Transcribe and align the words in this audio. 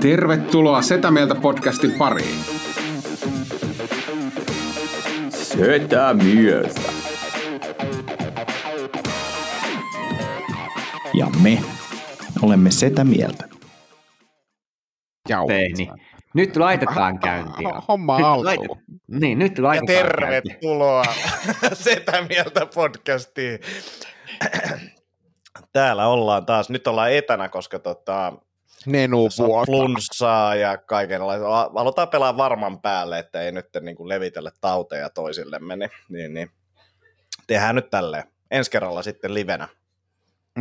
Tervetuloa 0.00 0.82
Setä 0.82 1.10
Mieltä 1.10 1.34
podcastin 1.34 1.92
pariin. 1.98 2.38
Setä 5.30 6.14
mieltä. 6.14 6.80
Ja 11.14 11.26
me 11.42 11.58
olemme 12.42 12.70
Setä 12.70 13.04
mieltä. 13.04 13.48
Jau. 15.28 15.46
Teini. 15.46 15.88
Nyt 16.34 16.56
laitetaan 16.56 17.18
käyntiin. 17.18 17.70
Homma 17.88 18.16
Nyt 18.18 18.26
alkuun. 18.26 18.46
laite- 18.46 19.00
Niin, 19.20 19.38
nyt 19.38 19.58
Ja 19.58 19.64
laitetaan 19.64 20.08
käyntiin. 20.08 20.42
tervetuloa 20.42 21.04
Setä 21.72 22.24
Mieltä 22.28 22.66
podcastiin. 22.74 23.58
Täällä 25.72 26.06
ollaan 26.06 26.46
taas, 26.46 26.70
nyt 26.70 26.86
ollaan 26.86 27.12
etänä, 27.12 27.48
koska 27.48 27.78
tota, 27.78 28.32
Nenu 28.86 29.24
tässä 29.24 29.42
on 29.42 29.48
vuota. 29.48 29.72
flunssaa 29.72 30.54
ja 30.54 30.78
kaikenlaista. 30.78 31.70
Halutaan 31.74 32.08
pelaa 32.08 32.36
varman 32.36 32.80
päälle, 32.80 33.18
että 33.18 33.42
ei 33.42 33.52
nyt 33.52 33.66
niin 33.80 33.96
kuin 33.96 34.08
levitellä 34.08 34.50
tauteja 34.60 35.10
toisillemme, 35.10 35.76
niin, 35.76 35.90
niin, 36.08 36.34
niin. 36.34 36.50
tehdään 37.46 37.74
nyt 37.74 37.90
tälleen. 37.90 38.24
Ensi 38.50 38.70
kerralla 38.70 39.02
sitten 39.02 39.34
livenä. 39.34 39.68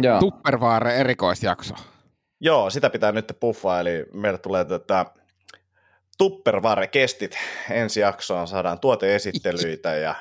Joo. 0.01 0.19
Tupperware 0.19 0.95
erikoisjakso. 0.95 1.75
Joo, 2.39 2.69
sitä 2.69 2.89
pitää 2.89 3.11
nyt 3.11 3.37
puffaa, 3.39 3.79
eli 3.79 4.05
meille 4.13 4.37
tulee 4.39 4.65
tätä 4.65 5.05
Tupperware-kestit 6.17 7.37
ensi 7.69 7.99
jaksoon, 7.99 8.47
saadaan 8.47 8.79
tuoteesittelyitä 8.79 9.95
ja 9.95 10.15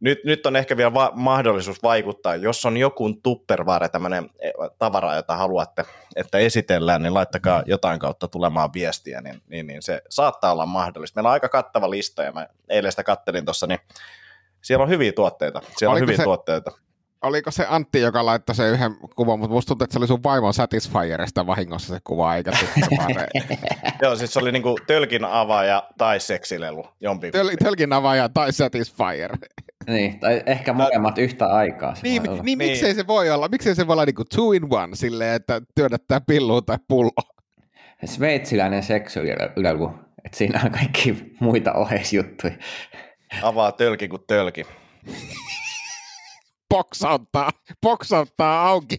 nyt, 0.00 0.18
nyt 0.24 0.46
on 0.46 0.56
ehkä 0.56 0.76
vielä 0.76 0.94
va- 0.94 1.12
mahdollisuus 1.14 1.82
vaikuttaa, 1.82 2.36
jos 2.36 2.66
on 2.66 2.76
joku 2.76 3.12
Tupperware, 3.22 3.88
tämmöinen 3.88 4.30
tavara, 4.78 5.14
jota 5.16 5.36
haluatte, 5.36 5.84
että 6.16 6.38
esitellään, 6.38 7.02
niin 7.02 7.14
laittakaa 7.14 7.62
jotain 7.66 7.98
kautta 7.98 8.28
tulemaan 8.28 8.70
viestiä, 8.74 9.20
niin, 9.20 9.42
niin, 9.48 9.66
niin 9.66 9.82
se 9.82 10.02
saattaa 10.08 10.52
olla 10.52 10.66
mahdollista. 10.66 11.18
Meillä 11.18 11.28
on 11.28 11.32
aika 11.32 11.48
kattava 11.48 11.90
lista, 11.90 12.22
ja 12.22 12.32
mä 12.32 12.46
eilen 12.68 12.92
sitä 12.92 13.04
kattelin 13.04 13.44
tuossa, 13.44 13.66
niin 13.66 13.78
siellä 14.62 14.82
on 14.82 14.88
hyviä 14.88 15.12
tuotteita, 15.12 15.62
siellä 15.76 15.92
Oliko 15.92 16.02
on 16.02 16.06
hyviä 16.06 16.16
se- 16.16 16.24
tuotteita. 16.24 16.70
Oliko 17.22 17.50
se 17.50 17.66
Antti, 17.68 18.00
joka 18.00 18.26
laittoi 18.26 18.54
sen 18.54 18.70
yhden 18.72 18.96
kuvan, 19.16 19.38
mutta 19.38 19.54
musta 19.54 19.68
tuntuu, 19.68 19.84
että 19.84 19.92
se 19.92 19.98
oli 19.98 20.06
sun 20.06 20.22
vaimon 20.22 20.54
Satisfierista 20.54 21.46
vahingossa 21.46 21.94
se 21.94 22.00
kuva, 22.04 22.34
eikä. 22.36 22.50
Joo, 24.02 24.16
siis 24.16 24.32
se 24.32 24.38
oli 24.38 24.52
niinku 24.52 24.76
tölkin 24.86 25.24
avaaja 25.24 25.82
tai 25.98 26.20
seksilelu, 26.20 26.88
jompi. 27.00 27.30
Töl, 27.30 27.48
tölkin 27.64 27.92
avaaja 27.92 28.28
tai 28.28 28.52
Satisfyer. 28.52 29.36
Niin, 29.86 30.20
tai 30.20 30.42
ehkä 30.46 30.72
molemmat 30.72 31.18
yhtä 31.18 31.46
aikaa. 31.46 31.94
se 31.94 32.00
Niin, 32.02 32.22
niin, 32.22 32.42
Niin. 32.44 32.58
miksei 32.58 32.94
se 32.94 33.06
voi 33.06 33.30
olla? 33.30 33.48
Miksei 33.48 33.74
se 33.74 33.86
voi 33.86 33.92
olla 33.94 34.04
niinku 34.04 34.24
two 34.24 34.52
in 34.52 34.62
one 34.70 34.96
silleen, 34.96 35.34
että 35.34 35.62
työnnättää 35.74 36.20
pilluun 36.20 36.64
tai 36.64 36.78
pullo? 36.88 37.10
Sveitsiläinen 38.04 38.82
seksuaalilelu, 38.82 39.90
että 40.24 40.38
siinä 40.38 40.60
on 40.64 40.70
kaikki 40.70 41.34
muita 41.40 41.72
oheisjuttuja. 41.72 42.52
Avaa 43.42 43.72
tölki 43.72 44.08
kuin 44.08 44.22
tölki. 44.26 44.64
Poksauttaa, 46.68 47.50
poksauttaa 47.80 48.68
auki. 48.68 48.96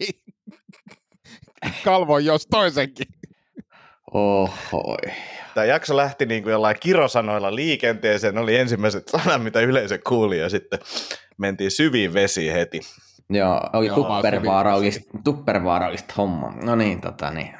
Kalvon 1.83 2.25
jos 2.25 2.47
toisenkin. 2.47 3.07
Ohoi. 4.13 4.97
Tämä 5.53 5.65
jakso 5.65 5.97
lähti 5.97 6.25
niin 6.25 6.43
kuin 6.43 6.51
jollain 6.51 6.75
kirosanoilla 6.79 7.55
liikenteeseen, 7.55 8.35
ne 8.35 8.41
oli 8.41 8.55
ensimmäiset 8.57 9.07
sanat, 9.07 9.43
mitä 9.43 9.59
yleisö 9.59 9.99
kuuli, 10.07 10.39
ja 10.39 10.49
sitten 10.49 10.79
mentiin 11.37 11.71
syviin 11.71 12.13
vesiin 12.13 12.53
heti. 12.53 12.81
Joo, 13.29 13.61
oli 13.73 13.89
tuppervaarallista, 15.23 16.13
homma. 16.17 16.53
No 16.63 16.75
niin, 16.75 17.01
tota 17.01 17.31
niin. 17.31 17.53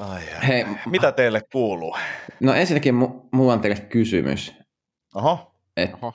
Ai, 0.00 0.22
ai. 0.34 0.48
Hei, 0.48 0.66
Mitä 0.86 1.12
teille 1.12 1.40
kuuluu? 1.52 1.96
no 2.40 2.54
ensinnäkin 2.54 2.94
mu- 2.94 3.28
mulla 3.32 3.52
on 3.52 3.60
teille 3.60 3.80
kysymys. 3.80 4.54
Oho, 5.14 5.52
Et 5.76 5.90
Oho. 5.94 6.12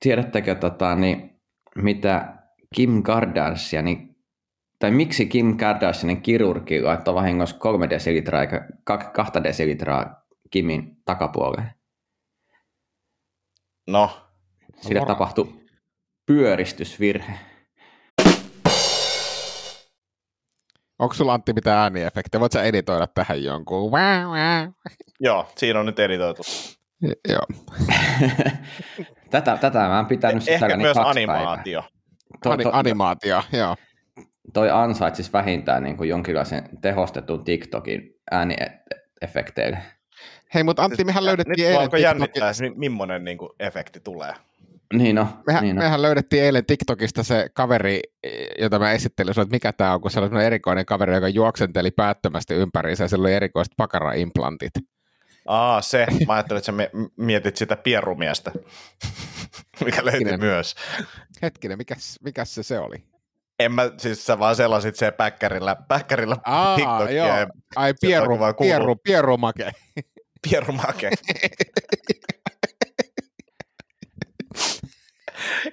tiedättekö 0.00 0.54
tota, 0.54 0.94
niin, 0.94 1.40
mitä 1.76 2.34
Kim 2.74 3.02
Kardashian, 3.02 3.84
tai 4.80 4.90
miksi 4.90 5.26
Kim 5.26 5.56
Kardashianin 5.56 6.22
kirurgi 6.22 6.82
laittoi 6.82 7.14
vahingossa 7.14 7.56
kolme 7.58 7.90
desilitraa 7.90 8.40
eikä 8.40 8.68
kak- 8.90 9.10
kahta 9.12 9.42
desilitraa 9.44 10.22
Kimin 10.50 10.96
takapuoleen? 11.04 11.70
no, 13.86 14.10
Sillä 14.80 15.06
tapahtui 15.06 15.60
pyöristysvirhe. 16.26 17.32
Onko 20.98 21.14
sulla 21.14 21.34
Antti 21.34 21.52
mitään 21.52 21.78
ääniefektejä? 21.78 22.40
Voit 22.40 22.52
sä 22.52 22.62
editoida 22.62 23.06
tähän 23.06 23.44
jonkun? 23.44 23.92
Joo, 25.20 25.48
siinä 25.56 25.80
on 25.80 25.86
nyt 25.86 25.98
editoitu. 25.98 26.42
Joo. 27.28 27.46
tätä, 29.30 29.56
tätä 29.56 29.78
mä 29.78 29.96
oon 29.96 30.06
pitänyt 30.06 30.48
Ehkä 30.48 30.52
sisälläni 30.52 30.82
myös 30.82 30.96
animaatio. 30.96 31.82
päivää. 31.82 32.00
Toi, 32.42 32.52
Ani- 32.52 32.62
toi, 32.62 32.72
animaatio, 32.74 33.42
joo. 33.52 33.76
Toi 34.52 34.70
ansaitsisi 34.70 35.32
vähintään 35.32 35.82
niin 35.82 35.96
kuin 35.96 36.08
jonkinlaisen 36.08 36.68
tehostetun 36.80 37.44
TikTokin 37.44 38.14
ääniefekteille. 38.30 39.78
Hei, 40.54 40.62
mutta 40.62 40.84
Antti, 40.84 41.04
mehän 41.04 41.22
Nyt 41.22 41.26
löydettiin 41.26 41.66
eilen 41.66 41.80
alkoi 41.80 41.98
TikTokin- 41.98 42.02
jännittää, 42.02 42.52
mi- 42.60 42.88
millainen 42.88 43.24
niin 43.24 43.38
kuin, 43.38 43.50
efekti 43.60 44.00
tulee. 44.00 44.32
Niin 44.94 45.16
no, 45.16 45.28
Mehän, 45.46 45.62
niin 45.62 45.76
no. 45.76 45.82
mehän 45.82 46.02
löydettiin 46.02 46.42
eilen 46.42 46.66
TikTokista 46.66 47.22
se 47.22 47.46
kaveri, 47.54 48.00
jota 48.58 48.78
mä 48.78 48.92
esittelin 48.92 49.30
että 49.30 49.54
mikä 49.54 49.72
tämä 49.72 49.94
on, 49.94 50.00
kun 50.00 50.10
se 50.10 50.20
oli 50.20 50.44
erikoinen 50.44 50.86
kaveri, 50.86 51.14
joka 51.14 51.28
juoksenteli 51.28 51.90
päättömästi 51.90 52.54
ympäriinsä 52.54 53.04
ja 53.04 53.08
sillä 53.08 53.22
oli 53.26 53.34
erikoiset 53.34 53.72
pakara-implantit. 53.76 54.70
Aa, 55.46 55.82
se. 55.82 56.06
Mä 56.26 56.32
ajattelin, 56.34 56.58
että 56.58 56.66
sä 56.66 56.72
mietit 57.16 57.56
sitä 57.56 57.76
pierrumiestä, 57.76 58.52
mikä 59.84 60.04
löytyi 60.04 60.12
Hetkinen. 60.12 60.40
myös. 60.40 60.74
Hetkinen, 61.42 61.78
mikäs, 61.78 62.18
mikäs 62.24 62.54
se 62.54 62.62
se 62.62 62.78
oli? 62.78 63.04
En 63.60 63.72
mä, 63.72 63.90
siis 63.98 64.26
sä 64.26 64.38
vaan 64.38 64.56
selasit 64.56 64.96
se 64.96 65.10
päkkärillä, 65.10 65.76
päkkärillä 65.88 66.36
Aa, 66.44 66.76
TikTokia 66.76 67.26
joo. 67.26 67.36
ja 67.38 67.46
Ai, 67.76 67.94
pieru, 68.00 68.22
alkoi 68.22 68.38
vaan 68.38 68.54
kuulua. 68.54 68.74
pieru, 68.76 68.96
pierumake. 70.42 71.10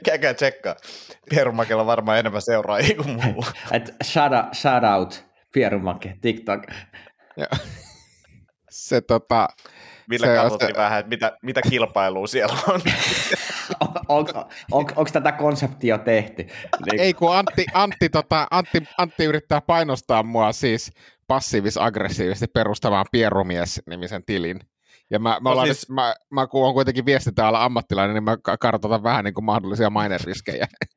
Käykää 0.06 0.34
tsekkaa. 0.34 0.75
Pierumakella 1.30 1.81
on 1.81 1.88
varmaan 1.88 2.20
enemmän 2.20 2.42
seuraajia 2.42 2.96
kuin 2.96 3.09
mulla. 3.09 3.52
Et 3.72 3.96
shout, 4.04 4.34
out, 4.34 4.54
shout 4.54 4.84
out, 4.84 5.25
Pierumake, 5.54 6.16
TikTok. 6.22 6.62
Joo. 7.38 7.48
se 8.69 9.02
tota, 9.02 9.48
Se- 10.19 10.35
katsottiin 10.35 10.75
se- 10.75 10.81
vähän, 10.81 11.00
että 11.00 11.09
mitä, 11.09 11.38
mitä 11.41 11.62
kilpailua 11.62 12.28
siellä 12.28 12.56
on. 12.68 12.81
On, 13.79 13.88
on, 14.07 14.25
on, 14.72 14.85
onko 14.95 15.06
tätä 15.13 15.31
konseptia 15.31 15.97
tehty? 15.97 16.44
Niin, 16.91 17.01
ei 17.01 17.13
kun 17.13 17.35
Antti, 17.35 17.66
Antti, 17.73 18.09
tota, 18.09 18.47
Antti, 18.51 18.84
Antti 18.97 19.25
yrittää 19.25 19.62
painostaa 19.62 20.23
mua 20.23 20.51
siis 20.51 20.91
passiivis-aggressiivisesti 21.28 22.47
perustamaan 22.53 23.06
Pierumies-nimisen 23.12 24.23
tilin. 24.25 24.59
Ja 25.09 25.19
mä, 25.19 25.38
mä, 25.41 25.50
No 25.50 25.66
siis- 25.66 25.90
nyt, 25.90 25.95
mä, 25.95 26.13
mä 26.31 26.47
kun 26.47 26.68
on 26.68 26.74
kuitenkin 26.74 27.06
viestintäala 27.06 27.63
ammattilainen, 27.66 28.13
niin 28.13 28.24
mä 28.24 28.38
ka- 28.44 28.57
kartoitan 28.57 29.03
vähän 29.03 29.25
niin 29.25 29.34
kuin 29.34 29.45
mahdollisia 29.45 29.89
maineriskejä. 29.89 30.68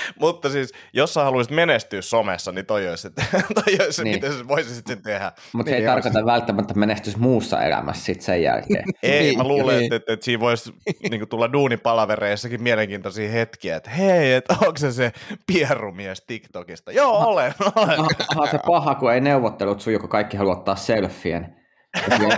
Mutta 0.20 0.50
siis, 0.50 0.72
jos 0.92 1.14
sä 1.14 1.24
haluaisit 1.24 1.52
menestyä 1.54 2.02
somessa, 2.02 2.52
niin 2.52 2.66
toi 2.66 2.88
olisi, 2.88 3.06
että, 3.06 3.22
toi 3.64 3.76
olisi 3.80 3.92
se, 3.92 4.04
Niin. 4.04 4.16
miten 4.16 4.32
sä 4.32 4.48
voisit 4.48 4.74
sitten 4.74 5.02
tehdä. 5.02 5.32
Mutta 5.52 5.70
niin, 5.70 5.76
se 5.76 5.76
ei 5.76 5.84
joo. 5.84 5.92
tarkoita 5.94 6.26
välttämättä 6.26 6.74
menestys 6.74 7.16
muussa 7.16 7.62
elämässä 7.62 8.04
sit 8.04 8.20
sen 8.22 8.42
jälkeen. 8.42 8.84
Ei, 9.02 9.22
Niin, 9.22 9.38
mä 9.38 9.44
luulen, 9.44 9.74
niin. 9.76 9.84
että, 9.84 9.96
että, 9.96 10.12
että 10.12 10.24
siinä 10.24 10.40
voisi 10.40 10.74
niin 11.10 11.28
tulla 11.28 11.52
duunipalavereissakin 11.52 12.62
mielenkiintoisia 12.62 13.30
hetkiä, 13.30 13.76
että 13.76 13.90
hei, 13.90 14.32
että 14.32 14.54
onko 14.60 14.76
se 14.78 14.92
se 14.92 15.12
pierumies 15.46 16.20
TikTokista? 16.26 16.92
Joo, 16.92 17.16
olen, 17.18 17.54
olen. 17.76 18.00
Aha, 18.00 18.08
aha, 18.28 18.46
se 18.46 18.58
paha, 18.66 18.94
kun 18.94 19.12
ei 19.12 19.20
neuvottelut 19.20 19.80
sujuu, 19.80 20.00
kun 20.00 20.08
kaikki 20.08 20.36
haluaa 20.36 20.56
ottaa 20.56 20.76
selfien. 20.76 21.61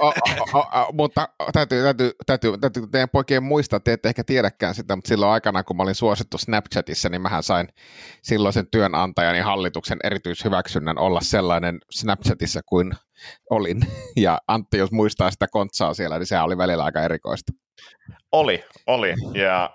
O, 0.01 0.06
o, 0.53 0.59
o, 0.59 0.93
mutta 0.93 1.29
täytyy, 1.53 1.83
täytyy, 1.83 2.12
täytyy, 2.27 2.59
täytyy 2.59 2.87
teidän 2.87 3.09
poikien 3.09 3.43
muistaa, 3.43 3.81
te 3.81 3.93
ette 3.93 4.09
ehkä 4.09 4.25
tiedäkään 4.25 4.75
sitä, 4.75 4.97
mutta 4.97 5.09
silloin 5.09 5.33
aikana, 5.33 5.65
kun 5.65 5.77
mä 5.77 5.83
olin 5.83 5.95
suosittu 5.95 6.39
Snapchatissa, 6.39 7.09
niin 7.09 7.23
mähän 7.23 7.43
sain 7.43 7.69
silloisen 8.23 8.67
työnantajani 8.71 9.41
hallituksen 9.41 9.99
erityishyväksynnän 10.05 10.99
olla 10.99 11.21
sellainen 11.21 11.79
Snapchatissa 11.91 12.61
kuin 12.67 12.93
olin. 13.51 13.81
Ja 14.17 14.39
Antti, 14.49 14.79
jos 14.79 14.93
muistaa 14.93 15.31
sitä 15.31 15.47
kontsaa 15.51 15.95
siellä, 15.95 16.19
niin 16.19 16.27
sehän 16.27 16.45
oli 16.45 16.59
välillä 16.59 16.85
aika 16.85 17.03
erikoista. 17.03 17.53
Oli, 18.33 18.65
oli. 18.87 19.15
Ja 19.35 19.71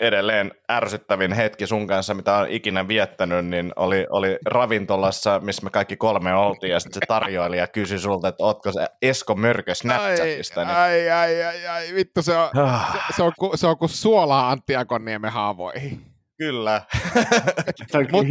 edelleen 0.00 0.52
ärsyttävin 0.70 1.32
hetki 1.32 1.66
sun 1.66 1.86
kanssa, 1.86 2.14
mitä 2.14 2.36
on 2.36 2.48
ikinä 2.48 2.88
viettänyt, 2.88 3.46
niin 3.46 3.72
oli, 3.76 4.06
oli 4.10 4.38
ravintolassa, 4.46 5.40
missä 5.40 5.64
me 5.64 5.70
kaikki 5.70 5.96
kolme 5.96 6.34
oltiin, 6.34 6.72
ja 6.72 6.80
sitten 6.80 7.02
se 7.02 7.06
tarjoilija 7.08 7.66
kysyi 7.66 7.98
sulta, 7.98 8.28
että 8.28 8.44
ootko 8.44 8.72
se 8.72 8.86
Esko 9.02 9.34
Mörkö 9.34 9.74
Snapchatista. 9.74 10.64
Niin, 10.64 10.76
ai, 10.76 11.10
ai, 11.10 11.44
ai, 11.44 11.66
ai, 11.66 11.94
vittu, 11.94 12.22
se 12.22 12.36
on, 12.36 12.50
se, 12.92 12.98
se, 13.16 13.22
on, 13.22 13.32
ku, 13.38 13.50
se 13.54 13.66
on 13.66 13.78
kuin 13.78 13.88
suolaa 13.88 14.50
Antti 14.50 14.76
Akonniemen 14.76 15.32
haavoihin. 15.32 16.13
Kyllä. 16.38 16.82
Mutta 17.80 17.98
mut, 18.12 18.26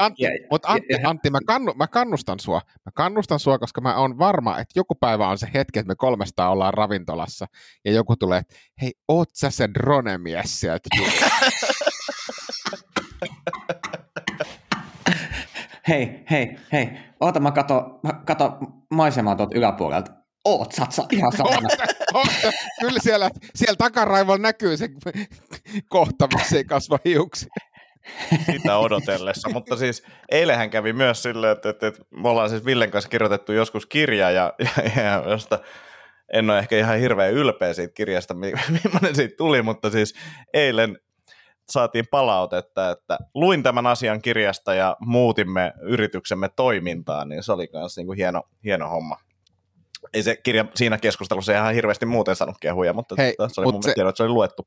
Antti, 0.00 0.22
mut 0.50 0.62
Antti, 0.64 0.94
Antti 1.04 1.30
mä, 1.30 1.38
kannu, 1.46 1.74
mä, 1.74 1.86
kannustan 1.86 2.40
sua. 2.40 2.60
Mä 2.86 2.92
kannustan 2.94 3.40
sua, 3.40 3.58
koska 3.58 3.80
mä 3.80 3.96
oon 3.96 4.18
varma, 4.18 4.58
että 4.58 4.72
joku 4.78 4.94
päivä 4.94 5.28
on 5.28 5.38
se 5.38 5.48
hetki, 5.54 5.78
että 5.78 5.88
me 5.88 5.94
kolmesta 5.96 6.48
ollaan 6.48 6.74
ravintolassa 6.74 7.46
ja 7.84 7.92
joku 7.92 8.16
tulee, 8.16 8.38
että 8.38 8.54
hei, 8.82 8.92
oot 9.08 9.28
sä 9.32 9.50
se 9.50 9.68
dronemies 9.74 10.60
sieltä? 10.60 10.88
hei, 15.88 16.24
hei, 16.30 16.56
hei, 16.72 16.88
oota 17.20 17.40
mä 17.40 17.50
kato, 17.50 18.00
mä 18.02 18.12
kato 18.26 18.58
maisemaa 18.90 19.36
tuolta 19.36 19.58
yläpuolelta. 19.58 20.12
Oot, 20.48 20.72
sä 20.72 21.02
ihan 21.12 21.32
saatana. 21.32 21.68
Kyllä 22.80 22.98
siellä, 23.02 23.30
siellä 23.54 23.76
takaraivolla 23.76 24.38
näkyy 24.38 24.76
se 24.76 24.88
kohta, 25.88 26.28
missä 26.34 26.56
ei 26.56 26.64
kasva 26.64 26.98
hiuksi. 27.04 27.46
Sitä 28.52 28.78
odotellessa, 28.78 29.48
mutta 29.48 29.76
siis 29.76 30.02
eilähän 30.30 30.70
kävi 30.70 30.92
myös 30.92 31.22
silleen, 31.22 31.52
että, 31.52 31.68
että, 31.70 31.86
että 31.86 32.02
me 32.10 32.28
ollaan 32.28 32.50
siis 32.50 32.64
Villen 32.64 32.90
kanssa 32.90 33.10
kirjoitettu 33.10 33.52
joskus 33.52 33.86
kirja 33.86 34.30
ja, 34.30 34.52
ja, 34.58 35.02
ja 35.02 35.30
josta 35.30 35.58
en 36.32 36.50
ole 36.50 36.58
ehkä 36.58 36.78
ihan 36.78 36.98
hirveän 36.98 37.32
ylpeä 37.32 37.74
siitä 37.74 37.92
kirjasta, 37.94 38.34
millainen 38.34 39.14
siitä 39.14 39.36
tuli, 39.36 39.62
mutta 39.62 39.90
siis 39.90 40.14
eilen 40.54 40.98
saatiin 41.70 42.04
palautetta, 42.10 42.90
että 42.90 43.18
luin 43.34 43.62
tämän 43.62 43.86
asian 43.86 44.22
kirjasta 44.22 44.74
ja 44.74 44.96
muutimme 45.00 45.72
yrityksemme 45.80 46.48
toimintaa, 46.56 47.24
niin 47.24 47.42
se 47.42 47.52
oli 47.52 47.68
myös 47.72 47.96
niin 47.96 48.06
kuin 48.06 48.16
hieno, 48.16 48.42
hieno 48.64 48.88
homma. 48.88 49.16
Ei 50.14 50.22
se 50.22 50.36
kirja 50.36 50.64
siinä 50.74 50.98
keskustelussa 50.98 51.52
ihan 51.52 51.74
hirveästi 51.74 52.06
muuten 52.06 52.36
saanut 52.36 52.56
kehuja, 52.60 52.92
mutta 52.92 53.14
Hei, 53.18 53.34
se 53.48 53.60
oli 53.60 53.66
mut 53.66 53.74
mun 53.74 53.82
se, 53.82 53.92
tiedä, 53.94 54.08
että 54.08 54.16
se 54.16 54.22
oli 54.22 54.32
luettu. 54.32 54.66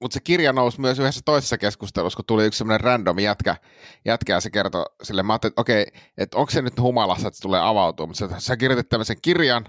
Mutta 0.00 0.14
se 0.14 0.20
kirja 0.20 0.52
nousi 0.52 0.80
myös 0.80 0.98
yhdessä 0.98 1.20
toisessa 1.24 1.58
keskustelussa, 1.58 2.16
kun 2.16 2.24
tuli 2.26 2.46
yksi 2.46 2.58
semmoinen 2.58 2.80
random 2.80 3.18
jätkä, 3.18 3.56
jätkä 4.04 4.32
ja 4.32 4.40
se 4.40 4.50
kertoi 4.50 4.84
sille, 5.02 5.22
mä 5.22 5.34
että 5.34 5.50
okei, 5.56 5.86
että 6.18 6.38
onko 6.38 6.50
se 6.50 6.62
nyt 6.62 6.80
humalassa, 6.80 7.28
että 7.28 7.38
se 7.38 7.42
tulee 7.42 7.60
avautua, 7.60 8.06
mutta 8.06 8.28
sä, 8.28 8.40
sä 8.40 8.56
kirjoitit 8.56 8.88
tämmöisen 8.88 9.16
kirjan, 9.22 9.64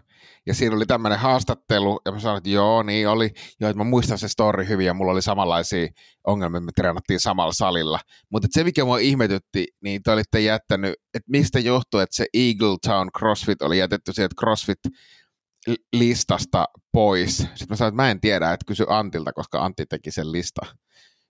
ja 0.45 0.53
siinä 0.53 0.75
oli 0.75 0.85
tämmöinen 0.85 1.19
haastattelu, 1.19 2.01
ja 2.05 2.11
mä 2.11 2.19
sanoin, 2.19 2.37
että 2.37 2.49
joo, 2.49 2.83
niin 2.83 3.09
oli, 3.09 3.31
joo, 3.59 3.69
että 3.69 3.83
mä 3.83 3.89
muistan 3.89 4.17
se 4.17 4.27
story 4.27 4.67
hyvin, 4.67 4.85
ja 4.85 4.93
mulla 4.93 5.11
oli 5.11 5.21
samanlaisia 5.21 5.87
ongelmia, 6.27 6.61
me 6.61 6.71
treenattiin 6.75 7.19
samalla 7.19 7.53
salilla, 7.53 7.99
mutta 8.31 8.47
se, 8.51 8.63
mikä 8.63 8.85
mua 8.85 8.97
ihmetytti, 8.97 9.67
niin 9.83 10.03
te 10.03 10.11
olitte 10.11 10.39
jättänyt, 10.39 10.93
että 11.13 11.31
mistä 11.31 11.59
johtuu, 11.59 11.99
että 11.99 12.15
se 12.15 12.25
Eagle 12.33 12.77
Town 12.87 13.09
CrossFit 13.19 13.61
oli 13.61 13.77
jätetty 13.77 14.13
sieltä 14.13 14.35
CrossFit 14.39 14.79
listasta 15.93 16.65
pois. 16.91 17.37
Sitten 17.37 17.67
mä 17.69 17.75
sanoin, 17.75 17.91
että 17.91 18.03
mä 18.03 18.11
en 18.11 18.21
tiedä, 18.21 18.53
että 18.53 18.65
kysy 18.65 18.85
Antilta, 18.89 19.33
koska 19.33 19.65
Antti 19.65 19.85
teki 19.85 20.11
sen 20.11 20.31
lista. 20.31 20.65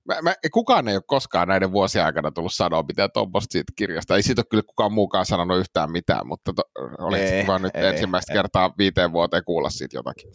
Mä, 0.05 0.21
mä, 0.21 0.33
kukaan 0.51 0.87
ei 0.87 0.95
ole 0.95 1.03
koskaan 1.07 1.47
näiden 1.47 1.71
vuosien 1.71 2.05
aikana 2.05 2.31
tullut 2.31 2.53
sanoa 2.53 2.83
mitään 2.83 3.09
tuommoista 3.13 3.51
siitä 3.51 3.73
kirjasta. 3.75 4.15
Ei 4.15 4.23
siitä 4.23 4.39
ole 4.39 4.45
kyllä 4.49 4.63
kukaan 4.63 4.93
muukaan 4.93 5.25
sanonut 5.25 5.59
yhtään 5.59 5.91
mitään, 5.91 6.27
mutta 6.27 6.53
to, 6.53 6.63
olisi 6.99 7.41
kiva 7.41 7.59
nyt 7.59 7.75
ei, 7.75 7.85
ensimmäistä 7.85 8.33
ei. 8.33 8.37
kertaa 8.37 8.73
viiteen 8.77 9.11
vuoteen 9.11 9.43
kuulla 9.45 9.69
siitä 9.69 9.97
jotakin. 9.97 10.29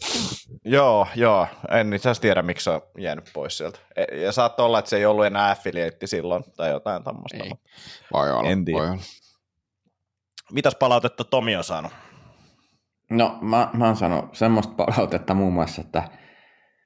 Joo, 0.65 1.07
joo. 1.15 1.47
En 1.71 1.93
itse 1.93 2.09
asiassa 2.09 2.21
tiedä, 2.21 2.41
miksi 2.41 2.63
se 2.63 2.69
on 2.69 2.81
jäänyt 2.97 3.29
pois 3.33 3.57
sieltä. 3.57 3.79
E, 3.95 4.21
ja 4.21 4.31
saattoi 4.31 4.65
olla, 4.65 4.79
että 4.79 4.89
se 4.89 4.97
ei 4.97 5.05
ollut 5.05 5.25
enää 5.25 5.49
affiliate 5.49 6.07
silloin 6.07 6.43
tai 6.57 6.69
jotain 6.69 7.03
tämmöistä. 7.03 7.55
Voi 8.13 8.31
olla, 8.31 8.49
en 8.49 8.65
tiedä. 8.65 8.79
voi 8.79 8.89
olla. 8.89 9.01
Mitäs 10.51 10.75
palautetta 10.75 11.23
Tomi 11.23 11.55
on 11.55 11.63
saanut? 11.63 11.91
No 13.11 13.37
mä, 13.41 13.69
mä 13.73 13.85
oon 13.85 13.95
sanonut 13.95 14.35
semmoista 14.35 14.73
palautetta 14.73 15.33
muun 15.33 15.53
muassa, 15.53 15.81
että 15.81 16.03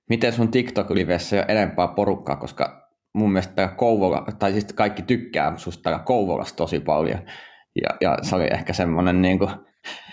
miten 0.09 0.33
sun 0.33 0.51
TikTok-livessä 0.51 1.35
ei 1.35 1.39
ole 1.39 1.51
enempää 1.51 1.87
porukkaa, 1.87 2.35
koska 2.35 2.89
mun 3.13 3.31
mielestä 3.31 3.67
Kouvola, 3.67 4.25
tai 4.39 4.51
siis 4.51 4.65
kaikki 4.65 5.01
tykkää 5.01 5.57
susta 5.57 5.83
täällä 5.83 5.99
Kouvolassa 5.99 6.55
tosi 6.55 6.79
paljon. 6.79 7.19
Ja, 7.83 7.89
ja 8.01 8.17
se 8.21 8.35
oli 8.35 8.47
ehkä 8.51 8.73
semmoinen 8.73 9.21
niin 9.21 9.39
kuin... 9.39 9.49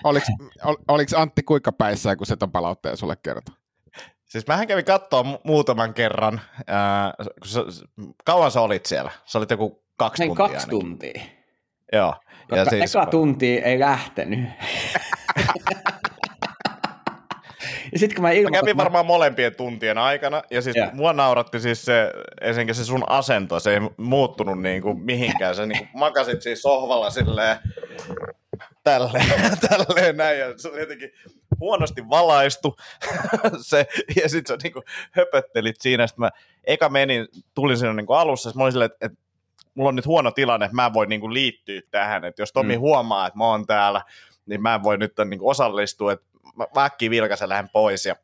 Oliko, 0.05 0.27
ol, 0.65 0.77
oliko 0.89 1.17
Antti 1.17 1.43
kuinka 1.43 1.73
päissä, 1.73 2.17
kun 2.17 2.27
se 2.27 2.37
ton 2.37 2.53
palautteen 2.53 2.97
sulle 2.97 3.17
kertoi? 3.23 3.55
Siis 4.25 4.47
mähän 4.47 4.67
kävin 4.67 4.85
katsoa 4.85 5.25
muutaman 5.45 5.95
kerran. 5.95 6.41
Äh, 6.59 7.13
kun 7.41 7.49
sä, 7.49 7.61
kauan 8.25 8.51
sä 8.51 8.61
olit 8.61 8.87
siellä? 8.87 9.11
Sä 9.25 9.39
olit 9.39 9.51
joku 9.51 9.85
kaksi 9.97 10.23
Hei, 10.23 10.29
tuntia 10.29 10.49
kaksi 10.49 10.57
ainakin. 10.57 10.81
tuntia. 10.81 11.23
Joo. 11.93 12.15
Koska 12.41 12.57
ja 12.57 12.65
siis... 12.65 12.95
eka 12.97 13.07
tunti 13.07 13.59
ei 13.59 13.81
lähtenyt. 13.81 14.49
Ja 17.93 17.99
sit 17.99 18.15
kun 18.15 18.23
mä, 18.23 18.31
ilmoitan, 18.31 18.53
mä 18.53 18.61
kävin 18.61 18.77
varmaan 18.77 19.07
molempien 19.07 19.57
tuntien 19.57 19.99
aikana, 19.99 20.43
ja 20.51 20.63
siis 20.63 20.77
yeah. 20.77 20.93
mua 20.93 21.13
nauratti 21.13 21.61
siis 21.61 21.85
se, 21.85 22.13
ensinnäkin 22.41 22.75
se 22.75 22.85
sun 22.85 23.05
asento, 23.09 23.61
se 23.61 23.75
ei 23.75 23.81
muuttunut 23.97 24.63
niin 24.63 24.83
kuin 24.83 25.01
mihinkään, 25.01 25.55
sä 25.55 25.67
niin 25.67 25.79
kuin 25.79 26.01
makasit 26.01 26.43
siis 26.43 26.63
sohvalla 26.63 27.11
silleen, 27.11 27.57
tälleen, 28.85 29.27
tälleen 29.69 30.17
näin, 30.17 30.39
ja 30.39 30.59
se 30.59 30.69
oli 30.69 30.81
jotenkin 30.81 31.11
huonosti 31.61 32.09
valaistu, 32.11 32.77
se, 33.61 33.87
ja 34.23 34.29
sit 34.29 34.47
sä 34.47 34.57
niin 34.63 34.73
kuin 34.73 34.85
höpöttelit 35.11 35.77
siinä, 35.81 36.07
sitten 36.07 36.23
mä 36.23 36.31
eka 36.65 36.89
menin, 36.89 37.27
tulin 37.55 37.79
siinä 37.79 37.95
niin 37.95 38.07
kuin 38.07 38.19
alussa, 38.19 38.53
mä 38.55 38.63
olin 38.63 38.73
silleen, 38.73 38.91
että, 38.93 39.07
että 39.07 39.19
mulla 39.75 39.89
on 39.89 39.97
nyt 39.97 40.07
huono 40.07 40.31
tilanne, 40.31 40.67
että 40.67 40.77
mä 40.77 40.87
en 40.87 40.95
voi 40.95 41.07
niin 41.07 41.21
kuin 41.21 41.35
liittyä 41.35 41.81
tähän, 41.91 42.25
että 42.25 42.43
jos 42.43 42.53
Tomi 42.53 42.77
mm. 42.77 42.81
huomaa, 42.81 43.27
että 43.27 43.39
mä 43.39 43.47
oon 43.47 43.67
täällä, 43.67 44.03
niin 44.47 44.63
mä 44.63 44.75
en 44.75 44.83
voi 44.83 44.99
nyt 44.99 45.13
niin 45.29 45.41
osallistua, 45.43 46.13
että 46.13 46.27
mä 46.57 46.85
äkkiä 46.85 47.11
vilkaisen 47.11 47.49
lähden 47.49 47.71
pois 47.73 48.07
ja 48.07 48.17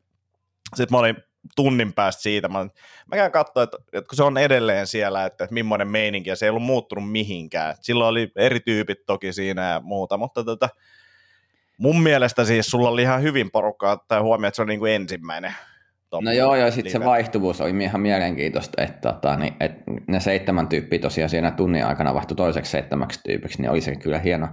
sitten 0.75 0.95
mä 0.95 0.99
olin 0.99 1.15
tunnin 1.55 1.93
päästä 1.93 2.21
siitä, 2.21 2.47
mä, 2.47 2.59
mä 3.07 3.15
käyn 3.15 3.31
katsoa, 3.31 3.63
että, 3.63 3.77
että 3.93 4.07
kun 4.07 4.15
se 4.15 4.23
on 4.23 4.37
edelleen 4.37 4.87
siellä, 4.87 5.25
että, 5.25 5.43
että 5.43 5.53
millainen 5.53 5.87
meininki, 5.87 6.29
ja 6.29 6.35
se 6.35 6.45
ei 6.45 6.49
ollut 6.49 6.63
muuttunut 6.63 7.11
mihinkään. 7.11 7.75
Silloin 7.81 8.09
oli 8.09 8.31
eri 8.35 8.59
tyypit 8.59 9.05
toki 9.05 9.33
siinä 9.33 9.71
ja 9.71 9.79
muuta, 9.79 10.17
mutta 10.17 10.43
tota, 10.43 10.69
mun 11.77 12.01
mielestä 12.01 12.45
siis 12.45 12.65
sulla 12.65 12.89
oli 12.89 13.01
ihan 13.01 13.21
hyvin 13.21 13.51
porukkaa 13.51 14.05
tai 14.07 14.19
huomioon, 14.19 14.47
että 14.47 14.55
se 14.55 14.61
on 14.61 14.67
niin 14.67 14.79
kuin 14.79 14.91
ensimmäinen. 14.93 15.53
No 16.21 16.31
joo, 16.31 16.55
ja 16.55 16.71
sitten 16.71 16.91
se 16.91 17.05
vaihtuvuus 17.05 17.61
oli 17.61 17.83
ihan 17.83 18.01
mielenkiintoista, 18.01 18.81
että, 18.81 19.13
tota, 19.13 19.35
niin, 19.35 19.53
että 19.59 19.83
ne 20.07 20.19
seitsemän 20.19 20.67
tyyppiä 20.67 20.99
tosiaan 20.99 21.29
siinä 21.29 21.51
tunnin 21.51 21.85
aikana 21.85 22.13
vaihtui 22.13 22.35
toiseksi 22.37 22.71
seitsemäksi 22.71 23.19
tyypiksi, 23.23 23.61
niin 23.61 23.71
oli 23.71 23.81
se 23.81 23.95
kyllä 23.95 24.19
hieno, 24.19 24.47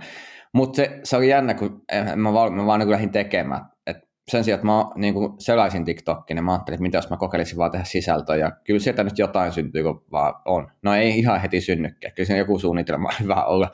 mutta 0.53 0.77
se, 0.77 1.01
se 1.05 1.17
oli 1.17 1.29
jännä, 1.29 1.55
kun 1.55 1.83
mä, 2.17 2.33
vaan, 2.33 2.53
mä 2.53 2.67
vaan 2.67 2.81
niin 2.81 2.91
lähdin 2.91 3.11
tekemään. 3.11 3.65
Et 3.87 3.97
sen 4.31 4.45
sijaan, 4.45 4.57
että 4.57 4.67
mä 4.67 4.85
niin 4.97 5.15
kuin 5.15 5.33
selaisin 5.39 5.85
TikTokin, 5.85 6.35
niin 6.35 6.45
mä 6.45 6.53
ajattelin, 6.53 6.75
että 6.75 6.83
mitä 6.83 6.99
jos 6.99 7.11
mä 7.11 7.17
kokeilisin 7.17 7.59
vaan 7.59 7.71
tehdä 7.71 7.85
sisältöä. 7.85 8.37
Ja 8.37 8.51
kyllä 8.65 8.81
sieltä 8.81 9.05
nyt 9.05 9.19
jotain 9.19 9.53
syntyy, 9.53 9.83
kun 9.83 10.05
vaan 10.13 10.35
on. 10.45 10.71
No 10.83 10.95
ei 10.95 11.19
ihan 11.19 11.41
heti 11.41 11.61
synnykään. 11.61 12.15
Kyllä 12.15 12.27
siinä 12.27 12.39
joku 12.39 12.59
suunnitelma 12.59 13.09
on 13.09 13.15
hyvä 13.25 13.45
olla. 13.45 13.71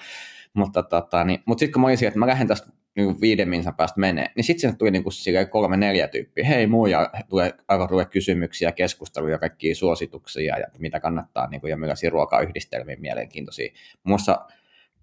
Mutta 0.55 0.83
tota, 0.83 1.25
niin, 1.25 1.43
mut 1.47 1.59
sitten 1.59 1.73
kun 1.73 1.83
mä 1.83 1.89
olisin, 1.89 2.09
että 2.09 2.19
mä 2.19 2.27
lähden 2.27 2.49
tästä 2.49 2.69
niin 2.97 3.21
viiden 3.21 3.49
minsan 3.49 3.75
päästä 3.75 4.01
menee, 4.01 4.31
niin 4.37 4.45
sitten 4.45 4.61
sinne 4.61 4.77
tuli 4.77 4.91
niin 4.91 5.03
kuin 5.03 5.13
kolme 5.51 5.77
neljä 5.77 6.09
tyyppiä. 6.09 6.45
Hei 6.45 6.67
muu, 6.67 6.87
ja 6.87 7.11
tulee, 7.29 7.55
alkoi 7.69 7.89
tulee 7.89 8.05
kysymyksiä, 8.05 8.73
keskusteluja, 8.73 9.39
kaikkia 9.39 9.75
suosituksia 9.75 10.59
ja 10.59 10.67
mitä 10.79 11.01
kannattaa, 11.01 11.47
niin 11.47 11.61
kuin, 11.61 11.71
ja 11.71 11.77
millaisia 11.77 12.11
ruokayhdistelmiä 12.11 12.97
mielenkiintoisia. 13.01 13.73
Muun 13.73 14.11
muassa 14.11 14.39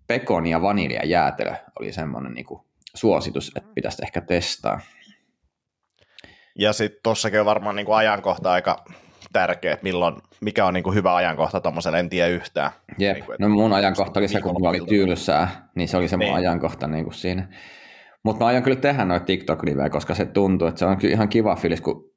pekoni 0.09 0.49
ja 0.49 0.61
vanilja 0.61 1.05
jäätelö 1.05 1.53
oli 1.79 1.91
semmoinen 1.91 2.33
niin 2.33 2.45
kuin 2.45 2.61
suositus, 2.95 3.51
että 3.55 3.69
pitäisi 3.75 4.01
ehkä 4.05 4.21
testaa. 4.21 4.79
Ja 6.55 6.73
sitten 6.73 6.99
tuossakin 7.03 7.39
on 7.39 7.45
varmaan 7.45 7.75
niin 7.75 7.85
kuin 7.85 7.97
ajankohta 7.97 8.51
aika 8.51 8.85
tärkeä, 9.33 9.73
että 9.73 9.83
milloin, 9.83 10.15
mikä 10.41 10.65
on 10.65 10.73
niin 10.73 10.83
kuin 10.83 10.95
hyvä 10.95 11.15
ajankohta 11.15 11.61
tuommoiselle, 11.61 11.99
en 11.99 12.09
tiedä 12.09 12.27
yhtään. 12.27 12.71
Jep, 12.97 13.15
niin 13.15 13.25
kuin, 13.25 13.35
no 13.39 13.49
mun 13.49 13.73
ajankohta 13.73 14.19
oli 14.19 14.27
se, 14.27 14.41
kun 14.41 14.53
mulla 14.53 14.69
oli 14.69 14.81
tylsää, 14.89 15.69
niin 15.75 15.87
se 15.87 15.97
oli 15.97 16.07
se 16.07 16.17
mun 16.17 16.25
niin. 16.25 16.35
ajankohta 16.35 16.87
niin 16.87 17.03
kuin 17.03 17.13
siinä. 17.13 17.47
Mutta 18.23 18.43
mä 18.43 18.47
aion 18.47 18.63
kyllä 18.63 18.79
tehdä 18.79 19.05
noita 19.05 19.25
tiktok 19.25 19.61
koska 19.91 20.15
se 20.15 20.25
tuntuu, 20.25 20.67
että 20.67 20.79
se 20.79 20.85
on 20.85 20.97
kyllä 20.97 21.13
ihan 21.13 21.29
kiva 21.29 21.55
fiilis, 21.55 21.81
kun 21.81 22.11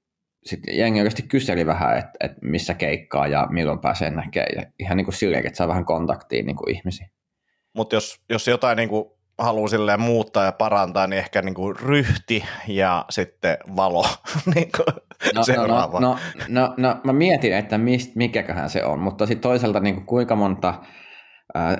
sitten 0.44 0.78
jengi 0.78 1.00
oikeasti 1.00 1.22
kyseli 1.22 1.66
vähän, 1.66 1.98
että, 1.98 2.12
että 2.20 2.38
missä 2.42 2.74
keikkaa 2.74 3.26
ja 3.26 3.46
milloin 3.50 3.78
pääsee 3.78 4.10
näkemään. 4.10 4.48
Ja 4.56 4.62
ihan 4.78 4.96
niin 4.96 5.04
kuin 5.04 5.14
silleen, 5.14 5.46
että 5.46 5.56
saa 5.56 5.68
vähän 5.68 5.84
kontaktiin 5.84 6.46
niin 6.46 6.56
kuin 6.56 6.76
ihmisiin. 6.76 7.10
Mutta 7.72 7.96
jos, 7.96 8.20
jos 8.28 8.48
jotain 8.48 8.76
niin 8.76 8.88
kuin 8.88 9.04
haluaa 9.38 9.68
silleen 9.68 10.00
muuttaa 10.00 10.44
ja 10.44 10.52
parantaa, 10.52 11.06
niin 11.06 11.18
ehkä 11.18 11.42
niin 11.42 11.54
kuin 11.54 11.76
ryhti 11.76 12.44
ja 12.68 13.04
sitten 13.10 13.56
valo 13.76 14.06
niin 14.54 14.68
kuin 14.76 15.02
no, 15.34 15.44
seuraava. 15.44 16.00
No, 16.00 16.18
no, 16.48 16.66
no, 16.66 16.74
no, 16.76 17.00
mä 17.04 17.12
mietin, 17.12 17.52
että 17.56 17.78
mist, 17.78 18.14
mikäköhän 18.14 18.70
se 18.70 18.84
on, 18.84 18.98
mutta 18.98 19.26
sitten 19.26 19.42
toisaalta 19.42 19.80
niin 19.80 19.94
kuin 19.94 20.06
kuinka 20.06 20.36
monta 20.36 20.74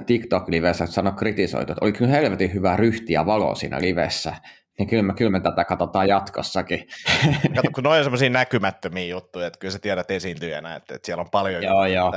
TikTok-livessä 0.06 0.86
sano 0.86 1.12
kritisoitu, 1.12 1.72
että 1.72 1.84
oli 1.84 1.92
kyllä 1.92 2.10
helvetin 2.10 2.54
hyvä 2.54 2.76
ryhti 2.76 3.12
ja 3.12 3.26
valo 3.26 3.54
siinä 3.54 3.80
livessä, 3.80 4.34
niin 4.78 4.88
kyllä 4.88 5.02
me, 5.02 5.14
kyllä 5.14 5.30
me 5.30 5.40
tätä 5.40 5.64
katsotaan 5.64 6.08
jatkossakin. 6.08 6.86
Kato, 7.56 7.68
kun 7.74 7.84
noin 7.84 7.98
on 7.98 8.04
semmoisia 8.04 8.30
näkymättömiä 8.30 9.06
juttuja, 9.06 9.46
että 9.46 9.58
kyllä 9.58 9.72
sä 9.72 9.78
tiedät 9.78 10.10
esiintyjänä, 10.10 10.76
että, 10.76 10.94
että 10.94 11.06
siellä 11.06 11.20
on 11.20 11.30
paljon 11.30 11.62
Joo, 11.62 11.86
joo. 11.86 12.12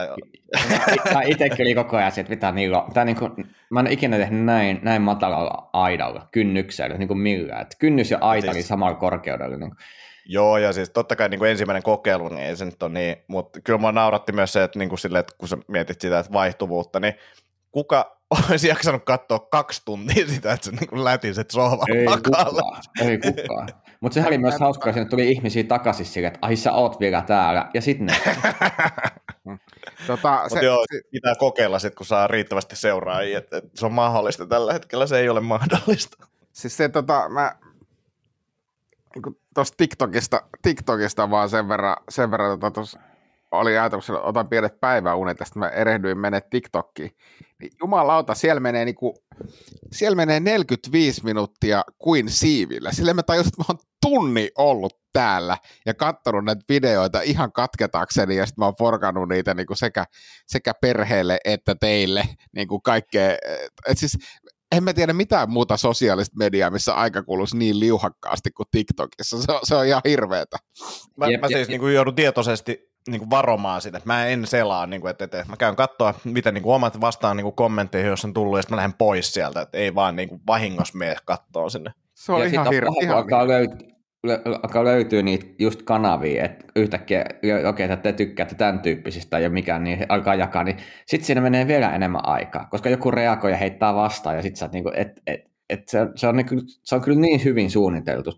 Tämä 1.04 1.22
itsekin 1.32 1.66
oli 1.66 1.76
koko 1.76 1.98
ajan 1.98 2.12
että 2.18 2.30
mitä 2.30 2.52
niillä 2.52 2.82
on. 2.82 2.94
Tämä 2.94 3.06
niin 3.06 3.16
kuin, 3.16 3.32
mä 3.70 3.80
en 3.80 3.88
ikinä 3.88 4.18
tehnyt 4.18 4.46
näin, 4.46 4.80
näin 4.84 5.02
matalalla 5.02 5.70
aidalla, 5.74 6.28
kynnyksellä, 6.32 6.98
niin 6.98 7.08
kuin 7.08 7.20
millään. 7.20 7.62
Että 7.62 7.76
kynnys 7.80 8.12
ja 8.12 8.18
aita 8.22 8.54
siis... 8.54 8.68
samalla 8.68 8.96
korkeudella. 8.96 9.58
Niin 9.58 9.70
kuin. 9.70 9.80
Joo, 10.26 10.58
ja 10.58 10.74
siis 10.74 10.90
totta 10.90 11.16
kai 11.16 11.30
niin 11.30 11.40
kuin 11.40 11.52
ensimmäinen 11.52 11.84
kokeilu, 11.84 12.30
niin 12.30 12.46
ei 12.46 12.56
se 12.56 12.66
nyt 12.66 12.84
ole 12.84 12.92
niin, 12.92 13.16
mutta 13.28 13.62
kyllä 13.62 13.80
mua 13.80 13.92
nauratti 13.92 14.32
myös 14.32 14.54
se, 14.54 14.64
että, 14.64 14.80
niin 14.80 14.90
kuin 14.90 15.00
sille, 15.00 15.20
että 15.20 15.34
kun 15.38 15.48
sä 15.48 15.58
mietit 15.68 16.02
sitä 16.02 16.20
että 16.20 16.34
vaihtuvuutta, 16.34 17.00
niin 17.00 17.14
kuka 17.72 18.15
olisi 18.32 18.68
jaksanut 18.68 19.04
katsoa 19.06 19.40
kaksi 19.40 19.82
tuntia 19.86 20.28
sitä, 20.28 20.54
että 20.54 20.66
sä 20.66 20.72
niin 20.72 21.04
lätiset 21.04 21.52
sohvalla 21.52 21.96
Ei 21.96 22.06
makaalle. 22.06 22.62
kukaan, 22.62 22.84
ei 23.02 23.18
kukaan. 23.18 23.70
Mutta 24.02 24.14
sehän 24.14 24.28
oli 24.28 24.38
myös 24.38 24.60
hauskaa, 24.60 24.90
että 24.90 25.00
sinne 25.00 25.10
tuli 25.10 25.32
ihmisiä 25.32 25.64
takaisin 25.64 26.06
sille, 26.06 26.28
että 26.28 26.40
ai 26.42 26.56
sä 26.56 26.72
oot 26.72 27.00
vielä 27.00 27.22
täällä, 27.22 27.70
ja 27.74 27.82
sitten 27.82 28.06
ne. 28.08 28.14
Tota, 30.08 30.40
Mutta 30.44 30.66
joo, 30.66 30.86
pitää 31.12 31.36
kokeilla 31.36 31.80
sitten, 31.80 31.98
kun 31.98 32.06
saa 32.06 32.28
riittävästi 32.28 32.76
seuraajia, 32.76 33.38
että, 33.38 33.58
että 33.58 33.70
se 33.74 33.86
on 33.86 33.94
mahdollista. 33.94 34.46
Tällä 34.46 34.74
hetkellä 34.74 35.08
se 35.08 35.20
ei 35.20 35.30
ole 35.30 35.40
mahdollista. 35.40 36.28
Siis 36.54 36.78
se 36.78 36.90
tota, 36.90 37.30
mä 37.30 37.56
niin 39.16 39.38
tuosta 39.56 39.78
TikTokista, 39.78 40.42
TikTokista 40.62 41.30
vaan 41.30 41.50
sen 41.50 41.68
verran, 41.68 41.96
sen 42.10 42.32
verran 42.32 42.60
tota, 42.60 42.72
tos, 42.72 42.98
oli 43.58 43.78
ajatuksena, 43.78 44.18
että 44.18 44.28
otan 44.28 44.50
pienet 44.50 44.80
päiväunet, 44.80 45.38
tästä 45.38 45.60
mä 45.60 45.70
erehdyin 45.70 46.18
mene 46.18 46.42
TikTokkiin. 46.50 47.12
Niin 47.62 47.72
jumalauta, 47.82 48.34
siellä 48.34 48.60
menee, 48.60 48.86
niinku, 48.86 49.14
siellä 49.92 50.16
menee 50.16 50.40
45 50.40 51.24
minuuttia 51.24 51.84
kuin 51.98 52.30
siivillä. 52.30 52.92
Sillä 52.92 53.14
mä 53.14 53.24
tajusin, 53.24 53.48
että 53.48 53.62
mä 53.62 53.66
oon 53.70 53.80
tunni 54.02 54.50
ollut 54.58 54.94
täällä 55.14 55.58
ja 55.86 55.94
katsonut 55.94 56.46
näitä 56.46 56.62
videoita 56.70 57.22
ihan 57.22 57.52
katketakseni 57.52 58.36
ja 58.36 58.46
sitten 58.46 58.62
mä 58.62 58.66
oon 58.66 58.76
forkannut 58.80 59.30
niitä 59.30 59.54
niinku 59.54 59.76
sekä, 59.76 60.06
sekä 60.48 60.74
perheelle 60.82 61.38
että 61.46 61.76
teille 61.76 62.26
niinku 62.56 62.80
kaikkea. 62.80 63.32
Et 63.88 63.98
siis 63.98 64.18
en 64.72 64.84
mä 64.84 64.94
tiedä 64.94 65.14
mitään 65.14 65.50
muuta 65.50 65.78
sosiaalista 65.78 66.38
mediaa, 66.38 66.70
missä 66.70 66.94
aika 66.94 67.24
kuluisi 67.24 67.58
niin 67.58 67.80
liuhakkaasti 67.80 68.52
kuin 68.52 68.68
TikTokissa. 68.72 69.42
Se 69.42 69.52
on, 69.52 69.60
se 69.64 69.76
on 69.76 69.86
ihan 69.86 70.02
hirveetä. 70.06 70.58
Mä, 71.18 71.28
Jep, 71.28 71.42
mä 71.42 71.48
jep, 71.48 71.58
siis 71.58 71.68
niin 71.68 71.80
kuin 71.80 71.94
joudun 71.94 72.16
tietoisesti 72.16 72.95
niin 73.10 73.20
kuin 73.20 73.30
varomaan 73.30 73.82
sitä, 73.82 73.98
että 73.98 74.10
mä 74.10 74.28
en 74.28 74.48
selaa, 74.48 74.86
niin 74.86 75.02
kuin, 75.02 75.12
että, 75.12 75.26
että 75.26 75.46
mä 75.50 75.58
käyn 75.58 75.76
katsoa, 75.76 76.14
miten 76.24 76.54
niin 76.54 76.64
kuin 76.64 76.76
omat 76.76 77.02
vastaan 77.02 77.38
niin 77.38 77.44
kuin 77.44 77.56
kommentteihin, 77.56 78.10
jos 78.10 78.26
on 78.26 78.34
tullut, 78.34 78.58
ja 78.58 78.62
sitten 78.62 78.76
mä 78.76 78.78
lähden 78.78 78.98
pois 78.98 79.34
sieltä, 79.34 79.62
että 79.62 79.78
ei 79.78 79.96
vaan 79.96 80.16
niin 80.16 80.30
kuin 80.30 80.42
vahingossa 80.48 80.98
mene 80.98 81.16
kattoon 81.26 81.72
sinne. 81.72 81.92
Se 82.14 82.32
on 82.32 82.42
ja 82.42 82.46
ihan 82.46 82.66
sitten 82.66 82.90
hirveä. 82.92 83.16
alkaa, 83.16 83.46
löyt- 83.46 83.96
lö- 84.28 84.60
alkaa 84.64 84.84
löytyä 84.84 85.22
niitä 85.22 85.46
just 85.60 85.82
kanavia, 85.82 86.46
että 86.46 86.66
yhtäkkiä, 86.76 87.26
okei, 87.38 87.66
okay, 87.70 87.86
että 87.86 87.98
te 87.98 88.14
tykkäätte 88.14 88.56
tämän 88.56 88.80
tyyppisistä 88.80 89.40
ja 89.40 89.50
mikä, 89.50 89.80
niin 89.80 90.06
alkaa 90.10 90.36
jakaa, 90.36 90.64
niin 90.64 90.78
sitten 91.06 91.26
siinä 91.26 91.42
menee 91.42 91.68
vielä 91.68 91.96
enemmän 91.96 92.26
aikaa, 92.26 92.68
koska 92.72 92.90
joku 92.90 93.12
reagoi 93.12 93.52
ja 93.52 93.58
heittää 93.58 93.96
vastaan, 93.96 94.36
ja 94.36 94.42
sitten 94.42 94.58
sä 94.60 94.66
oot 94.66 94.74
niinku, 94.74 94.92
et, 94.96 95.22
et, 95.28 95.42
et 95.70 95.88
se, 95.88 96.00
se, 96.16 96.28
on 96.28 96.36
niinku, 96.36 96.56
se 96.84 96.96
on 96.96 97.02
kyllä 97.02 97.20
niin 97.20 97.44
hyvin 97.44 97.72
suunniteltu, 97.72 98.34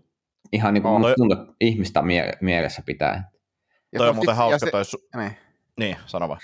ihan 0.52 0.74
niin 0.74 0.82
kuin 0.82 0.94
no, 0.94 1.00
toi- 1.00 1.14
tuntuu 1.16 1.54
ihmistä 1.60 2.02
mie- 2.02 2.38
mielessä 2.40 2.82
pitää. 2.86 3.30
Ja 3.92 3.98
Toi 3.98 4.08
on 4.08 4.14
muuten 4.14 4.36
hauska 4.36 4.58
se, 4.58 4.70
toi, 4.70 4.82
su- 4.82 5.18
niin. 5.18 5.36
niin, 5.78 5.96
sano 6.06 6.28
vaan. 6.28 6.40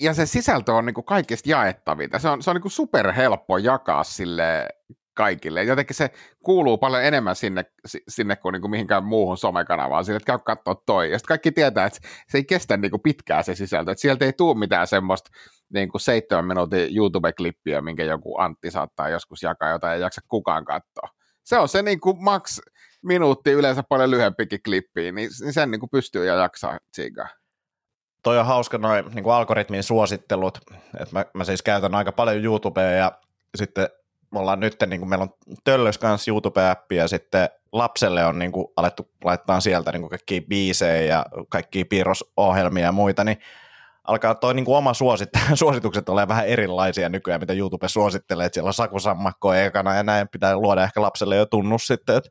ja 0.00 0.14
se 0.14 0.26
sisältö 0.26 0.72
on 0.72 0.86
niinku 0.86 1.02
kaikista 1.02 1.50
jaettavinta. 1.50 2.18
Se 2.18 2.28
on, 2.28 2.42
se 2.42 2.50
on 2.50 2.56
niinku 2.56 2.68
superhelppo 2.68 3.58
jakaa 3.58 4.04
sille 4.04 4.68
kaikille. 5.14 5.64
Jotenkin 5.64 5.96
se 5.96 6.10
kuuluu 6.44 6.78
paljon 6.78 7.04
enemmän 7.04 7.36
sinne, 7.36 7.64
si- 7.86 8.02
sinne 8.08 8.36
kuin 8.36 8.52
niinku 8.52 8.68
mihinkään 8.68 9.04
muuhun 9.04 9.38
somekanavaan. 9.38 10.04
Sille, 10.04 10.16
että 10.16 10.26
käy 10.26 10.38
katsoa 10.38 10.82
toi. 10.86 11.10
Ja 11.10 11.18
sitten 11.18 11.28
kaikki 11.28 11.52
tietää, 11.52 11.86
että 11.86 11.98
se 12.28 12.38
ei 12.38 12.44
kestä 12.44 12.76
niinku 12.76 12.98
pitkään 12.98 13.44
se 13.44 13.54
sisältö. 13.54 13.90
Että 13.90 14.02
sieltä 14.02 14.24
ei 14.24 14.32
tule 14.32 14.58
mitään 14.58 14.86
semmoista 14.86 15.30
niinku 15.72 15.98
seitsemän 15.98 16.44
minuutin 16.44 16.88
YouTube-klippiä, 16.96 17.80
minkä 17.82 18.04
joku 18.04 18.38
Antti 18.38 18.70
saattaa 18.70 19.08
joskus 19.08 19.42
jakaa, 19.42 19.70
jota 19.70 19.94
ei 19.94 20.00
jaksa 20.00 20.20
kukaan 20.28 20.64
katsoa. 20.64 21.08
Se 21.44 21.58
on 21.58 21.68
se 21.68 21.82
niinku 21.82 22.14
max 22.14 22.60
minuutti, 23.02 23.50
yleensä 23.50 23.82
paljon 23.88 24.10
lyhyempikin 24.10 24.60
klippiä, 24.64 25.12
niin, 25.12 25.30
niin 25.40 25.52
sen 25.52 25.70
niinku 25.70 25.88
pystyy 25.88 26.26
ja 26.26 26.34
jaksaa 26.34 26.78
tsiigaa. 26.92 27.28
Toi 28.22 28.38
on 28.38 28.46
hauska 28.46 28.78
noin 28.78 29.04
niin 29.14 29.30
algoritmin 29.30 29.82
suosittelut, 29.82 30.58
että 31.00 31.12
mä, 31.12 31.24
mä 31.34 31.44
siis 31.44 31.62
käytän 31.62 31.94
aika 31.94 32.12
paljon 32.12 32.44
YouTubea 32.44 32.90
ja 32.90 33.12
sitten 33.56 33.88
me 34.32 34.38
ollaan 34.38 34.60
nyt, 34.60 34.76
niin 34.86 35.00
kuin 35.00 35.08
meillä 35.08 35.22
on 35.22 35.34
Töllös 35.64 35.98
kanssa 35.98 36.30
YouTube-appi 36.30 36.96
ja 36.96 37.08
sitten 37.08 37.48
lapselle 37.72 38.24
on 38.24 38.38
niin 38.38 38.52
kuin 38.52 38.66
alettu 38.76 39.10
laittaa 39.24 39.60
sieltä 39.60 39.92
niin 39.92 40.02
kuin 40.02 40.10
kaikkia 40.10 40.40
biisejä 40.48 41.02
ja 41.02 41.26
kaikkia 41.48 41.84
piirrosohjelmia 41.84 42.84
ja 42.84 42.92
muita, 42.92 43.24
niin 43.24 43.38
alkaa 44.04 44.34
toi 44.34 44.54
niin 44.54 44.64
kuin 44.64 44.76
oma 44.76 44.94
suosit, 44.94 45.28
suositukset 45.54 46.08
ole 46.08 46.28
vähän 46.28 46.46
erilaisia 46.46 47.08
nykyään, 47.08 47.40
mitä 47.40 47.52
YouTube 47.52 47.88
suosittelee, 47.88 48.46
että 48.46 48.54
siellä 48.54 48.68
on 48.68 48.74
sakusammakkoa 48.74 49.56
ekana 49.56 49.94
ja 49.94 50.02
näin 50.02 50.28
pitää 50.28 50.56
luoda 50.56 50.82
ehkä 50.82 51.02
lapselle 51.02 51.36
jo 51.36 51.46
tunnus 51.46 51.86
sitten, 51.86 52.16
että 52.16 52.30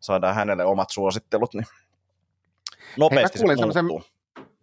saadaan 0.00 0.34
hänelle 0.34 0.64
omat 0.64 0.90
suosittelut, 0.90 1.54
niin 1.54 1.66
nopeasti 2.96 3.38
kuulin 3.38 3.58
se 3.58 3.62
semmosen- 3.62 3.84
muuttuu. 3.84 4.10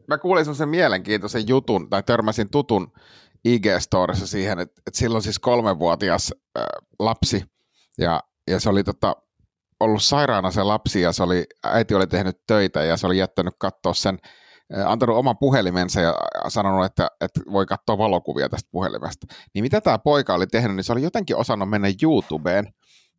mä 0.07 0.17
kuulin 0.17 0.45
semmoisen 0.45 0.69
mielenkiintoisen 0.69 1.47
jutun, 1.47 1.89
tai 1.89 2.03
törmäsin 2.03 2.49
tutun 2.49 2.91
IG-storissa 3.47 4.27
siihen, 4.27 4.59
että, 4.59 4.81
että 4.87 4.99
silloin 4.99 5.23
siis 5.23 5.39
kolmevuotias 5.39 6.33
äh, 6.57 6.65
lapsi, 6.99 7.43
ja, 7.97 8.23
ja 8.47 8.59
se 8.59 8.69
oli 8.69 8.83
tota, 8.83 9.15
ollut 9.79 10.03
sairaana 10.03 10.51
se 10.51 10.63
lapsi, 10.63 11.01
ja 11.01 11.11
se 11.11 11.23
oli, 11.23 11.45
äiti 11.63 11.95
oli 11.95 12.07
tehnyt 12.07 12.37
töitä, 12.47 12.83
ja 12.83 12.97
se 12.97 13.07
oli 13.07 13.17
jättänyt 13.17 13.53
katsoa 13.57 13.93
sen, 13.93 14.19
äh, 14.77 14.91
antanut 14.91 15.17
oman 15.17 15.37
puhelimensa 15.37 16.01
ja 16.01 16.15
sanonut, 16.47 16.85
että, 16.85 17.07
että 17.21 17.39
voi 17.51 17.65
katsoa 17.65 17.97
valokuvia 17.97 18.49
tästä 18.49 18.69
puhelimesta. 18.71 19.27
Niin 19.53 19.63
mitä 19.63 19.81
tämä 19.81 19.97
poika 19.97 20.33
oli 20.33 20.47
tehnyt, 20.47 20.75
niin 20.75 20.83
se 20.83 20.93
oli 20.93 21.03
jotenkin 21.03 21.35
osannut 21.35 21.69
mennä 21.69 21.87
YouTubeen, 22.03 22.73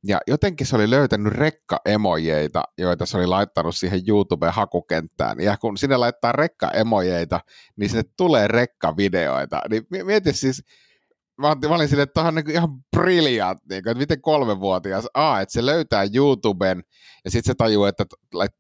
ja 0.07 0.21
jotenkin 0.27 0.67
se 0.67 0.77
oli 0.77 0.91
löytänyt 0.91 1.33
rekka-emojeita, 1.33 2.63
joita 2.79 3.07
se 3.07 3.17
oli 3.17 3.27
laittanut 3.27 3.77
siihen 3.77 4.01
YouTube-hakukenttään. 4.09 5.41
Ja 5.41 5.57
kun 5.57 5.77
sinne 5.77 5.97
laittaa 5.97 6.33
rekka-emojeita, 6.33 7.41
niin 7.77 7.91
sinne 7.91 8.03
tulee 8.17 8.49
rekka-videoita. 8.49 9.61
Niin 9.71 9.83
mi- 9.91 10.05
mieti 10.05 10.33
siis, 10.33 10.63
mä, 11.39 11.57
mä 11.69 11.75
olin 11.75 11.89
silleen, 11.89 12.09
että 12.09 12.23
on 12.23 12.35
niin 12.35 12.51
ihan 12.51 12.69
brilliant, 12.97 13.59
niin 13.71 13.83
kuin, 13.83 13.91
että 13.91 13.99
miten 13.99 14.21
kolmevuotias, 14.21 15.07
A, 15.15 15.41
että 15.41 15.53
se 15.53 15.67
löytää 15.67 16.07
YouTuben, 16.15 16.83
ja 17.25 17.31
sitten 17.31 17.53
se 17.53 17.55
tajuu, 17.55 17.85
että 17.85 18.05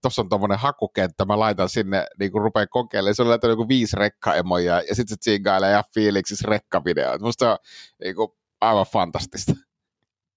tuossa 0.02 0.22
on 0.22 0.28
tuommoinen 0.28 0.58
hakukenttä, 0.58 1.24
mä 1.24 1.38
laitan 1.38 1.68
sinne, 1.68 2.06
niin 2.18 2.32
kuin 2.32 2.42
rupeaa 2.42 2.66
kokeilemaan, 2.66 3.14
se 3.14 3.22
oli 3.22 3.28
laittanut 3.28 3.52
joku 3.52 3.68
viisi 3.68 3.96
rekka-emoja, 3.96 4.82
ja 4.88 4.94
sitten 4.94 5.08
se 5.08 5.16
tsingailee 5.20 5.70
ihan 5.70 5.84
fiiliksissä 5.94 6.48
rekka-videoita. 6.48 7.24
Musta 7.24 7.44
se 7.44 7.50
on 7.50 7.58
niin 8.04 8.16
kuin, 8.16 8.28
aivan 8.60 8.86
fantastista. 8.86 9.52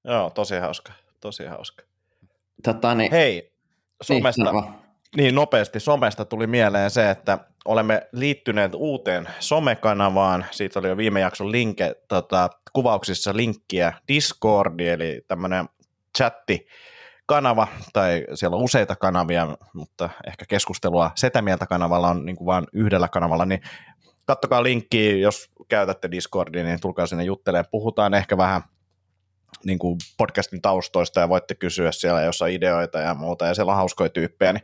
Joo, 0.03 0.29
tosi 0.29 0.57
hauska, 0.57 0.93
tosi 1.19 1.45
hauska. 1.45 1.83
Tota, 2.63 2.95
niin, 2.95 3.11
Hei, 3.11 3.53
somesta, 4.01 4.43
Niin, 4.43 4.53
niin, 4.53 4.61
sano 4.61 4.73
vaan. 4.73 4.81
niin 5.17 5.35
nopeasti 5.35 5.79
somesta 5.79 6.25
tuli 6.25 6.47
mieleen 6.47 6.91
se, 6.91 7.09
että 7.09 7.37
olemme 7.65 8.07
liittyneet 8.11 8.71
uuteen 8.75 9.29
somekanavaan. 9.39 10.45
Siitä 10.51 10.79
oli 10.79 10.87
jo 10.87 10.97
viime 10.97 11.19
jakson 11.19 11.51
linke, 11.51 11.95
tota, 12.07 12.49
kuvauksissa 12.73 13.35
linkkiä 13.35 13.93
Discordi, 14.07 14.87
eli 14.87 15.21
tämmöinen 15.27 15.69
chatti 16.17 16.67
kanava, 17.25 17.67
tai 17.93 18.25
siellä 18.33 18.57
on 18.57 18.63
useita 18.63 18.95
kanavia, 18.95 19.57
mutta 19.73 20.09
ehkä 20.27 20.45
keskustelua 20.47 21.11
Setä 21.15 21.41
Mieltä 21.41 21.65
kanavalla 21.67 22.09
on 22.09 22.25
niin 22.25 22.35
kuin 22.35 22.45
vain 22.45 22.65
yhdellä 22.73 23.07
kanavalla, 23.07 23.45
niin 23.45 23.61
kattokaa 24.25 24.63
linkkiä, 24.63 25.17
jos 25.17 25.49
käytätte 25.67 26.11
Discordia, 26.11 26.63
niin 26.63 26.81
tulkaa 26.81 27.07
sinne 27.07 27.23
juttelemaan. 27.23 27.65
Puhutaan 27.71 28.13
ehkä 28.13 28.37
vähän 28.37 28.61
niin 29.63 29.79
kuin 29.79 29.97
podcastin 30.17 30.61
taustoista 30.61 31.19
ja 31.19 31.29
voitte 31.29 31.55
kysyä 31.55 31.91
siellä, 31.91 32.21
jos 32.21 32.41
on 32.41 32.49
ideoita 32.49 32.99
ja 32.99 33.13
muuta, 33.13 33.45
ja 33.45 33.55
siellä 33.55 33.71
on 33.71 33.77
hauskoja 33.77 34.09
tyyppejä, 34.09 34.53
niin 34.53 34.63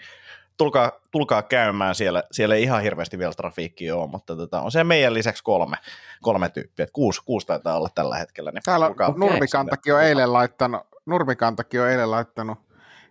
tulkaa, 0.58 0.92
tulkaa 1.12 1.42
käymään 1.42 1.96
siellä. 1.96 2.24
Siellä 2.32 2.56
ei 2.56 2.64
ihan 2.64 2.82
hirveästi 2.82 3.20
vielä 3.20 3.34
trafiikkia 3.34 3.96
ole, 3.96 4.10
mutta 4.10 4.36
tota, 4.36 4.62
on 4.62 4.72
se 4.72 4.84
meidän 4.84 5.14
lisäksi 5.14 5.44
kolme, 5.44 5.78
kolme 6.22 6.50
tyyppiä. 6.50 6.84
Et 6.84 6.92
kuusi, 6.92 7.22
kuusi 7.26 7.48
taitaa 7.48 7.78
olla 7.78 7.90
tällä 7.96 8.18
hetkellä. 8.18 8.52
Niin 8.52 8.64
Täällä 8.66 8.88
tulkaa 8.88 9.14
Nurmikantakin 9.18 9.94
on 9.94 10.04
eilen 10.04 10.34
laittanut, 10.34 10.82
Nurmikantakin 11.06 11.82
on 11.82 11.90
eilen 11.90 12.12
laittanut, 12.12 12.58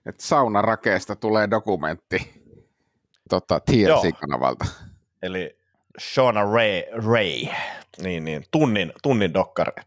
että 0.07 0.27
saunarakeesta 0.27 1.17
tulee 1.17 1.51
dokumentti 1.51 2.47
tota, 3.29 3.61
Joo. 3.69 4.01
TLC-kanavalta. 4.01 4.67
Eli 5.23 5.59
Shauna 6.01 6.43
Ray, 6.43 6.83
Ray. 7.13 7.55
Niin, 8.03 8.25
niin, 8.25 8.45
tunnin, 8.51 8.93
tunnin 9.03 9.35
dokkari. 9.35 9.83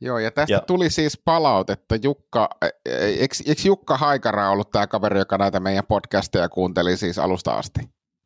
Joo, 0.00 0.18
ja 0.18 0.30
tästä 0.30 0.52
Ja- 0.52 0.60
tuli 0.60 0.90
siis 0.90 1.20
palautetta. 1.24 1.96
Jukka, 2.02 2.48
eikö, 2.94 3.34
eikö 3.46 3.62
Jukka 3.64 3.96
Haikara 3.96 4.50
ollut 4.50 4.70
tämä 4.70 4.86
kaveri, 4.86 5.18
joka 5.18 5.38
näitä 5.38 5.60
meidän 5.60 5.84
podcasteja 5.88 6.48
kuunteli 6.48 6.96
siis 6.96 7.18
alusta 7.18 7.54
asti? 7.54 7.80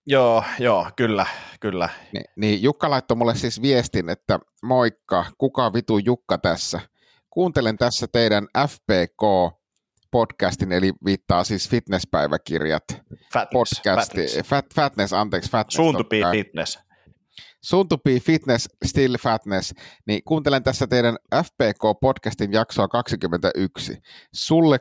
Joo, 0.07 0.45
joo, 0.59 0.87
kyllä, 0.97 1.27
kyllä. 1.61 1.89
Ni, 2.13 2.21
niin 2.37 2.63
Jukka 2.63 2.91
laittoi 2.91 3.17
mulle 3.17 3.35
siis 3.35 3.63
viestin, 3.63 4.09
että 4.09 4.39
moikka, 4.63 5.25
kuka 5.39 5.73
vitu 5.73 5.99
Jukka 5.99 6.39
tässä? 6.39 6.81
Kuuntelen 7.31 7.79
tässä 7.79 8.07
teidän 8.13 8.47
FPK-podcastin, 8.59 10.73
eli 10.73 10.93
viittaa 11.05 11.45
siis 11.45 11.69
fitnesspäiväkirjat 11.71 12.85
Fatness, 13.33 13.51
podcasti. 13.53 14.21
fatness. 14.27 14.49
Fat, 14.49 14.67
fatness, 14.75 15.13
anteeksi, 15.13 15.51
fatness. 15.51 15.77
Soon 15.77 15.97
to 15.97 16.05
be 16.05 16.21
fitness. 16.33 16.79
Soon 17.65 17.88
to 17.88 17.99
be 17.99 18.21
fitness, 18.21 18.69
still 18.85 19.17
fatness, 19.21 19.75
niin 20.07 20.23
kuuntelen 20.25 20.62
tässä 20.62 20.87
teidän 20.87 21.17
FPK-podcastin 21.35 22.53
jaksoa 22.53 22.88
21. 22.88 23.99
Sulle 24.35 24.79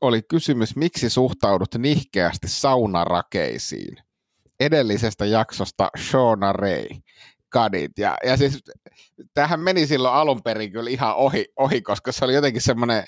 oli 0.00 0.22
kysymys, 0.22 0.76
miksi 0.76 1.10
suhtaudut 1.10 1.74
nihkeästi 1.78 2.48
saunarakeisiin? 2.48 3.96
Edellisestä 4.60 5.26
jaksosta 5.26 5.90
Shona 5.98 6.52
Ray. 6.52 6.86
Kadit. 7.48 7.98
Ja, 7.98 8.16
ja 8.24 8.36
siis 8.36 8.64
tähän 9.34 9.60
meni 9.60 9.86
silloin 9.86 10.14
alun 10.14 10.42
perin 10.42 10.72
kyllä 10.72 10.90
ihan 10.90 11.14
ohi, 11.14 11.46
ohi 11.56 11.82
koska 11.82 12.12
se 12.12 12.24
oli 12.24 12.34
jotenkin 12.34 12.62
semmoinen 12.62 13.04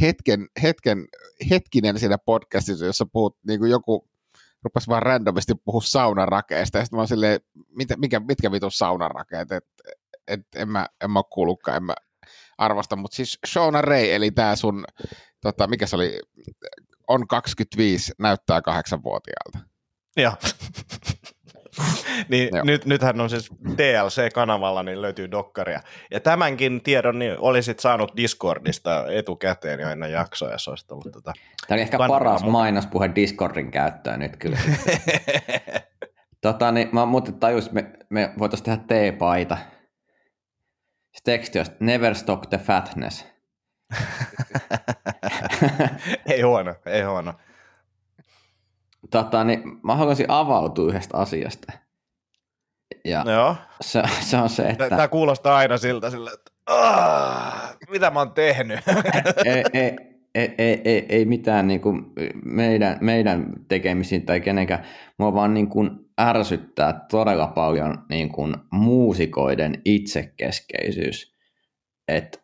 hetken, 0.00 0.48
hetken, 0.62 1.08
hetkinen 1.50 1.98
siinä 1.98 2.18
podcastissa, 2.18 2.86
jossa 2.86 3.06
puhut 3.12 3.36
niin 3.46 3.60
kuin 3.60 3.70
joku 3.70 4.09
rupesi 4.64 4.88
vaan 4.88 5.02
randomisti 5.02 5.54
puhua 5.64 5.80
saunarakeista, 5.84 6.78
ja 6.78 6.84
sitten 6.84 6.96
mä 6.96 7.00
oon 7.00 7.08
silleen, 7.08 7.40
mitä, 7.76 7.96
mikä, 7.96 8.20
mitkä 8.20 8.52
vitun 8.52 8.72
saunarakeet, 8.72 9.52
että 9.52 9.82
et, 10.28 10.40
en 10.56 10.68
mä, 10.68 10.86
en 11.04 11.10
mä 11.10 11.18
ole 11.18 11.24
kuullutkaan, 11.30 11.76
en 11.76 11.84
mä 11.84 11.94
arvosta, 12.58 12.96
mutta 12.96 13.16
siis 13.16 13.38
Shona 13.46 13.82
Ray, 13.82 14.10
eli 14.12 14.30
tämä 14.30 14.56
sun, 14.56 14.84
tota, 15.40 15.66
mikä 15.66 15.86
se 15.86 15.96
oli, 15.96 16.20
on 17.08 17.26
25, 17.26 18.12
näyttää 18.18 18.62
kahdeksanvuotiaalta. 18.62 19.58
Joo. 20.16 20.32
niin 22.28 22.48
nyt, 22.64 22.84
nythän 22.84 23.20
on 23.20 23.30
siis 23.30 23.50
TLC-kanavalla, 23.76 24.82
niin 24.82 25.02
löytyy 25.02 25.30
dokkaria. 25.30 25.80
Ja 26.10 26.20
tämänkin 26.20 26.82
tiedon 26.82 27.18
niin 27.18 27.36
olisit 27.38 27.80
saanut 27.80 28.12
Discordista 28.16 29.04
etukäteen 29.12 29.80
jo 29.80 29.88
ennen 29.88 30.12
jaksoa, 30.12 30.52
jos 30.52 30.68
olisit 30.68 30.92
ollut 30.92 31.12
tota 31.12 31.32
Tämä 31.66 31.76
oli 31.76 31.82
ehkä 31.82 31.98
paras 31.98 32.44
mainospuhe 32.44 33.10
Discordin 33.14 33.70
käyttöön 33.70 34.20
nyt 34.20 34.36
kyllä. 34.36 34.58
tota, 36.40 36.72
niin, 36.72 36.88
mä 36.92 37.06
muuten 37.06 37.34
tajus, 37.34 37.66
että 37.66 37.74
me, 37.74 37.92
me 38.08 38.32
voitaisiin 38.38 38.64
tehdä 38.64 39.12
T-paita. 39.12 39.58
Se 41.12 41.20
teksti 41.24 41.58
olisi 41.58 41.72
Never 41.80 42.14
stop 42.14 42.42
the 42.50 42.58
fatness. 42.58 43.26
ei 46.26 46.40
huono, 46.40 46.74
ei 46.86 47.02
huono. 47.02 47.34
Tota, 49.10 49.44
niin 49.44 49.62
mä 49.84 49.94
haluaisin 49.94 50.26
avautua 50.28 50.88
yhdestä 50.88 51.16
asiasta. 51.16 51.72
Ja 53.04 53.24
Joo. 53.26 53.56
Se, 53.80 54.02
se 54.20 54.36
on 54.36 54.48
se, 54.48 54.62
että... 54.62 54.88
Tämä 54.88 55.08
kuulostaa 55.08 55.56
aina 55.56 55.78
siltä, 55.78 56.10
sillä, 56.10 56.30
että 56.34 56.50
mitä 57.90 58.10
mä 58.10 58.18
oon 58.18 58.32
tehnyt? 58.32 58.80
ei, 59.44 59.64
ei, 59.72 59.96
ei, 60.34 60.54
ei, 60.58 60.80
ei, 60.84 61.06
ei 61.08 61.24
mitään 61.24 61.66
niin 61.66 61.80
kuin 61.80 62.04
meidän, 62.44 62.98
meidän 63.00 63.52
tekemisiin 63.68 64.26
tai 64.26 64.40
kenenkään. 64.40 64.84
Mua 65.18 65.34
vaan 65.34 65.54
niin 65.54 65.68
kuin 65.68 65.90
ärsyttää 66.20 67.06
todella 67.10 67.46
paljon 67.46 68.04
niin 68.08 68.28
kuin 68.28 68.56
muusikoiden 68.70 69.82
itsekeskeisyys. 69.84 71.36
Että 72.08 72.38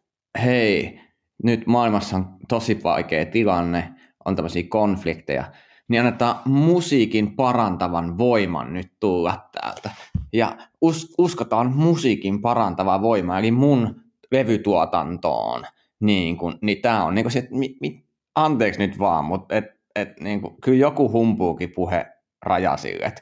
hei, 0.45 1.01
nyt 1.43 1.67
maailmassa 1.67 2.17
on 2.17 2.37
tosi 2.49 2.81
vaikea 2.85 3.27
tilanne, 3.27 3.89
on 4.25 4.37
tämmöisiä 4.37 4.65
konflikteja, 4.69 5.45
niin 5.89 6.01
annetaan 6.01 6.37
musiikin 6.45 7.37
parantavan 7.37 8.19
voiman 8.19 8.75
nyt 8.75 8.93
tulla 9.01 9.49
täältä. 9.53 9.91
Ja 10.33 10.57
us, 10.81 11.15
uskotaan 11.19 11.73
musiikin 11.77 12.43
parantava 12.43 13.03
voima, 13.03 13.39
eli 13.39 13.51
mun 13.51 14.01
levytuotantoon. 14.33 15.65
Niin, 16.01 16.37
kun, 16.37 16.59
niin 16.63 16.83
tämä 16.83 17.05
on 17.05 17.15
niin 17.15 17.25
kuin 17.25 17.33
se, 17.33 17.49
mi, 17.51 17.77
mi, 17.81 18.05
anteeksi 18.35 18.81
nyt 18.81 18.99
vaan, 18.99 19.25
mutta 19.25 19.55
et, 19.55 19.65
et, 19.95 20.21
niin 20.21 20.41
kuin, 20.41 20.57
kyllä 20.61 20.79
joku 20.79 21.13
humpuukin 21.13 21.73
puhe 21.75 22.07
raja 22.43 22.77
sille. 22.77 23.13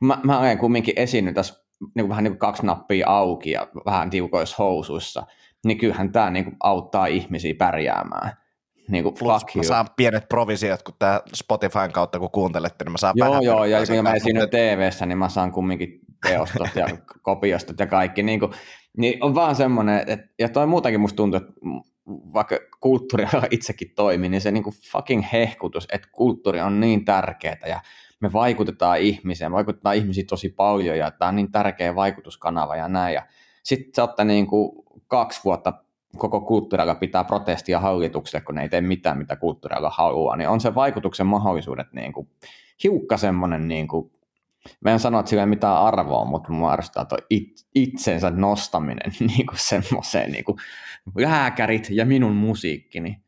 Mä, 0.00 0.18
mä 0.24 0.38
olen 0.38 0.58
kumminkin 0.58 0.94
esiinnyt 0.96 1.34
tässä 1.34 1.64
niin 1.94 2.08
vähän 2.08 2.24
niin 2.24 2.32
kuin 2.32 2.38
kaksi 2.38 2.66
nappia 2.66 3.08
auki 3.08 3.50
ja 3.50 3.68
vähän 3.86 4.10
tiukoissa 4.10 4.56
housuissa, 4.58 5.26
niin 5.66 5.78
kyllähän 5.78 6.12
tämä 6.12 6.30
niin 6.30 6.56
auttaa 6.62 7.06
ihmisiä 7.06 7.54
pärjäämään 7.58 8.43
niin 8.88 9.02
kuin, 9.04 9.14
Plus, 9.18 9.42
fuck 9.42 9.54
mä 9.54 9.58
you. 9.58 9.64
saan 9.64 9.86
pienet 9.96 10.28
provisiot, 10.28 10.82
kun 10.82 10.94
tämä 10.98 11.20
Spotifyn 11.34 11.92
kautta, 11.92 12.18
kun 12.18 12.30
kuuntelette, 12.30 12.84
niin 12.84 12.92
mä 12.92 12.98
saan 12.98 13.14
Joo, 13.16 13.40
joo, 13.40 13.64
ja 13.64 13.78
kun 13.86 14.02
mä 14.02 14.14
esiinnyn. 14.14 14.50
TV-ssä, 14.50 15.06
niin 15.06 15.18
mä 15.18 15.28
saan 15.28 15.52
kumminkin 15.52 16.00
teostot 16.28 16.68
ja 16.74 16.86
kopiostot 17.22 17.78
ja 17.80 17.86
kaikki. 17.86 18.22
Niin, 18.22 18.40
kuin, 18.40 18.52
niin 18.96 19.24
on 19.24 19.34
vaan 19.34 19.54
semmoinen, 19.54 20.04
että, 20.06 20.28
ja 20.38 20.48
toi 20.48 20.66
muutakin 20.66 21.00
musta 21.00 21.16
tuntuu, 21.16 21.36
että 21.36 21.52
vaikka 22.06 22.58
kulttuuri 22.80 23.26
itsekin 23.50 23.92
toimii, 23.96 24.28
niin 24.28 24.40
se 24.40 24.50
niin 24.50 24.64
kuin 24.64 24.74
fucking 24.92 25.24
hehkutus, 25.32 25.88
että 25.92 26.08
kulttuuri 26.12 26.60
on 26.60 26.80
niin 26.80 27.04
tärkeää 27.04 27.66
ja 27.66 27.80
me 28.20 28.32
vaikutetaan 28.32 28.98
ihmiseen, 28.98 29.50
me 29.50 29.54
vaikutetaan 29.54 29.96
ihmisiin 29.96 30.26
tosi 30.26 30.48
paljon 30.48 30.98
ja 30.98 31.10
tämä 31.10 31.28
on 31.28 31.36
niin 31.36 31.52
tärkeä 31.52 31.94
vaikutuskanava 31.94 32.76
ja 32.76 32.88
näin. 32.88 33.14
Ja 33.14 33.26
sitten 33.62 34.06
sä 34.16 34.24
niin 34.24 34.46
kuin 34.46 34.72
kaksi 35.08 35.40
vuotta 35.44 35.72
koko 36.16 36.40
kulttuurilla 36.40 36.94
pitää 36.94 37.24
protestia 37.24 37.80
hallitukselle, 37.80 38.44
kun 38.44 38.54
ne 38.54 38.62
ei 38.62 38.68
tee 38.68 38.80
mitään, 38.80 39.18
mitä 39.18 39.36
kulttuurilla 39.36 39.90
haluaa, 39.90 40.36
niin 40.36 40.48
on 40.48 40.60
se 40.60 40.74
vaikutuksen 40.74 41.26
mahdollisuudet 41.26 41.92
niin 41.92 42.12
kuin, 42.12 42.28
hiukka 42.84 43.16
semmoinen, 43.16 43.68
niin 43.68 43.88
kuin, 43.88 44.10
mä 44.80 44.90
en 44.90 45.00
sano, 45.00 45.18
että 45.18 45.30
sillä 45.30 45.42
ei 45.42 45.46
mitään 45.46 45.76
arvoa, 45.76 46.24
mutta 46.24 46.48
arvostaa 46.68 47.04
tuo 47.04 47.18
it, 47.30 47.66
itsensä 47.74 48.30
nostaminen 48.30 49.12
niin 49.36 49.46
kuin 49.46 49.58
semmoiseen 49.58 50.32
niin 50.32 50.44
kuin, 50.44 50.56
lääkärit 51.16 51.88
ja 51.90 52.06
minun 52.06 52.34
musiikkini. 52.34 53.24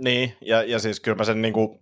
Niin, 0.00 0.36
ja, 0.40 0.62
ja 0.62 0.78
siis 0.78 1.00
kyllä 1.00 1.16
mä 1.16 1.24
sen 1.24 1.42
niin 1.42 1.54
kuin, 1.54 1.78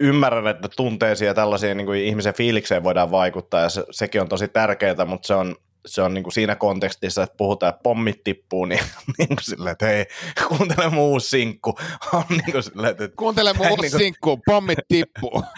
ymmärrän, 0.00 0.46
että 0.46 0.68
tunteisiin 0.76 1.26
ja 1.26 1.34
tällaisiin 1.34 1.76
niin 1.76 1.86
kuin 1.86 2.04
ihmisen 2.04 2.34
fiilikseen 2.34 2.84
voidaan 2.84 3.10
vaikuttaa, 3.10 3.60
ja 3.60 3.68
se, 3.68 3.84
sekin 3.90 4.20
on 4.20 4.28
tosi 4.28 4.48
tärkeää, 4.48 5.04
mutta 5.06 5.26
se 5.26 5.34
on, 5.34 5.56
se 5.86 6.02
on 6.02 6.14
niin 6.14 6.22
kuin 6.22 6.32
siinä 6.32 6.56
kontekstissa, 6.56 7.22
että 7.22 7.36
puhutaan, 7.36 7.70
että 7.70 7.82
pommit 7.82 8.24
tippuu, 8.24 8.64
niin, 8.64 8.80
niin 9.18 9.28
kuin 9.28 9.42
silleen, 9.42 9.72
että 9.72 9.86
hei, 9.86 10.06
kuuntele 10.48 10.88
muu 10.88 11.20
sinkku. 11.20 11.74
On 12.12 12.24
niin 12.28 12.52
kuin 12.52 12.62
silleen, 12.62 12.90
että, 12.90 13.08
kuuntele 13.16 13.52
muu 13.52 13.66
niin 13.66 13.76
kuin... 13.76 13.90
sinkku, 13.90 14.40
pommit 14.46 14.78
tippuu. 14.88 15.44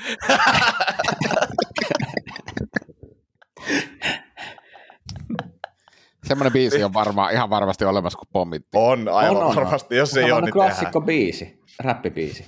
Semmoinen 6.25 6.53
biisi 6.53 6.85
on 6.85 6.95
varmaan, 6.95 7.33
ihan 7.33 7.51
varmasti 7.51 7.85
olemassa 7.85 8.19
kuin 8.19 8.29
pommit. 8.33 8.67
On, 8.75 9.09
aivan 9.09 9.37
on, 9.37 9.43
on, 9.43 9.55
varmasti, 9.55 9.97
jos 9.97 10.17
ei 10.17 10.33
ole, 10.33 10.41
niin 10.41 10.53
klassikko 10.53 11.01
tehdään. 11.01 11.07
biisi, 11.07 11.61
räppibiisi. 11.81 12.45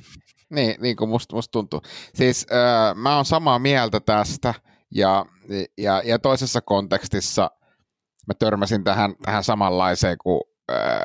Niin, 0.50 0.76
niin 0.80 0.96
kuin 0.96 1.10
musta, 1.10 1.36
musta 1.36 1.52
tuntuu. 1.52 1.82
Siis 2.14 2.46
äh, 2.52 2.94
mä 2.94 3.16
oon 3.16 3.24
samaa 3.24 3.58
mieltä 3.58 4.00
tästä, 4.00 4.54
ja, 4.90 5.26
ja, 5.78 6.02
ja 6.04 6.18
toisessa 6.18 6.60
kontekstissa 6.60 7.50
mä 8.26 8.34
törmäsin 8.38 8.84
tähän, 8.84 9.14
tähän 9.22 9.44
samanlaiseen 9.44 10.16
kuin 10.22 10.40
äh, 10.72 10.98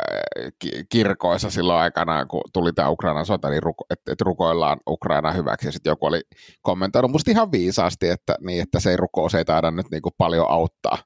kirkoissa 0.90 1.50
silloin 1.50 1.80
aikana, 1.80 2.26
kun 2.26 2.42
tuli 2.54 2.74
tämä 2.74 2.90
Ukrainan 2.90 3.26
sota, 3.26 3.50
niin 3.50 3.64
ruko, 3.64 3.86
että, 3.90 4.12
että 4.12 4.24
rukoillaan 4.24 4.80
Ukraina 4.88 5.32
hyväksi, 5.32 5.68
ja 5.68 5.72
sitten 5.72 5.92
joku 5.92 6.06
oli 6.06 6.22
kommentoinut 6.62 7.12
musta 7.12 7.32
ihan 7.32 7.52
viisaasti, 7.52 8.10
että, 8.10 8.36
niin, 8.42 8.62
että 8.62 8.80
se 8.80 8.90
ei 8.90 8.98
rukous 8.98 9.36
ei 9.36 9.46
taida 9.46 9.72
nyt 9.72 9.92
niin 9.92 10.02
kuin 10.02 10.14
paljon 10.18 10.50
auttaa. 10.50 10.98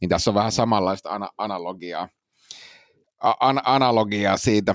Niin 0.00 0.08
tässä 0.08 0.30
on 0.30 0.34
vähän 0.34 0.52
samanlaista 0.52 1.10
ana- 1.10 1.30
analogiaa, 1.38 2.08
an- 3.40 3.62
analogiaa 3.64 4.36
siitä, 4.36 4.74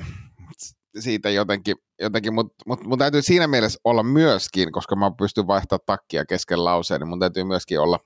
siitä 0.99 1.29
jotenkin, 1.29 1.75
jotenkin 2.01 2.33
mutta 2.33 2.63
mut, 2.65 2.83
mun 2.83 2.97
täytyy 2.99 3.21
siinä 3.21 3.47
mielessä 3.47 3.79
olla 3.83 4.03
myöskin, 4.03 4.71
koska 4.71 4.95
mä 4.95 5.11
pystyn 5.17 5.47
vaihtamaan 5.47 5.85
takkia 5.85 6.25
kesken 6.25 6.63
lauseen, 6.63 7.01
niin 7.01 7.07
mun 7.07 7.19
täytyy 7.19 7.43
myöskin 7.43 7.79
olla, 7.79 7.99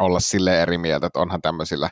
olla 0.00 0.20
sille 0.20 0.62
eri 0.62 0.78
mieltä, 0.78 1.06
että 1.06 1.20
onhan 1.20 1.42
tämmöisillä, 1.42 1.90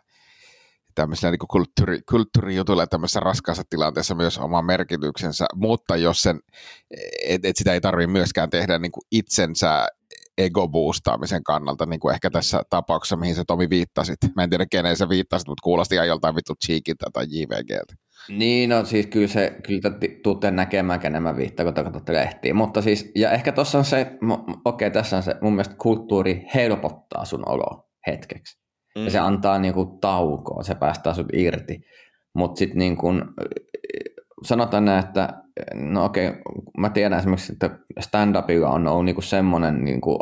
tämmöisillä 0.94 1.30
niin 1.30 1.38
kulttuuri, 1.50 2.00
kulttuurijutuilla 2.10 2.86
tämmöisessä 2.86 3.20
raskaassa 3.20 3.62
tilanteessa 3.70 4.14
myös 4.14 4.38
oma 4.38 4.62
merkityksensä, 4.62 5.46
mutta 5.54 5.96
jos 5.96 6.22
sen, 6.22 6.40
et, 7.26 7.44
et 7.44 7.56
sitä 7.56 7.72
ei 7.72 7.80
tarvitse 7.80 8.12
myöskään 8.12 8.50
tehdä 8.50 8.78
niin 8.78 8.92
kuin 8.92 9.04
itsensä 9.12 9.86
ego-boostaamisen 10.38 11.42
kannalta, 11.42 11.86
niin 11.86 12.00
kuin 12.00 12.14
ehkä 12.14 12.30
tässä 12.30 12.62
tapauksessa, 12.70 13.16
mihin 13.16 13.34
se 13.34 13.44
Tomi 13.46 13.70
viittasit. 13.70 14.18
Mä 14.36 14.42
en 14.42 14.50
tiedä, 14.50 14.66
kenen 14.70 14.96
se 14.96 15.08
viittasit, 15.08 15.48
mutta 15.48 15.62
kuulosti 15.62 15.94
ihan 15.94 16.08
joltain 16.08 16.36
vittu 16.36 16.54
Cheekiltä 16.66 17.06
tai 17.12 17.26
JVGltä. 17.28 17.94
Niin, 18.28 18.70
no 18.70 18.84
siis 18.84 19.06
kyllä 19.06 19.26
se, 19.26 19.56
kyllä 19.66 19.90
tuutte 20.22 20.50
näkemään, 20.50 21.00
kenen 21.00 21.22
mä 21.22 21.36
viittaan, 21.36 21.66
kun 21.66 21.74
te 21.74 21.84
katsotte 21.84 22.12
lehtiä. 22.12 22.54
Mutta 22.54 22.82
siis, 22.82 23.10
ja 23.14 23.30
ehkä 23.30 23.52
tuossa 23.52 23.78
on 23.78 23.84
se, 23.84 24.00
okei, 24.00 24.56
okay, 24.64 24.90
tässä 24.90 25.16
on 25.16 25.22
se, 25.22 25.34
mun 25.40 25.52
mielestä 25.52 25.74
kulttuuri 25.74 26.46
helpottaa 26.54 27.24
sun 27.24 27.48
olo 27.48 27.91
hetkeksi. 28.06 28.58
Mm. 28.98 29.04
Ja 29.04 29.10
se 29.10 29.20
mm. 29.20 29.26
antaa 29.26 29.58
niinku 29.58 29.98
taukoa, 30.00 30.62
se 30.62 30.74
päästää 30.74 31.14
sut 31.14 31.26
irti. 31.32 31.80
Mutta 32.34 32.58
sitten 32.58 32.78
niin 32.78 32.96
kun, 32.96 33.34
sanotaan 34.42 34.84
näin, 34.84 35.04
että 35.04 35.42
no 35.74 36.04
okei, 36.04 36.28
okay, 36.28 36.40
mä 36.78 36.90
tiedän 36.90 37.18
esimerkiksi, 37.18 37.52
että 37.52 37.78
stand-upilla 38.00 38.68
on 38.68 38.86
ollut 38.86 39.04
niinku 39.04 39.22
semmoinen 39.22 39.84
niinku, 39.84 40.18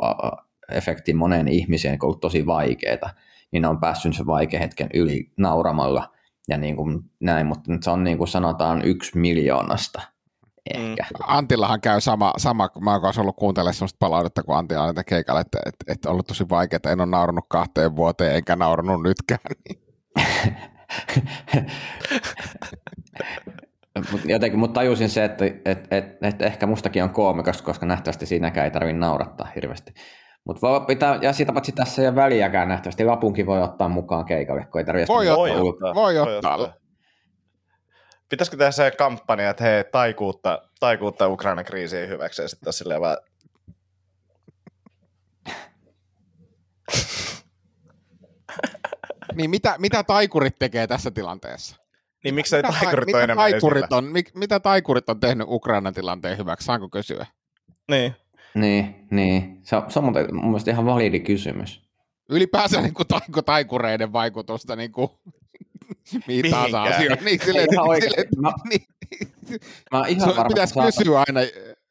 efekti 0.73 1.15
moneen 1.15 1.49
ihmiseen, 1.49 1.99
kun 1.99 2.07
on 2.07 2.09
ollut 2.09 2.21
tosi 2.21 2.47
vaikeaa, 2.47 3.11
niin 3.53 3.63
ne 3.63 3.69
on 3.69 3.81
päässyt 3.81 4.17
sen 4.17 4.27
vaikean 4.27 4.63
hetken 4.63 4.89
yli 4.95 5.33
nauramalla– 5.37 6.09
ja 6.51 6.59
niin 6.59 6.77
kuin 6.77 7.01
näin, 7.21 7.47
mutta 7.47 7.73
se 7.83 7.91
on 7.91 8.05
niin 8.05 8.19
kuin 8.19 8.29
sanotaan 8.29 8.85
yksi 8.85 9.19
miljoonasta 9.19 10.03
ehkä. 10.75 11.03
Mm. 11.03 11.25
Antillahan 11.27 11.81
käy 11.81 12.01
sama, 12.01 12.33
sama 12.37 12.69
mä 12.81 12.93
oon 12.93 13.13
ollut 13.19 13.37
kuuntelemaan 13.37 13.75
sellaista 13.75 13.97
palautetta, 14.01 14.43
kun 14.43 14.57
Antti 14.57 14.77
on 14.77 14.95
keikalla, 15.07 15.41
että, 15.41 15.59
että, 15.67 15.93
että 15.93 16.09
on 16.09 16.13
ollut 16.13 16.27
tosi 16.27 16.49
vaikeaa, 16.49 16.81
en 16.93 17.01
ole 17.01 17.11
naurannut 17.11 17.45
kahteen 17.49 17.97
vuoteen, 17.97 18.37
enkä 18.37 18.57
naurannut 18.57 19.03
nytkään. 19.03 19.41
Niin. 23.95 24.33
jotenkin, 24.33 24.59
mutta 24.59 24.81
tajusin 24.81 25.09
se, 25.09 25.25
että, 25.25 25.45
että, 25.65 25.97
että, 25.97 26.29
että 26.29 26.47
ehkä 26.47 26.67
mustakin 26.67 27.03
on 27.03 27.11
koomikas, 27.11 27.63
koska 27.63 27.87
nähtävästi 27.87 28.27
siinäkään 28.27 28.65
ei 28.65 28.71
tarvitse 28.71 28.99
naurattaa 28.99 29.49
hirveästi. 29.55 29.93
Mutta 30.47 30.69
voi 30.69 30.81
pitää, 30.81 31.19
ja 31.23 31.33
sitä 31.33 31.53
paitsi 31.53 31.73
tässä 31.73 32.03
ei 32.03 32.09
ole 32.09 32.17
väliäkään 32.17 32.69
nähtävästi. 32.69 33.05
Lapunkin 33.05 33.47
voi 33.47 33.63
ottaa 33.63 33.89
mukaan 33.89 34.25
keikalle, 34.25 34.67
kun 34.73 34.79
ei 34.79 34.85
tarvitse 34.85 35.13
Voi 35.13 35.27
Voi 35.27 35.51
ottaa, 35.51 35.63
ottaa, 35.63 35.95
voi 35.95 36.15
voi 36.15 36.37
ottaa. 36.37 36.80
Pitäisikö 38.31 38.57
tehdä 38.57 38.71
se 38.71 38.91
kampanja, 38.91 39.51
että 39.51 39.65
hei, 39.65 39.85
taikuutta, 39.85 40.63
taikuutta 40.81 41.29
Ukrainan 41.29 41.65
kriisiin 41.65 42.09
hyväksi 42.09 42.43
ja 42.43 42.49
sitten 42.49 42.73
silleen 42.73 43.01
vaan... 43.01 43.17
Niin 49.35 49.51
mitä, 49.51 49.75
mitä 49.79 50.05
taikurit 50.05 50.59
tekee 50.59 50.87
tässä 50.87 51.11
tilanteessa? 51.11 51.77
Niin 52.25 52.35
miksei 52.35 52.63
Mitä, 52.63 52.75
taikurit 52.81 53.07
mitä, 53.07 53.17
ole 53.19 53.25
enemmän 53.25 53.51
taikurit 53.51 53.85
esillä? 53.85 53.99
on, 53.99 54.05
mi, 54.05 54.23
mitä 54.35 54.61
taikurit 54.61 55.09
on 55.09 55.21
tehnyt 55.21 55.47
Ukrainan 55.51 55.95
tilanteen 55.95 56.39
hyväksi? 56.39 56.65
Saanko 56.65 56.89
kysyä? 56.89 57.27
Niin. 57.91 58.15
Niin, 58.55 59.07
niin. 59.11 59.61
Se 59.63 59.77
on, 59.77 59.91
se 59.91 59.99
on 59.99 60.05
muuten 60.05 60.35
mun 60.35 60.45
mielestä 60.45 60.71
ihan 60.71 60.87
validi 60.87 61.21
kysymys. 61.21 61.83
Ylipäänsä 62.29 62.81
niin 62.81 62.95
kuin 62.95 63.07
taikureiden 63.45 64.13
vaikutusta 64.13 64.77
niin 64.77 64.93
kuin, 64.93 65.09
mihin 66.27 66.51
tahansa 66.51 66.83
asioihin. 66.83 67.25
Niin, 67.25 67.41
silleen, 67.45 67.69
Ihan 67.73 67.87
silleen, 68.03 68.29
Mä, 68.41 68.53
niin, 68.71 68.83
mä 69.93 70.07
ihan 70.07 70.29
sun 70.29 70.37
varma, 70.37 70.49
pitäisi 70.49 70.75
saata- 70.75 70.93
kysyä 70.99 71.19
aina, 71.19 71.41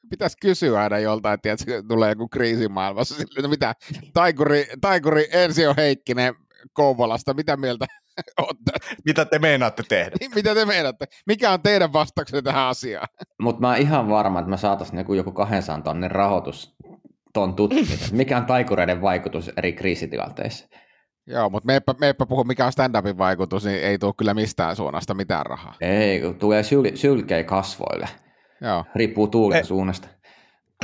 pitäisi 0.10 0.38
kysyä 0.42 0.82
aina 0.82 1.00
joltain, 1.00 1.34
että 1.34 1.42
tiedätkö, 1.44 1.84
tulee 1.88 2.10
joku 2.10 2.28
kriisi 2.28 2.68
maailmassa. 2.68 3.16
Silleen, 3.16 3.44
no 3.44 3.50
mitä, 3.50 3.76
taikuri, 4.14 4.68
taikuri 4.82 5.28
Ensio 5.32 5.74
Heikkinen 5.78 6.34
Kouvolasta, 6.74 7.34
mitä 7.34 7.58
mieltä 7.58 7.86
olette? 8.42 8.72
Mitä 9.06 9.26
te 9.26 9.40
meinaatte 9.40 9.84
tehdä? 9.90 10.12
Niin, 10.20 10.32
mitä 10.36 10.54
te 10.56 10.66
meinatte? 10.66 11.06
Mikä 11.28 11.52
on 11.52 11.62
teidän 11.62 11.94
vastauksenne 11.94 12.42
tähän 12.42 12.66
asiaan? 12.68 13.08
Mutta 13.42 13.62
mä 13.62 13.68
oon 13.70 13.78
ihan 13.78 14.10
varma, 14.10 14.40
että 14.40 14.50
mä 14.50 14.58
saataisiin 14.58 14.98
joku, 15.00 15.14
joku 15.14 15.32
200 15.32 15.82
tonnin 15.82 16.12
rahoitus 16.12 16.76
ton 17.34 17.56
tutkimiseen. 17.56 18.16
Mikä 18.16 18.38
on 18.38 18.46
taikureiden 18.46 19.02
vaikutus 19.02 19.52
eri 19.58 19.74
kriisitilanteissa? 19.74 20.68
Joo, 21.30 21.50
mutta 21.50 21.68
meepä, 21.68 21.96
meepä 22.00 22.26
puhu, 22.26 22.44
mikä 22.44 22.66
on 22.66 22.72
stand-upin 22.72 23.18
vaikutus, 23.18 23.66
niin 23.66 23.84
ei 23.84 23.98
tule 24.00 24.14
kyllä 24.18 24.34
mistään 24.34 24.76
suunnasta 24.76 25.14
mitään 25.14 25.46
rahaa. 25.46 25.76
Ei, 25.82 26.22
kun 26.22 26.36
tulee 26.36 26.64
syl, 26.64 26.84
sylkeä 26.96 27.44
kasvoille. 27.44 28.10
Joo. 28.62 28.86
Riippuu 28.96 29.28
tuulen 29.28 29.58
Ei. 29.58 29.64
suunnasta. 29.64 30.08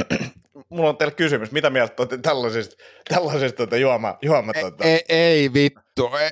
Mulla 0.70 0.90
on 0.90 0.98
teille 0.98 1.14
kysymys. 1.14 1.52
Mitä 1.52 1.70
mieltä 1.70 1.94
olette 2.00 2.18
tällaisista, 2.18 2.76
tällaisista 3.10 3.58
tuota, 3.58 3.78
juoma, 3.78 4.18
juoma, 4.22 4.52
Ei, 4.56 4.62
tuota, 4.62 4.84
ei, 4.84 5.02
ei 5.10 5.54
vittu. 5.54 6.10
Ei, 6.20 6.32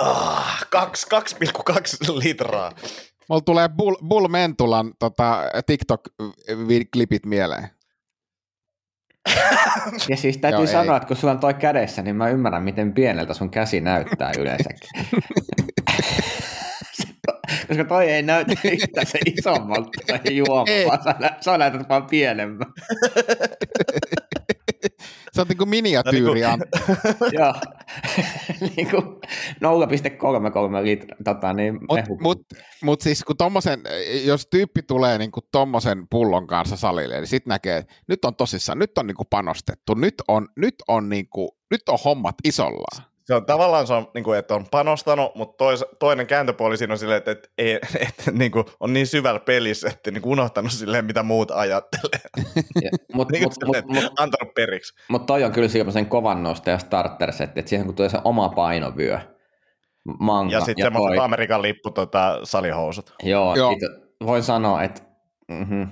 ah, 0.00 0.66
kaksi- 0.70 1.06
2,2 1.10 2.18
litraa. 2.24 2.72
mulla 3.28 3.40
tulee 3.40 3.68
Bull, 3.68 3.96
Bull 4.08 4.28
Mentulan 4.28 4.92
tota, 4.98 5.42
TikTok-klipit 5.66 7.26
mieleen. 7.26 7.68
Ja 10.08 10.16
siis 10.16 10.38
täytyy 10.38 10.58
Joo, 10.60 10.66
sanoa, 10.66 10.94
ei. 10.94 10.96
että 10.96 11.06
kun 11.06 11.16
sulla 11.16 11.32
on 11.32 11.40
toi 11.40 11.54
kädessä, 11.54 12.02
niin 12.02 12.16
mä 12.16 12.28
ymmärrän, 12.28 12.62
miten 12.62 12.92
pieneltä 12.92 13.34
sun 13.34 13.50
käsi 13.50 13.80
näyttää 13.80 14.32
yleensäkin. 14.38 14.88
Koska 17.68 17.84
toi 17.84 18.10
ei 18.10 18.22
näytä 18.22 18.52
yhtään 18.64 19.06
se 19.06 19.18
isommalta 19.26 19.90
toi 20.06 20.36
juoma, 20.36 20.64
Ei. 20.72 20.86
vaan 20.86 21.02
sä, 21.04 21.14
sä 21.40 21.58
näytät 21.58 21.88
vaan 21.88 22.06
pienemmän. 22.06 22.66
Se 25.32 25.40
on 25.40 25.46
niinku 25.48 25.66
miniatyyri. 25.66 26.40
No 26.40 26.48
Antti. 26.50 26.68
Joo, 27.38 27.54
niin 28.76 28.90
kuin 28.90 29.02
0,33 29.02 30.84
litra, 30.84 31.16
tota, 31.24 31.52
niin 31.52 31.74
Mut, 31.74 31.94
mehu. 31.94 32.18
mut, 32.20 32.42
mut 32.82 33.00
siis 33.00 33.24
kun 33.24 33.36
tommosen, 33.36 33.80
jos 34.24 34.46
tyyppi 34.50 34.82
tulee 34.82 35.18
niinku 35.18 35.40
tommosen 35.52 36.06
pullon 36.10 36.46
kanssa 36.46 36.76
salille, 36.76 37.16
niin 37.16 37.26
sit 37.26 37.46
näkee, 37.46 37.76
että 37.76 37.94
nyt 38.08 38.24
on 38.24 38.36
tosissaan, 38.36 38.78
nyt 38.78 38.98
on 38.98 39.06
niinku 39.06 39.24
panostettu, 39.24 39.94
nyt 39.94 40.14
on, 40.28 40.48
nyt 40.56 40.74
on, 40.88 41.08
niinku, 41.08 41.56
nyt 41.70 41.88
on 41.88 41.98
hommat 42.04 42.34
isolla. 42.44 43.07
Se 43.28 43.34
on 43.34 43.46
tavallaan 43.46 43.86
se 43.86 43.94
on, 43.94 44.10
niin 44.14 44.24
kuin, 44.24 44.38
että 44.38 44.54
on 44.54 44.66
panostanut, 44.70 45.34
mutta 45.34 45.56
tois, 45.56 45.84
toinen 45.98 46.26
kääntöpuoli 46.26 46.76
siinä 46.76 46.94
on 46.94 46.98
silleen, 46.98 47.18
että, 47.18 47.30
että, 47.30 47.48
ei, 47.58 47.74
että 48.08 48.30
niin 48.30 48.50
kuin, 48.50 48.64
on 48.80 48.92
niin 48.92 49.06
syvällä 49.06 49.40
pelissä, 49.40 49.88
että 49.88 50.10
niin 50.10 50.22
kuin 50.22 50.32
unohtanut 50.32 50.72
silleen, 50.72 51.04
mitä 51.04 51.22
muut 51.22 51.50
ajattelee. 51.50 52.20
Mutta 53.14 53.32
Niin 53.32 53.44
mut, 53.44 53.54
mut, 53.66 53.76
mut, 53.86 54.04
antanut 54.18 54.54
periksi. 54.54 54.94
mut 55.08 55.26
toi 55.26 55.44
on 55.44 55.52
kyllä 55.52 55.68
semmoisen 55.68 56.06
kovan 56.06 56.42
nostaja 56.42 56.78
starter 56.78 57.32
set, 57.32 57.58
että 57.58 57.68
siihen 57.68 57.86
kun 57.86 57.94
tulee 57.94 58.08
se 58.08 58.18
oma 58.24 58.48
painovyö, 58.48 59.18
manga 60.20 60.52
Ja 60.52 60.60
sitten 60.60 60.84
semmoiset 60.84 61.18
Amerikan 61.18 61.62
lippu 61.62 61.90
tota, 61.90 62.40
salihousut. 62.44 63.14
Joo, 63.22 63.56
Joo. 63.56 63.70
Itse, 63.70 63.86
voin 64.24 64.42
sanoa, 64.42 64.82
että 64.82 65.02
mm-hmm. 65.48 65.88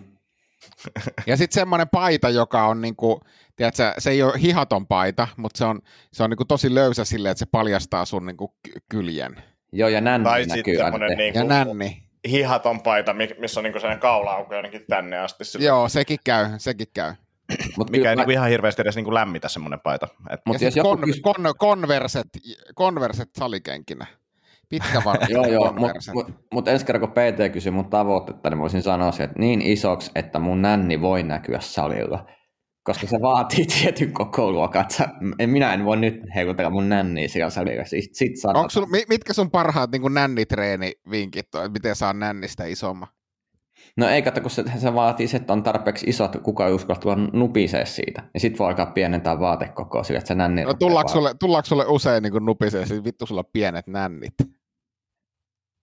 Ja 1.26 1.36
sitten 1.36 1.54
semmoinen 1.60 1.88
paita, 1.88 2.30
joka 2.30 2.66
on 2.66 2.80
niinku, 2.80 3.20
tiedätkö, 3.56 3.92
se 3.98 4.10
ei 4.10 4.22
ole 4.22 4.32
hihaton 4.42 4.86
paita, 4.86 5.28
mutta 5.36 5.58
se 5.58 5.64
on, 5.64 5.80
se 6.12 6.22
on 6.22 6.30
niinku 6.30 6.44
tosi 6.44 6.74
löysä 6.74 7.04
silleen, 7.04 7.30
että 7.30 7.38
se 7.38 7.46
paljastaa 7.50 8.04
sun 8.04 8.26
niinku 8.26 8.48
ky- 8.62 8.72
kyljen. 8.88 9.42
joo, 9.72 9.88
ja 9.88 10.00
nänni 10.00 10.24
Tai 10.24 10.44
näkyy 10.46 10.54
sitten 10.54 10.84
aina. 10.84 10.96
semmoinen 10.98 11.18
niin 11.18 11.34
Ja 11.34 11.44
nänni. 11.44 12.02
hihaton 12.28 12.80
paita, 12.82 13.12
mi- 13.12 13.34
missä 13.38 13.60
on 13.60 13.64
niin 13.64 13.72
kuin 13.72 13.80
sellainen 13.80 14.00
kaula-auko 14.00 14.54
jonnekin 14.54 14.84
tänne 14.88 15.18
asti. 15.18 15.44
Silleen, 15.44 15.66
Joo, 15.68 15.88
sekin 15.88 16.18
käy, 16.24 16.46
sekin 16.58 16.86
käy. 16.94 17.14
Mut 17.76 17.90
Mikä 17.90 18.10
ei 18.10 18.16
mä- 18.16 18.20
niin 18.20 18.24
kuin 18.26 18.32
ihan 18.34 18.48
hirveästi 18.48 18.82
edes 18.82 18.96
niin 18.96 19.04
kuin 19.04 19.14
lämmitä 19.14 19.48
semmoinen 19.48 19.80
paita. 19.80 20.08
Et, 20.30 20.40
Mut 20.46 20.60
ja 20.60 20.66
jos 20.66 20.74
sitten 20.74 20.80
joku 20.90 20.96
kon, 20.96 21.08
kys- 21.08 21.20
kon, 21.22 21.54
konverset, 21.58 22.26
konverset 22.74 23.28
salikenkinä. 23.38 24.06
Pitkä 24.68 25.02
varma. 25.04 25.26
Joo, 25.34 25.46
joo, 25.46 25.72
mutta 25.72 26.12
mut, 26.14 26.26
mut 26.54 26.68
ensi 26.68 26.86
kerran 26.86 27.00
kun 27.00 27.10
PT 27.10 27.52
kysyi 27.52 27.72
mun 27.72 27.90
tavoitetta, 27.90 28.50
niin 28.50 28.58
voisin 28.58 28.82
sanoa 28.82 29.12
se, 29.12 29.24
että 29.24 29.38
niin 29.38 29.62
isoksi, 29.62 30.10
että 30.14 30.38
mun 30.38 30.62
nänni 30.62 31.00
voi 31.00 31.22
näkyä 31.22 31.60
salilla. 31.60 32.26
Koska 32.84 33.06
se 33.06 33.16
vaatii 33.22 33.66
tietyn 33.80 34.12
koko 34.12 34.52
luokan, 34.52 34.82
että 34.82 34.94
sä- 34.94 35.08
en- 35.38 35.50
minä 35.50 35.72
en 35.74 35.84
voi 35.84 35.96
nyt 35.96 36.20
heilutella 36.34 36.70
mun 36.70 36.88
nänniä 36.88 37.28
siellä 37.28 37.50
salilla. 37.50 37.84
Siis 37.84 38.10
sit 38.12 38.40
sanotaan. 38.40 38.60
Onko 38.60 38.70
sul, 38.70 38.86
mi- 38.86 39.04
mitkä 39.08 39.32
sun 39.32 39.50
parhaat 39.50 39.90
niin 39.90 40.14
nännitreenivinkit 40.14 41.54
on, 41.54 41.60
että 41.64 41.72
miten 41.72 41.96
saa 41.96 42.12
nännistä 42.12 42.64
isomman? 42.64 43.08
No 43.96 44.08
ei 44.08 44.22
kato, 44.22 44.40
kun 44.40 44.50
se, 44.50 44.64
se 44.78 44.94
vaatii 44.94 45.28
se, 45.28 45.36
että 45.36 45.52
on 45.52 45.62
tarpeeksi 45.62 46.06
isot, 46.10 46.34
että 46.34 46.44
kukaan 46.44 46.68
ei 46.68 46.74
uskalla 46.74 47.00
tulla 47.00 47.16
nupisee 47.16 47.86
siitä. 47.86 48.22
Ja 48.34 48.40
sit 48.40 48.58
voi 48.58 48.68
alkaa 48.68 48.86
pienentää 48.86 49.40
vaatekokoa 49.40 50.02
sille, 50.02 50.18
että 50.18 50.28
se 50.28 50.34
nänni 50.34 50.64
No, 50.64 50.74
tullaanko, 50.74 51.12
sulle, 51.12 51.34
tullaanko 51.40 51.66
sulle 51.66 51.84
usein 51.88 52.22
niin 52.22 52.32
nupisee, 52.44 52.86
siis 52.86 53.04
vittu 53.04 53.26
sulla 53.26 53.40
on 53.40 53.50
pienet 53.52 53.86
nännit? 53.86 54.34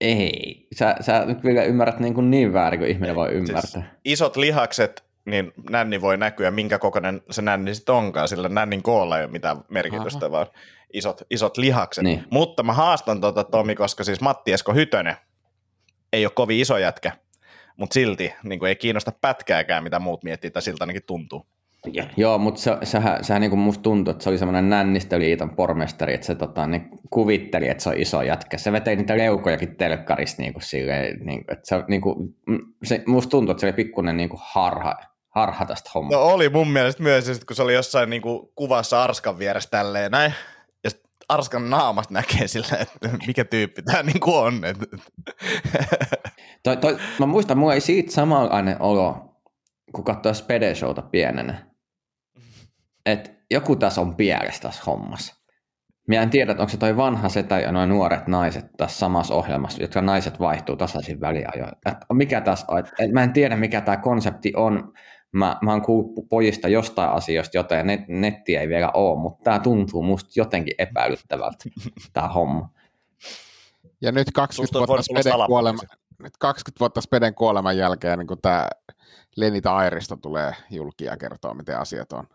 Ei. 0.04 0.68
Sä, 0.76 0.96
sä 1.02 1.26
nyt 1.26 1.44
vielä 1.44 1.64
ymmärrät 1.64 2.00
niin, 2.00 2.14
kuin 2.14 2.32
niin 2.32 2.54
väärin 2.54 2.80
kuin 2.80 2.92
ihminen 2.92 3.16
voi 3.16 3.30
Siis 3.30 3.50
ymmärtää. 3.50 3.96
isot 4.06 4.38
lihakset, 4.38 5.04
niin 5.26 5.52
nänni 5.70 6.02
voi 6.02 6.18
näkyä, 6.18 6.52
minkä 6.52 6.80
kokoinen 6.80 7.22
se 7.32 7.42
nänni 7.42 7.76
sitten 7.76 7.96
onkaan, 7.96 8.28
sillä 8.28 8.50
nännin 8.50 8.84
koolla 8.84 9.18
ei 9.18 9.24
ole 9.24 9.32
mitään 9.32 9.58
merkitystä, 9.70 10.32
vaan 10.32 10.48
isot, 10.94 11.22
isot 11.30 11.58
lihakset. 11.58 12.04
Niin. 12.04 12.24
Mutta 12.30 12.64
mä 12.64 12.74
haastan 12.74 13.22
tuota 13.22 13.44
Tomi, 13.44 13.76
koska 13.76 14.04
siis 14.04 14.22
Matti 14.22 14.54
Esko 14.54 14.74
Hytönen 14.74 15.16
ei 16.14 16.26
ole 16.26 16.32
kovin 16.36 16.60
iso 16.60 16.78
jätkä, 16.78 17.12
mutta 17.78 17.94
silti 17.94 18.34
niin 18.44 18.60
kuin 18.60 18.70
ei 18.70 18.76
kiinnosta 18.76 19.12
pätkääkään, 19.22 19.84
mitä 19.84 20.00
muut 20.00 20.24
miettii, 20.24 20.52
tai 20.52 20.62
siltä 20.62 20.84
ainakin 20.84 21.04
tuntuu. 21.08 21.46
Joo, 22.18 22.38
mutta 22.38 22.62
se, 22.62 22.78
sehän, 22.84 23.24
sehän 23.24 23.42
niin 23.42 23.50
kuin 23.50 23.60
musta 23.60 23.82
tuntuu, 23.82 24.12
että 24.12 24.24
se 24.24 24.30
oli 24.30 24.38
semmoinen 24.38 24.70
nännisteliiton 24.70 25.56
pormestari, 25.56 26.14
että 26.14 26.28
se 26.28 26.36
tota, 26.36 26.68
niin 26.68 26.90
kuvitteli, 27.10 27.68
että 27.68 27.84
se 27.84 27.90
on 27.90 27.98
iso 27.98 28.22
jätkä. 28.22 28.58
Se 28.58 28.72
veteli 28.72 28.96
niitä 28.96 29.18
leukojakin 29.18 29.76
telkkarista 29.76 30.42
niin 30.42 30.54
kuin 30.54 30.64
silleen, 30.64 31.20
niin 31.26 31.46
kuin, 31.46 31.58
että 31.58 31.68
se, 31.68 31.84
niin 31.88 32.02
kuin, 32.02 32.36
mm, 32.48 32.60
se, 32.84 33.04
musta 33.08 33.30
tuntuu, 33.30 33.52
että 33.52 33.62
se 33.62 33.68
oli 33.68 33.74
pikkuinen 33.74 34.18
niin 34.18 34.30
kuin 34.30 34.42
harha, 34.44 34.96
harha 35.30 35.66
tästä 35.66 35.92
hommasta. 35.96 36.20
No 36.20 36.26
oli 36.26 36.50
mun 36.50 36.72
mielestä 36.72 37.04
myös, 37.04 37.42
kun 37.48 37.56
se 37.56 37.64
oli 37.64 37.74
jossain 37.74 38.10
niin 38.10 38.22
kuin 38.22 38.50
kuvassa 38.56 39.04
Arskan 39.04 39.40
vieressä 39.40 39.70
tälleen 39.70 40.12
näin, 40.12 40.34
ja 40.84 40.90
Arskan 41.30 41.70
naamasta 41.70 42.14
näkee 42.14 42.48
sillä, 42.48 42.78
että 42.82 43.10
mikä 43.28 43.46
tyyppi 43.46 43.82
tämä 43.82 44.04
niin 44.04 44.20
kuin 44.20 44.36
on. 44.36 44.62
Toi, 46.64 46.78
toi, 46.78 46.98
mä 47.20 47.26
muistan, 47.26 47.58
mulla 47.58 47.74
ei 47.74 47.82
siitä 47.82 48.12
samanlainen 48.12 48.82
olo, 48.82 49.36
kun 49.94 50.04
katsoo 50.04 50.34
Spede 50.34 50.76
Showta 50.76 51.02
pienenä. 51.02 51.73
Että 53.06 53.30
joku 53.52 53.76
tässä 53.76 54.02
on 54.02 54.16
pielessä 54.16 54.62
tässä 54.62 54.84
hommassa. 54.88 55.44
Mä 56.08 56.16
en 56.16 56.30
tiedä, 56.30 56.52
että 56.52 56.64
onko 56.64 56.72
se 56.72 56.78
toi 56.78 56.98
vanha 56.98 57.30
setä 57.30 57.60
ja 57.60 57.72
noin 57.72 57.90
nuoret 57.90 58.28
naiset 58.28 58.66
tässä 58.78 59.00
samassa 59.00 59.34
ohjelmassa, 59.34 59.82
jotka 59.82 60.02
naiset 60.02 60.40
vaihtuu 60.40 60.76
tasaisin 60.76 61.22
väliajoin. 61.22 61.72
Et 61.86 61.98
Mikä 62.14 62.42
tässä 62.42 62.66
on? 62.70 62.80
Et- 62.80 63.12
Mä 63.12 63.24
en 63.24 63.34
tiedä, 63.34 63.56
mikä 63.56 63.82
tämä 63.82 63.98
konsepti 63.98 64.54
on. 64.56 64.94
Mä, 65.32 65.58
mä 65.62 65.72
oon 65.72 65.82
kuullut 65.82 66.30
pojista 66.30 66.68
jostain 66.68 67.10
asioista, 67.10 67.58
joten 67.58 67.88
net, 67.88 68.02
netti 68.08 68.56
ei 68.56 68.70
vielä 68.70 68.92
ole, 68.94 69.20
mutta 69.20 69.44
tämä 69.44 69.60
tuntuu 69.60 70.04
musta 70.04 70.32
jotenkin 70.36 70.74
epäilyttävältä, 70.78 71.70
tämä 72.14 72.28
homma. 72.28 72.70
Ja 74.02 74.12
nyt 74.12 74.28
20 74.34 74.56
Susta 74.56 74.80
on 74.80 74.88
vuotta, 74.88 75.04
Speden 75.04 75.46
kuolema, 75.48 75.80
nyt 76.24 76.38
20 76.40 76.80
vuotta 76.80 77.02
Speden 77.02 77.36
kuoleman 77.36 77.78
jälkeen 77.78 78.20
niin 78.20 78.28
tämä 78.42 78.68
Lenita 79.36 79.76
Airisto 79.76 80.16
tulee 80.16 80.52
julkia 80.70 81.12
ja 81.12 81.18
kertoo, 81.18 81.54
miten 81.54 81.80
asiat 81.80 82.14
on. 82.14 82.28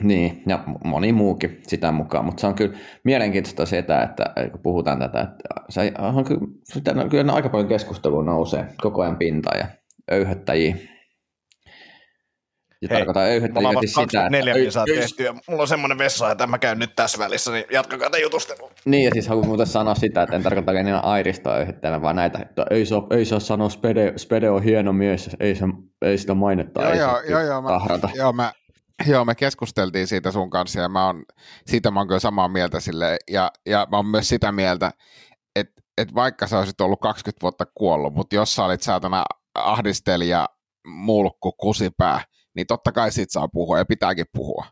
Niin, 0.00 0.42
ja 0.46 0.64
moni 0.84 1.12
muukin 1.12 1.60
sitä 1.66 1.92
mukaan, 1.92 2.24
mutta 2.24 2.40
se 2.40 2.46
on 2.46 2.54
kyllä 2.54 2.78
mielenkiintoista 3.04 3.66
sitä, 3.66 4.02
että 4.02 4.24
kun 4.50 4.60
puhutaan 4.62 4.98
tätä, 4.98 5.20
että 5.20 5.54
se 5.68 5.92
on 5.98 6.24
kyllä, 6.24 6.40
sitä, 6.64 6.94
kyllä 7.10 7.32
aika 7.32 7.48
paljon 7.48 7.68
keskustelua 7.68 8.24
nousee 8.24 8.66
koko 8.82 9.02
ajan 9.02 9.16
pintaan 9.16 9.58
ja 9.58 9.66
öyhöttäjiä. 10.10 10.76
Ja 12.82 12.88
Hei, 12.90 12.98
tarkoitan 12.98 13.22
öyhöttäjiä 13.22 13.68
on 13.68 13.88
sitä, 13.88 14.02
että... 14.02 14.30
neljä 14.30 14.70
saa 14.70 14.84
öy- 14.88 14.94
tehty 14.94 15.22
ja 15.22 15.34
mulla 15.48 15.62
on 15.62 15.68
semmoinen 15.68 15.98
vessa, 15.98 16.30
että 16.30 16.46
mä 16.46 16.58
käyn 16.58 16.78
nyt 16.78 16.96
tässä 16.96 17.18
välissä, 17.18 17.52
niin 17.52 17.64
jatkakaa 17.72 18.10
te 18.10 18.18
jutustelua. 18.18 18.70
Niin, 18.84 19.04
ja 19.04 19.10
siis 19.12 19.28
haluan 19.28 19.46
muuten 19.46 19.66
sanoa 19.66 19.94
sitä, 19.94 20.22
että 20.22 20.36
en 20.36 20.42
tarkoita 20.42 20.72
enää 20.72 21.00
Airistoa 21.00 21.54
öyhöttäjänä, 21.54 22.02
vaan 22.02 22.16
näitä, 22.16 22.38
että 22.38 22.66
ei 22.70 22.86
saa, 22.86 23.06
ei 23.10 23.24
saa 23.24 23.40
sanoa, 23.40 23.68
Spede, 23.68 24.12
Spede 24.16 24.50
on 24.50 24.62
hieno 24.62 24.92
mies, 24.92 25.36
ei, 25.40 25.54
se, 25.54 25.64
ei 26.02 26.18
sitä 26.18 26.34
mainetta, 26.34 26.82
Joo, 26.82 26.92
ei 26.92 26.98
joo, 26.98 27.10
saa 27.10 27.22
joo, 27.22 27.40
joo, 27.40 27.62
mä, 27.62 27.70
joo, 28.14 28.32
mä, 28.32 28.52
joo, 29.06 29.24
me 29.24 29.34
keskusteltiin 29.34 30.06
siitä 30.06 30.30
sun 30.30 30.50
kanssa 30.50 30.80
ja 30.80 30.88
mä 30.88 31.06
oon, 31.06 31.24
siitä 31.66 31.90
mä 31.90 32.00
oon 32.00 32.08
kyllä 32.08 32.20
samaa 32.20 32.48
mieltä 32.48 32.80
sille 32.80 33.16
ja, 33.30 33.50
ja 33.66 33.86
mä 33.90 33.96
oon 33.96 34.06
myös 34.06 34.28
sitä 34.28 34.52
mieltä, 34.52 34.90
että, 35.56 35.82
että 35.98 36.14
vaikka 36.14 36.46
sä 36.46 36.58
olisit 36.58 36.80
ollut 36.80 37.00
20 37.00 37.42
vuotta 37.42 37.66
kuollut, 37.74 38.14
mutta 38.14 38.36
jos 38.36 38.54
sä 38.54 38.64
olit 38.64 38.82
saatana 38.82 39.24
ahdistelija, 39.54 40.48
mulkku, 40.86 41.52
kusipää, 41.52 42.24
niin 42.56 42.66
totta 42.66 42.92
kai 42.92 43.12
siitä 43.12 43.32
saa 43.32 43.48
puhua 43.48 43.78
ja 43.78 43.84
pitääkin 43.84 44.26
puhua. 44.32 44.64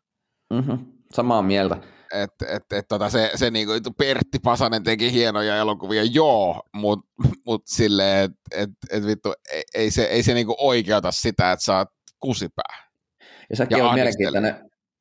Mm-hmm. 0.53 0.79
Samaa 1.12 1.43
mieltä. 1.43 1.77
Et, 2.12 2.31
et, 2.49 2.73
et, 2.73 2.89
tota, 2.89 3.11
se, 3.11 3.31
se 3.35 3.51
niinku, 3.51 3.73
Pertti 3.99 4.39
Pasanen 4.39 4.83
teki 4.83 5.12
hienoja 5.12 5.57
elokuvia, 5.57 6.03
joo, 6.05 6.62
mutta 6.75 7.07
mut 7.47 7.62
silleen, 7.67 8.25
että 8.25 8.41
et, 8.53 8.71
et 8.91 9.07
vittu, 9.07 9.33
ei, 9.53 9.62
ei 9.75 9.91
se, 9.91 10.05
ei 10.05 10.23
se 10.23 10.35
niinku 10.35 10.57
oikeuta 10.59 11.12
sitä, 11.12 11.53
että 11.53 11.65
sä 11.65 11.77
oot 11.77 11.89
kusipää. 12.21 12.86
Ja 13.51 13.57
sekin 13.57 13.79
Ja 13.79 13.89
on 13.89 13.95
mielenkiintoinen. 13.95 14.55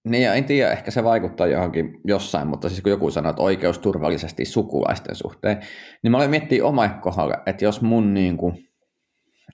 Niin, 0.05 0.23
ja 0.23 0.33
en 0.33 0.43
tiedä, 0.43 0.71
ehkä 0.71 0.91
se 0.91 1.03
vaikuttaa 1.03 1.47
johonkin 1.47 2.01
jossain, 2.03 2.47
mutta 2.47 2.69
siis 2.69 2.81
kun 2.81 2.91
joku 2.91 3.11
sanoo, 3.11 3.29
että 3.29 3.41
oikeus 3.41 3.79
turvallisesti 3.79 4.45
sukulaisten 4.45 5.15
suhteen, 5.15 5.59
niin 6.03 6.11
mä 6.11 6.17
olen 6.17 6.29
miettiä 6.29 6.65
oma 6.65 6.89
kohdalla, 6.89 7.43
että 7.45 7.65
jos 7.65 7.81
mun 7.81 8.13
niin 8.13 8.37
kuin, 8.37 8.69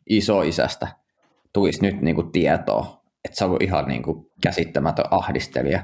isoisästä 0.09 0.87
tulisi 1.53 1.81
nyt 1.81 2.01
niin 2.01 2.15
kuin, 2.15 2.31
tietoa, 2.31 3.01
että 3.25 3.37
se 3.37 3.43
on 3.43 3.49
ollut 3.49 3.63
ihan 3.63 3.87
niin 3.87 4.03
kuin, 4.03 4.25
käsittämätön 4.43 5.05
ahdistelija, 5.11 5.83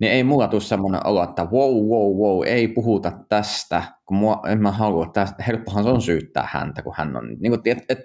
niin 0.00 0.12
ei 0.12 0.24
mulla 0.24 0.48
tule 0.48 0.60
semmoinen 0.60 1.06
olo, 1.06 1.22
että 1.22 1.44
wow, 1.44 1.74
wow, 1.74 2.16
wow, 2.16 2.46
ei 2.46 2.68
puhuta 2.68 3.12
tästä, 3.28 3.82
kun 4.06 4.16
mua, 4.16 4.42
en 4.48 4.62
mä 4.62 4.70
halua 4.70 5.10
tästä. 5.14 5.42
Helppohan 5.42 5.84
se 5.84 5.90
on 5.90 6.02
syyttää 6.02 6.48
häntä, 6.52 6.82
kun 6.82 6.94
hän 6.96 7.16
on, 7.16 7.36
niin 7.40 7.52
kuin, 7.52 7.60
et, 7.64 7.84
et, 7.88 7.98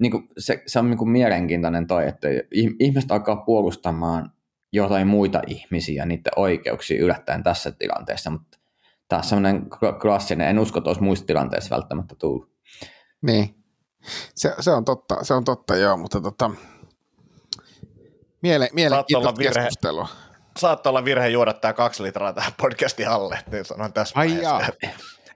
niin 0.00 0.10
kuin, 0.10 0.28
se, 0.38 0.62
se 0.66 0.78
on 0.78 0.90
niin 0.90 0.98
kuin, 0.98 1.10
mielenkiintoinen 1.10 1.86
toi, 1.86 2.08
että 2.08 2.28
ih- 2.28 2.76
ihmiset 2.80 3.10
alkaa 3.10 3.36
puolustamaan 3.36 4.32
jotain 4.72 5.06
muita 5.06 5.42
ihmisiä, 5.46 6.06
niiden 6.06 6.32
oikeuksia 6.36 7.04
yllättäen 7.04 7.42
tässä 7.42 7.72
tilanteessa, 7.72 8.30
mutta 8.30 8.58
tämä 9.08 9.18
on 9.18 9.24
semmoinen 9.24 9.62
kla- 9.62 10.00
klassinen, 10.00 10.48
en 10.48 10.58
usko, 10.58 10.78
että 10.78 10.90
olisi 10.90 11.02
muissa 11.02 11.26
tilanteissa 11.26 11.76
välttämättä 11.76 12.14
tullut. 12.14 12.50
Niin. 13.22 13.54
Se, 14.34 14.54
se, 14.60 14.70
on 14.70 14.84
totta, 14.84 15.24
se 15.24 15.34
on 15.34 15.44
totta, 15.44 15.76
joo, 15.76 15.96
mutta 15.96 16.20
tota, 16.20 16.50
miele, 18.42 18.70
mielenkiintoista 18.72 19.42
keskustelua. 19.42 20.08
Saattaa 20.58 20.90
olla 20.90 21.04
virhe 21.04 21.28
juoda 21.28 21.52
tää 21.52 21.72
kaksi 21.72 22.02
litraa 22.02 22.32
tähän 22.32 22.52
podcastin 22.62 23.08
alle, 23.08 23.38
niin 23.52 23.64
sanon 23.64 23.92
tässä 23.92 24.20
Ai. 24.20 24.38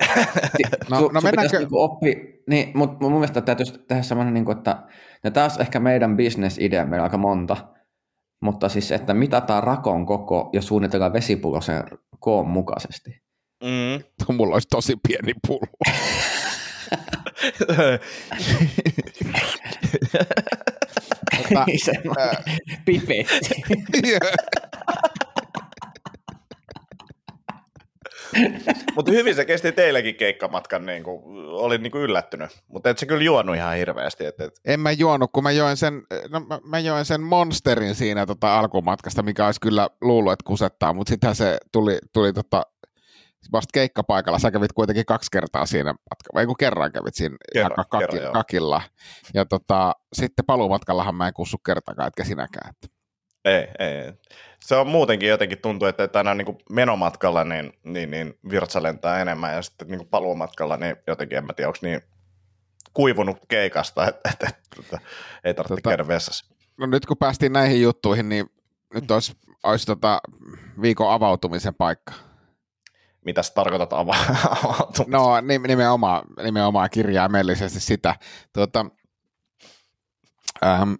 No- 0.91 1.01
Su- 1.01 1.13
no 1.13 1.21
mennäänkö- 1.21 1.59
Niinku 1.59 1.81
oppi, 1.83 2.43
niin, 2.49 2.71
mutta 2.75 2.97
mun 3.01 3.13
mielestä 3.13 3.41
täytyisi 3.41 3.75
tehdä 3.89 4.03
semmoinen, 4.03 4.35
niin 4.35 4.45
kuin, 4.45 4.59
että 4.59 4.83
ja 5.25 5.31
taas 5.31 5.57
ehkä 5.59 5.81
meidän 5.81 6.17
bisnesidea, 6.17 6.85
meillä 6.85 7.03
on 7.03 7.07
aika 7.07 7.19
monta, 7.19 7.57
mutta 8.43 8.69
siis, 8.69 8.93
että 8.93 9.15
mitataan 9.15 9.63
rakon 9.63 10.07
koko 10.07 10.51
ja 10.53 10.63
suunnitellaan 10.63 11.13
vesipullo 11.13 11.61
sen 11.61 11.83
koon 12.19 12.49
mukaisesti. 12.49 13.23
Mm. 13.63 14.05
Mulla 14.37 14.55
olisi 14.55 14.69
tosi 14.69 14.97
pieni 15.09 15.33
pullo. 15.47 15.67
Mutta, 21.39 21.65
Semmoinen 21.85 22.37
pipetti. 22.85 23.63
Mutta 28.97 29.13
hyvin 29.13 29.35
se 29.35 29.45
kesti 29.45 29.73
teilläkin 29.73 30.15
keikkamatkan, 30.15 30.87
niin 30.87 31.03
kuin, 31.03 31.23
olin 31.49 31.83
niin 31.83 31.91
kuin 31.91 32.03
yllättynyt. 32.03 32.51
Mutta 32.69 32.91
et 32.91 32.99
se 32.99 33.07
kyllä 33.07 33.23
juonut 33.23 33.57
ihan 33.57 33.77
hirveästi. 33.77 34.25
Et, 34.25 34.41
et, 34.41 34.61
en 34.65 34.81
mä 34.81 34.91
juonut, 34.91 35.31
kun 35.33 35.43
mä 35.43 35.51
join 35.51 35.77
sen, 35.77 36.03
no, 36.31 36.41
mä, 36.41 36.59
mä 36.65 36.79
join 36.79 37.05
sen 37.05 37.21
monsterin 37.21 37.95
siinä 37.95 38.27
tota, 38.27 38.59
alkumatkasta, 38.59 39.23
mikä 39.23 39.47
olisi 39.47 39.61
kyllä 39.61 39.89
luullut, 40.01 40.33
että 40.33 40.45
kusettaa, 40.47 40.93
mutta 40.93 41.11
sittenhän 41.11 41.37
se 41.37 41.59
tuli, 41.73 41.99
tuli 42.13 42.33
tota, 42.33 42.63
vasta 43.53 43.71
keikkapaikalla. 43.75 44.39
Sä 44.39 44.51
kävit 44.51 44.73
kuitenkin 44.73 45.07
kaksi 45.07 45.31
kertaa 45.33 45.67
siinä 45.67 45.93
matkalla, 45.93 46.35
vai 46.35 46.47
kun 46.47 46.57
kerran 46.59 46.93
kävit 46.93 47.15
siinä 47.15 47.37
Kerran, 47.53 47.87
kaki, 47.91 48.05
kerran, 48.05 48.23
joo. 48.23 48.33
kakilla. 48.33 48.83
Ja 49.35 49.45
tota, 49.45 49.93
sitten 50.13 50.45
paluumatkallahan 50.45 51.15
mä 51.15 51.29
en 51.29 51.35
kussu 51.35 51.59
kertakaan, 51.59 52.09
etkä 52.09 52.25
sinäkään. 52.25 52.71
Että. 52.71 53.00
Ei, 53.45 53.69
ei. 53.79 54.13
Se 54.61 54.75
on 54.77 54.87
muutenkin 54.87 55.29
jotenkin 55.29 55.59
tuntuu, 55.59 55.89
että, 55.89 56.05
että 56.05 56.19
aina 56.19 56.35
niin 56.35 56.59
menomatkalla 56.71 57.45
niin, 57.45 57.73
niin, 57.85 58.11
niin 58.11 58.39
virtsa 58.51 58.83
lentää 58.83 59.23
enemmän 59.23 59.55
ja 59.55 59.63
sitten 59.63 59.89
niin 59.89 60.07
paluumatkalla 60.07 60.77
niin 60.77 60.97
jotenkin, 61.07 61.39
en 61.39 61.47
mä 61.47 61.53
tiedä, 61.53 61.69
onko 61.69 61.79
niin 61.83 62.01
kuivunut 62.95 63.39
keikasta, 63.49 64.09
että, 64.09 64.31
että, 64.33 64.51
että 64.81 64.99
ei 65.45 65.55
tarvitse 65.55 65.75
Tota- 65.75 65.91
käydä 65.91 66.09
vessassa. 66.09 66.55
No 66.77 66.87
nyt 66.87 67.07
kun 67.07 67.17
päästiin 67.17 67.53
näihin 67.53 67.83
juttuihin, 67.83 68.29
niin 68.29 68.51
nyt 68.95 69.11
olisi, 69.11 69.33
olisi 69.63 69.87
tota 69.87 70.21
viikon 70.83 71.13
avautumisen 71.13 71.75
paikka. 71.75 72.13
Mitä 73.25 73.43
sä 73.43 73.55
tarkoitat 73.55 73.93
ava- 73.93 74.37
avautumista? 74.65 75.05
No 75.19 75.41
nim- 75.41 75.67
nimenomaan, 75.69 76.23
nimenomaan 76.43 76.91
kirjaimellisesti 76.91 77.81
sitä. 77.81 78.15
Tuota, 78.53 78.87
ähm, 80.65 80.93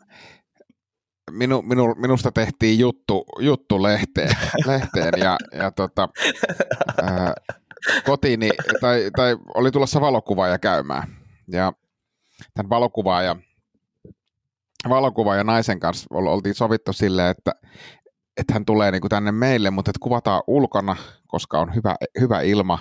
minu, 1.31 1.63
minu, 1.63 1.95
minusta 1.95 2.33
tehtiin 2.33 2.79
juttu, 2.79 3.25
juttu 3.39 3.83
lehteen, 3.83 4.37
lehteen 4.67 5.13
ja, 5.19 5.37
ja 5.53 5.71
tota, 5.71 6.09
äh, 7.03 7.33
kotiini, 8.05 8.51
tai, 8.81 9.11
tai 9.17 9.37
oli 9.55 9.71
tulossa 9.71 10.01
valokuvaaja 10.01 10.59
käymään. 10.59 11.17
Ja 11.49 11.73
tämän 12.55 12.71
valokuvaaja, 12.71 13.37
valokuvaaja 14.89 15.45
naisen 15.45 15.81
kanssa 15.81 16.07
ol- 16.11 16.27
oltiin 16.27 16.55
sovittu 16.55 16.93
silleen, 16.93 17.31
että, 17.31 17.53
että 18.37 18.53
hän 18.53 18.65
tulee 18.65 18.91
niin 18.91 19.01
kuin 19.01 19.11
tänne 19.11 19.33
meille, 19.33 19.71
mutta 19.71 19.91
että 19.91 20.03
kuvataan 20.03 20.43
ulkona, 20.47 20.97
koska 21.27 21.61
on 21.61 21.75
hyvä, 21.75 21.97
hyvä 22.21 22.41
ilma 22.41 22.79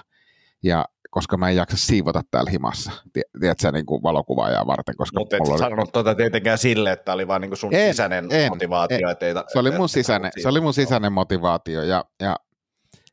ja 0.64 0.86
koska 1.10 1.38
mä 1.38 1.50
en 1.50 1.56
jaksa 1.56 1.78
siivota 1.78 2.22
täällä 2.32 2.52
himassa, 2.52 2.92
Tie- 3.14 3.40
tiedätkö, 3.40 3.72
niin 3.72 3.86
kuin 3.86 4.04
valokuvaajaa 4.04 4.68
varten, 4.68 4.96
koska 4.98 5.20
Mutta 5.20 5.36
et 5.38 5.48
oli, 5.48 5.60
sanonut 5.60 5.92
tuota 5.92 6.16
tietenkään 6.16 6.58
sille, 6.58 6.92
että 6.92 7.14
oli 7.14 7.28
vaan 7.28 7.42
niinku 7.42 7.56
sun 7.56 7.74
En, 7.74 7.94
sisäinen 7.94 8.28
en, 8.32 8.52
motivaatio. 8.52 8.98
en. 9.10 9.16
Ei, 9.22 9.34
ta- 9.34 9.44
se 9.48 9.60
oli 9.60 9.72
mun 9.72 9.90
sisäinen, 9.90 10.32
se 10.42 10.48
oli 10.48 10.62
mun 10.62 10.74
sisäinen 10.74 11.14
motivaatio 11.14 11.84
ja, 11.84 12.06
ja 12.20 12.36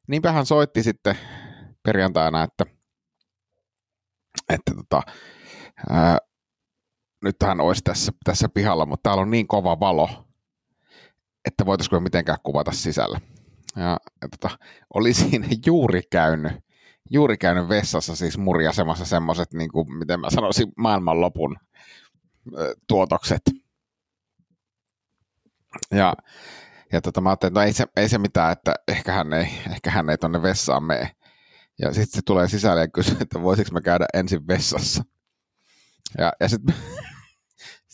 niinpä 0.09 0.33
hän 0.33 0.47
soitti 0.47 0.83
sitten 0.83 1.19
perjantaina, 1.83 2.43
että, 2.43 2.65
että 4.49 4.73
tota, 4.75 5.03
ää, 5.91 6.19
nyt 7.25 7.37
hän 7.43 7.61
olisi 7.61 7.83
tässä, 7.85 8.13
tässä 8.25 8.49
pihalla, 8.55 8.87
mutta 8.87 9.09
täällä 9.09 9.23
on 9.23 9.31
niin 9.31 9.47
kova 9.47 9.81
valo, 9.81 10.09
että 11.45 11.67
voitaisiko 11.67 11.97
me 11.97 12.05
mitenkään 12.05 12.39
kuvata 12.43 12.73
sisällä. 12.73 13.21
Ja, 13.77 13.97
ja 14.23 14.29
tota, 14.41 14.59
oli 14.95 15.15
siinä 15.21 15.47
juuri 15.67 16.03
käynyt, 16.11 16.53
juuri 17.11 17.39
käynyt 17.39 17.69
vessassa 17.69 18.17
siis 18.17 18.39
murjasemassa 18.39 19.05
semmoiset, 19.05 19.53
niin 19.53 19.73
kuin, 19.73 19.93
miten 19.99 20.21
mä 20.21 20.31
sanoisin, 20.31 20.73
maailmanlopun 20.77 21.57
tuotokset. 22.89 23.43
Ja, 25.91 26.15
ja 26.93 27.01
tota, 27.01 27.21
mä 27.21 27.29
ajattelin, 27.29 27.51
että 27.51 27.61
no 27.61 27.67
ei 27.67 27.73
se, 27.73 27.87
ei 27.97 28.09
se 28.09 28.19
mitään, 28.19 28.53
että 28.53 28.75
ehkä 28.89 29.13
hän 29.13 29.33
ei, 29.33 29.49
ehkä 29.73 29.91
hän 29.91 30.11
ei 30.11 30.19
tonne 30.19 30.43
vessaan 30.43 30.83
mene. 30.83 31.17
Ja 31.79 31.95
sitten 31.95 32.17
se 32.17 32.23
tulee 32.25 32.49
sisälle 32.49 32.81
ja 32.81 32.89
kysyy, 32.89 33.17
että 33.21 33.43
voisiko 33.43 33.71
mä 33.73 33.81
käydä 33.81 34.07
ensin 34.15 34.47
vessassa. 34.47 35.05
Ja, 36.19 36.33
ja 36.41 36.49
sitten 36.49 36.75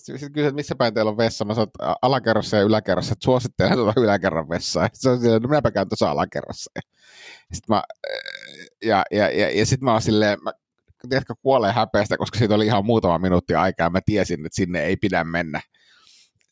sitten 0.02 0.18
sit 0.18 0.32
kysyy, 0.32 0.48
että 0.48 0.56
missä 0.56 0.74
päin 0.74 0.94
teillä 0.94 1.10
on 1.10 1.16
vessa. 1.16 1.44
Mä 1.44 1.54
sanoin, 1.54 1.68
että 1.68 1.94
alakerrassa 2.02 2.56
ja 2.56 2.62
yläkerrassa, 2.62 3.12
että 3.12 3.24
suosittelen 3.24 3.72
tuota 3.72 4.00
yläkerran 4.00 4.48
vessaa. 4.48 4.84
Sitten 4.84 5.00
se 5.02 5.10
on 5.10 5.20
silleen, 5.20 5.42
no 5.42 5.48
minäpä 5.48 5.70
käyn 5.70 5.88
tuossa 5.88 6.10
alakerrassa. 6.10 6.70
Ja 6.74 6.82
sitten 7.52 7.76
mä, 7.76 7.82
ja, 8.84 9.04
ja, 9.10 9.30
ja, 9.30 9.58
ja 9.58 9.66
sit 9.66 9.80
mä 9.80 9.92
oon 9.92 10.02
silleen, 10.02 10.38
mä, 10.42 10.52
tiedätkö, 11.08 11.34
kuolee 11.42 11.72
häpeästä, 11.72 12.16
koska 12.16 12.38
siitä 12.38 12.54
oli 12.54 12.66
ihan 12.66 12.84
muutama 12.84 13.18
minuutti 13.18 13.54
aikaa, 13.54 13.86
ja 13.86 13.90
mä 13.90 14.00
tiesin, 14.06 14.46
että 14.46 14.56
sinne 14.56 14.82
ei 14.84 14.96
pidä 14.96 15.24
mennä. 15.24 15.60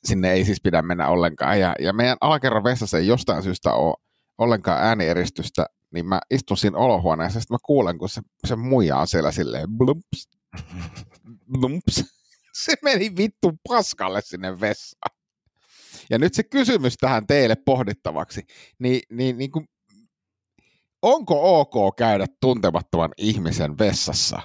Sinne 0.04 0.32
ei 0.32 0.44
siis 0.44 0.60
pidä 0.60 0.82
mennä 0.82 1.08
ollenkaan. 1.08 1.60
Ja, 1.60 1.74
ja 1.78 1.92
meidän 1.92 2.16
alakerran 2.20 2.64
vessassa 2.64 2.98
ei 2.98 3.06
jostain 3.06 3.42
syystä 3.42 3.72
ole 3.72 3.94
ollenkaan 4.38 4.82
äänieristystä, 4.82 5.66
niin 5.90 6.06
mä 6.06 6.20
istun 6.30 6.56
siinä 6.56 6.78
olohuoneessa, 6.78 7.36
ja 7.36 7.40
sitten 7.40 7.54
mä 7.54 7.58
kuulen, 7.62 7.98
kun 7.98 8.08
se, 8.08 8.20
se 8.46 8.56
muija 8.56 8.96
on 8.96 9.06
siellä 9.06 9.32
silleen 9.32 9.68
blumps, 9.70 10.28
blumps. 11.60 12.19
Se 12.64 12.74
meni 12.82 13.16
vittu 13.16 13.52
paskalle 13.68 14.20
sinne 14.20 14.60
vessaan. 14.60 15.16
Ja 16.10 16.18
nyt 16.18 16.34
se 16.34 16.42
kysymys 16.42 16.96
tähän 17.00 17.26
teille 17.26 17.56
pohdittavaksi, 17.64 18.42
niin, 18.78 19.00
niin, 19.10 19.38
niin 19.38 19.50
kuin, 19.50 19.64
onko 21.02 21.60
ok 21.60 21.96
käydä 21.96 22.26
tuntemattoman 22.40 23.10
ihmisen 23.16 23.78
vessassa 23.78 24.40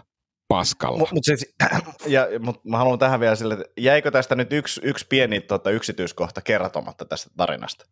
paskalla? 0.48 1.00
Mutta 1.00 1.16
mut 1.16 1.26
siis, 1.26 1.56
ja, 2.08 2.28
mut 2.40 2.66
mä 2.66 2.78
haluan 2.78 3.00
tähän 3.00 3.20
vielä 3.20 3.36
sille, 3.36 3.54
että 3.54 3.66
jäikö 3.78 4.12
tästä 4.12 4.36
nyt 4.36 4.54
yksi, 4.54 4.82
yksi 4.84 5.06
pieni 5.10 5.42
tota, 5.42 5.72
yksityiskohta 5.72 6.42
kertomatta 6.42 7.06
tästä 7.06 7.30
tarinasta? 7.38 7.86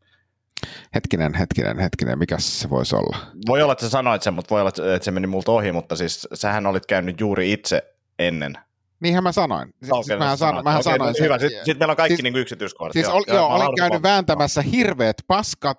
Hetkinen, 0.95 1.33
hetkinen, 1.33 1.79
hetkinen, 1.79 2.19
mikä 2.19 2.35
se 2.39 2.69
voisi 2.69 2.95
olla? 2.95 3.17
Voi 3.47 3.61
olla, 3.61 3.73
että 3.73 3.85
sä 3.85 3.89
sanoit 3.89 4.21
sen, 4.21 4.33
mutta 4.33 4.49
voi 4.49 4.61
olla, 4.61 4.93
että 4.95 5.05
se 5.05 5.11
meni 5.11 5.27
multa 5.27 5.51
ohi, 5.51 5.71
mutta 5.71 5.95
siis 5.95 6.27
sähän 6.33 6.65
olit 6.65 6.85
käynyt 6.85 7.19
juuri 7.19 7.51
itse 7.51 7.95
ennen. 8.19 8.57
Niinhän 9.03 9.23
mä 9.23 9.31
sanoin. 9.31 9.69
Siis, 9.79 9.91
Okay, 9.91 10.03
siis 10.03 10.19
mähän, 10.19 10.37
san, 10.37 10.47
sanoit. 10.49 10.63
mähän 10.63 10.79
Okei, 10.79 10.93
sanoin 10.93 11.07
no 11.07 11.13
sen. 11.13 11.23
Hyvä, 11.25 11.39
sitten 11.39 11.65
sit 11.65 11.79
meillä 11.79 11.91
on 11.91 11.97
kaikki 11.97 12.15
Siis- 12.15 12.23
niinku 12.23 12.39
yksityiskohdat. 12.39 12.93
Siis 12.93 13.07
ol, 13.07 13.23
joo, 13.27 13.49
mä 13.49 13.55
olin 13.55 13.75
käynyt 13.77 13.91
vaan- 13.91 14.03
vääntämässä 14.03 14.61
hirveät 14.61 15.15
paskat, 15.27 15.77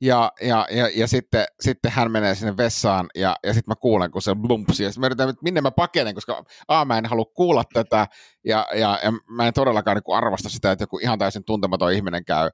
ja, 0.00 0.32
ja, 0.40 0.66
ja, 0.70 0.88
ja 0.94 1.06
sitten, 1.08 1.44
sitten 1.60 1.90
hän 1.92 2.10
menee 2.10 2.34
sinne 2.34 2.56
vessaan, 2.56 3.06
ja, 3.14 3.36
ja 3.46 3.54
sitten 3.54 3.70
mä 3.70 3.76
kuulen, 3.76 4.10
kun 4.10 4.22
se 4.22 4.34
blumpsi, 4.34 4.82
ja 4.84 4.88
sitten 4.90 5.00
mä 5.00 5.06
yritän, 5.06 5.28
että 5.28 5.42
minne 5.42 5.60
mä 5.60 5.70
pakenen, 5.70 6.14
koska 6.14 6.44
A, 6.68 6.84
mä 6.84 6.98
en 6.98 7.06
halua 7.06 7.24
kuulla 7.34 7.64
tätä, 7.72 8.06
ja, 8.44 8.66
ja, 8.74 8.98
ja 9.04 9.12
mä 9.30 9.46
en 9.46 9.52
todellakaan 9.54 9.96
niin 9.96 10.02
kuin 10.04 10.16
arvosta 10.16 10.48
sitä, 10.48 10.72
että 10.72 10.82
joku 10.82 10.98
ihan 10.98 11.18
täysin 11.18 11.44
tuntematon 11.44 11.92
ihminen 11.92 12.24
käy 12.24 12.50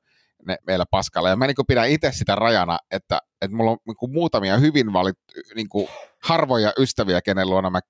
ne, 0.46 0.56
meillä 0.66 0.84
paskalla, 0.90 1.28
ja 1.28 1.36
mä 1.36 1.46
niin 1.46 1.56
pidän 1.68 1.88
itse 1.88 2.12
sitä 2.12 2.34
rajana, 2.34 2.78
että, 2.90 3.18
että 3.42 3.56
mulla 3.56 3.70
on 3.70 3.78
niin 3.86 4.12
muutamia 4.12 4.58
hyvin 4.58 4.92
valit, 4.92 5.16
niin 5.54 5.66
harvoja 6.24 6.72
ystäviä, 6.78 7.22
kenen 7.22 7.50
luona 7.50 7.70
mä 7.70 7.80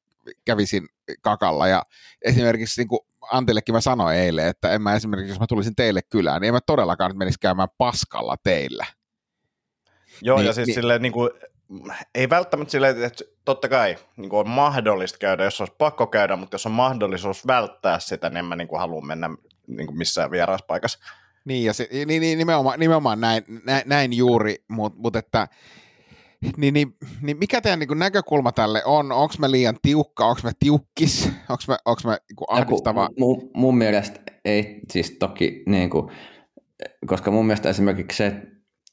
kävisin 0.45 0.87
kakalla, 1.23 1.69
ja 1.69 1.83
esimerkiksi 2.23 2.81
niin 2.81 2.89
kuin 2.89 3.01
Antillekin 3.33 3.75
mä 3.75 3.81
sanoin 3.81 4.17
eilen, 4.17 4.47
että 4.47 4.71
en 4.71 4.83
mä 4.83 4.95
esimerkiksi, 4.95 5.31
jos 5.31 5.41
mä 5.41 5.47
tulisin 5.49 5.77
teille 5.77 6.01
kylään, 6.03 6.41
niin 6.41 6.49
en 6.49 6.55
mä 6.55 6.61
todellakaan 6.67 7.11
nyt 7.11 7.19
menisi 7.19 7.39
käymään 7.41 7.69
paskalla 7.79 8.37
teillä. 8.43 8.87
Joo, 10.23 10.39
Niin, 10.39 10.47
ja 10.47 10.53
siis 10.53 10.67
niin- 10.67 10.75
silleen 10.75 11.03
niin 11.03 11.13
kuin, 11.13 11.31
ei 12.15 12.31
välttämättä 12.31 12.73
silleen, 12.73 13.05
että 13.05 13.25
totta 13.45 13.69
kai 13.69 13.97
niin 14.17 14.31
kuin 14.31 14.41
on 14.41 14.49
mahdollista 14.49 15.19
käydä, 15.19 15.45
jos 15.45 15.61
olisi 15.61 15.75
pakko 15.79 16.07
käydä, 16.07 16.37
mutta 16.37 16.55
jos 16.55 16.67
on 16.67 16.73
mahdollisuus 16.73 17.47
välttää 17.47 17.99
sitä, 17.99 18.31
niin 18.31 18.37
en 18.37 18.45
mä 18.45 18.57
niin 18.57 18.69
kuin 18.69 18.81
halua 18.81 19.01
mennä 19.01 19.31
niin 19.67 19.87
kuin 19.87 19.99
missään 19.99 20.31
vieraspaikassa. 20.31 20.99
Niin, 21.45 21.65
ja 21.65 21.73
se, 21.73 21.89
niin, 21.93 22.21
niin 22.21 22.39
nimenomaan, 22.39 22.81
nimenomaan 22.81 23.21
näin, 23.21 23.45
näin, 23.65 23.83
näin 23.87 24.13
juuri, 24.13 24.65
mutta 24.69 24.99
mut 24.99 25.17
että 25.17 25.49
niin, 26.57 26.75
niin, 26.75 26.97
niin 27.23 27.37
mikä 27.37 27.61
teidän 27.61 27.79
niin 27.79 27.99
näkökulma 27.99 28.53
tälle 28.53 28.83
on? 28.85 29.13
Onko 29.13 29.35
me 29.39 29.51
liian 29.51 29.77
tiukka, 29.83 30.27
onko 30.27 30.41
me 30.45 30.51
tiukkis, 30.59 31.31
onko 31.49 31.63
me, 31.69 31.77
onks 31.85 32.05
me 32.05 32.11
niin 32.11 32.47
ahdistava? 32.49 33.09
mun, 33.19 33.51
mun 33.55 33.79
mielestä 33.79 34.21
ei 34.45 34.81
siis 34.93 35.17
toki, 35.19 35.63
niin 35.67 35.91
kuin, 35.91 36.11
koska 37.07 37.31
mun 37.31 37.47
mielestä 37.47 37.69
esimerkiksi 37.69 38.17
se, 38.17 38.27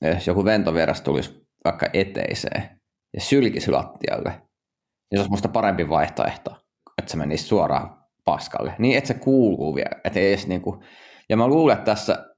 että 0.02 0.18
jos 0.18 0.28
joku 0.28 0.46
ventovieras 0.46 1.02
tulisi 1.02 1.48
vaikka 1.66 1.90
eteiseen 1.94 2.82
ja 3.14 3.22
sylkisi 3.22 3.72
lattialle, 3.72 4.30
niin 4.30 5.18
se 5.18 5.20
olisi 5.20 5.32
musta 5.32 5.50
parempi 5.50 5.90
vaihtoehto, 5.90 6.52
että 6.98 7.12
se 7.12 7.18
menisi 7.18 7.44
suoraan 7.44 8.02
paskalle. 8.26 8.74
Niin, 8.80 8.98
että 8.98 9.08
se 9.08 9.14
kuuluu 9.14 9.76
vielä. 9.76 10.02
Että 10.04 10.20
ei 10.20 10.28
edes 10.28 10.48
niin 10.48 10.62
kuin, 10.62 10.80
ja 11.30 11.38
mä 11.38 11.48
luulen, 11.48 11.78
että 11.78 11.92
tässä 11.92 12.31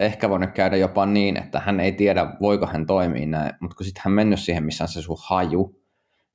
ehkä 0.00 0.30
voinut 0.30 0.50
käydä 0.54 0.76
jopa 0.76 1.06
niin, 1.06 1.36
että 1.36 1.60
hän 1.60 1.80
ei 1.80 1.92
tiedä, 1.92 2.26
voiko 2.40 2.66
hän 2.66 2.86
toimia 2.86 3.26
näin, 3.26 3.52
mutta 3.60 3.76
kun 3.76 3.86
sitten 3.86 4.02
hän 4.04 4.12
mennyt 4.12 4.40
siihen, 4.40 4.64
missä 4.64 4.84
on 4.84 4.88
se 4.88 5.02
sun 5.02 5.16
haju, 5.20 5.80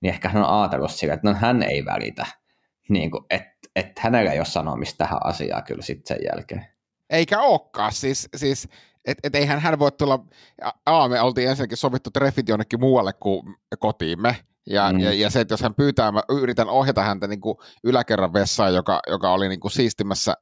niin 0.02 0.14
ehkä 0.14 0.30
hän 0.30 0.44
on 0.44 0.62
ajatellut 0.62 0.92
sillä, 0.92 1.14
että 1.14 1.30
no 1.30 1.36
hän 1.40 1.64
ei 1.64 1.86
välitä, 1.86 2.26
niin 2.90 3.12
kuin, 3.12 3.26
että, 3.30 3.52
että 3.76 4.02
hänellä 4.02 4.32
ei 4.32 4.40
ole 4.40 4.46
sanomista 4.46 4.98
tähän 4.98 5.20
asiaan 5.26 5.64
kyllä 5.64 5.82
sitten 5.82 6.18
sen 6.18 6.26
jälkeen. 6.34 6.66
Eikä 7.10 7.42
olekaan, 7.42 7.92
siis, 7.94 8.30
siis 8.36 8.68
että 9.06 9.28
et 9.28 9.36
eihän 9.36 9.60
hän 9.60 9.80
voi 9.80 9.92
tulla, 9.92 10.26
A, 10.86 11.08
me 11.08 11.22
oltiin 11.22 11.50
ensinnäkin 11.50 11.78
sovittu 11.78 12.12
treffit 12.12 12.50
jonnekin 12.50 12.80
muualle 12.80 13.14
kuin 13.14 13.56
kotiimme, 13.80 14.36
ja, 14.70 14.92
Mm. 14.92 15.00
ja, 15.00 15.14
ja 15.14 15.30
se, 15.30 15.40
että 15.40 15.54
jos 15.54 15.62
hän 15.62 15.76
pyytää, 15.76 16.12
mä 16.12 16.22
yritän 16.30 16.70
ohjata 16.70 17.04
häntä 17.04 17.28
niin 17.28 17.42
kuin 17.42 17.58
yläkerran 17.84 18.34
vessaan, 18.34 18.74
joka, 18.74 19.00
joka 19.08 19.34
oli 19.34 19.50
niin 19.50 19.60
kuin 19.60 19.72
siistimässä 19.72 20.34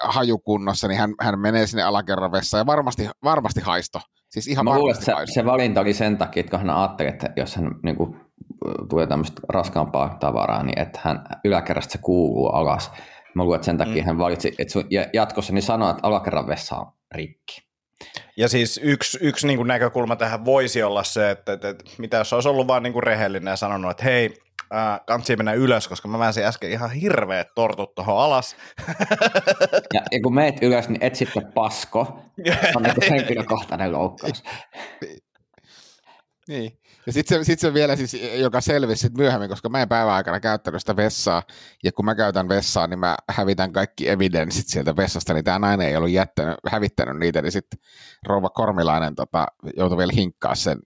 hajukunnossa, 0.00 0.88
niin 0.88 1.00
hän, 1.00 1.14
hän 1.20 1.38
menee 1.38 1.66
sinne 1.66 1.82
alakerran 1.82 2.32
vessaan, 2.32 2.60
ja 2.60 2.66
varmasti, 2.66 3.08
varmasti 3.24 3.60
haisto. 3.60 4.00
Siis 4.30 4.46
ihan 4.46 4.64
Mä 4.64 4.74
luulen, 4.74 4.94
että 4.94 5.04
se, 5.04 5.12
haisto. 5.12 5.34
se 5.34 5.44
valinta 5.44 5.80
oli 5.80 5.94
sen 5.94 6.16
takia, 6.18 6.40
että 6.40 6.50
kun 6.50 6.58
hän 6.66 6.70
ajatteli, 6.70 7.08
että 7.08 7.32
jos 7.36 7.56
hän 7.56 7.70
niin 7.82 7.96
kuin, 7.96 8.20
tulee 8.88 9.06
tämmöistä 9.06 9.40
raskaampaa 9.48 10.16
tavaraa, 10.20 10.62
niin 10.62 10.78
että 10.78 11.00
hän 11.02 11.24
yläkerrasta 11.44 11.92
se 11.92 11.98
kuuluu 11.98 12.46
alas. 12.48 12.90
Mä 13.34 13.42
luulen, 13.44 13.56
että 13.56 13.66
sen 13.66 13.78
takia 13.78 14.02
Mm. 14.02 14.06
hän 14.06 14.18
valitsi, 14.18 14.54
että 14.58 14.72
sun, 14.72 14.84
ja 14.90 15.06
jatkossa 15.12 15.52
niin 15.52 15.62
sanoo, 15.62 15.90
että 15.90 16.06
alakerran 16.06 16.46
vessa 16.46 16.76
on 16.76 16.92
rikki. 17.14 17.68
Ja 18.36 18.48
siis 18.48 18.80
yksi, 18.82 19.18
yksi 19.22 19.46
niin 19.46 19.56
kuin 19.56 19.66
näkökulma 19.68 20.16
tähän 20.16 20.44
voisi 20.44 20.82
olla 20.82 21.04
se, 21.04 21.30
että, 21.30 21.52
että, 21.52 21.68
että 21.68 21.84
mitä 21.98 22.16
jos 22.16 22.32
olisi 22.32 22.48
ollut 22.48 22.66
vaan 22.66 22.82
niin 22.82 22.92
kuin 22.92 23.02
rehellinen 23.02 23.52
ja 23.52 23.56
sanonut, 23.56 23.90
että 23.90 24.04
hei, 24.04 24.34
ää, 24.70 25.00
kansi 25.06 25.36
mennä 25.36 25.52
ylös, 25.52 25.88
koska 25.88 26.08
mä 26.08 26.18
väänsin 26.18 26.44
äsken 26.44 26.70
ihan 26.70 26.90
hirveät 26.90 27.48
tortut 27.54 27.94
tuohon 27.94 28.18
alas. 28.18 28.56
Ja, 29.94 30.00
ja 30.10 30.20
kun 30.22 30.34
meet 30.34 30.62
ylös, 30.62 30.88
niin 30.88 31.04
et 31.04 31.14
sitten 31.14 31.52
pasko. 31.52 32.22
Se 32.46 32.72
on 32.76 32.82
niin 32.82 33.10
henkilökohtainen 33.10 33.92
loukkaus. 33.92 34.42
Niin. 36.48 36.78
Ja 37.08 37.12
sitten 37.12 37.38
se, 37.38 37.44
sit 37.44 37.60
se 37.60 37.74
vielä 37.74 37.96
siis, 37.96 38.16
joka 38.34 38.60
selvisi 38.60 39.00
sit 39.00 39.16
myöhemmin, 39.16 39.48
koska 39.48 39.68
mä 39.68 39.82
en 39.82 39.88
päivän 39.88 40.14
aikana 40.14 40.40
käyttänyt 40.40 40.82
sitä 40.82 40.96
vessaa, 40.96 41.42
ja 41.84 41.92
kun 41.92 42.04
mä 42.04 42.14
käytän 42.14 42.48
vessaa, 42.48 42.86
niin 42.86 42.98
mä 42.98 43.16
hävitän 43.28 43.72
kaikki 43.72 44.08
evidenssit 44.08 44.68
sieltä 44.68 44.96
vessasta, 44.96 45.34
niin 45.34 45.44
tämä 45.44 45.58
nainen 45.58 45.88
ei 45.88 45.96
ollut 45.96 46.10
jättänyt, 46.10 46.56
hävittänyt 46.66 47.16
niitä, 47.16 47.42
niin 47.42 47.52
sitten 47.52 47.80
rouva 48.26 48.50
Kormilainen 48.50 49.14
tota, 49.14 49.46
joutui 49.76 49.98
vielä 49.98 50.12
hinkkaa 50.14 50.54
sen 50.54 50.78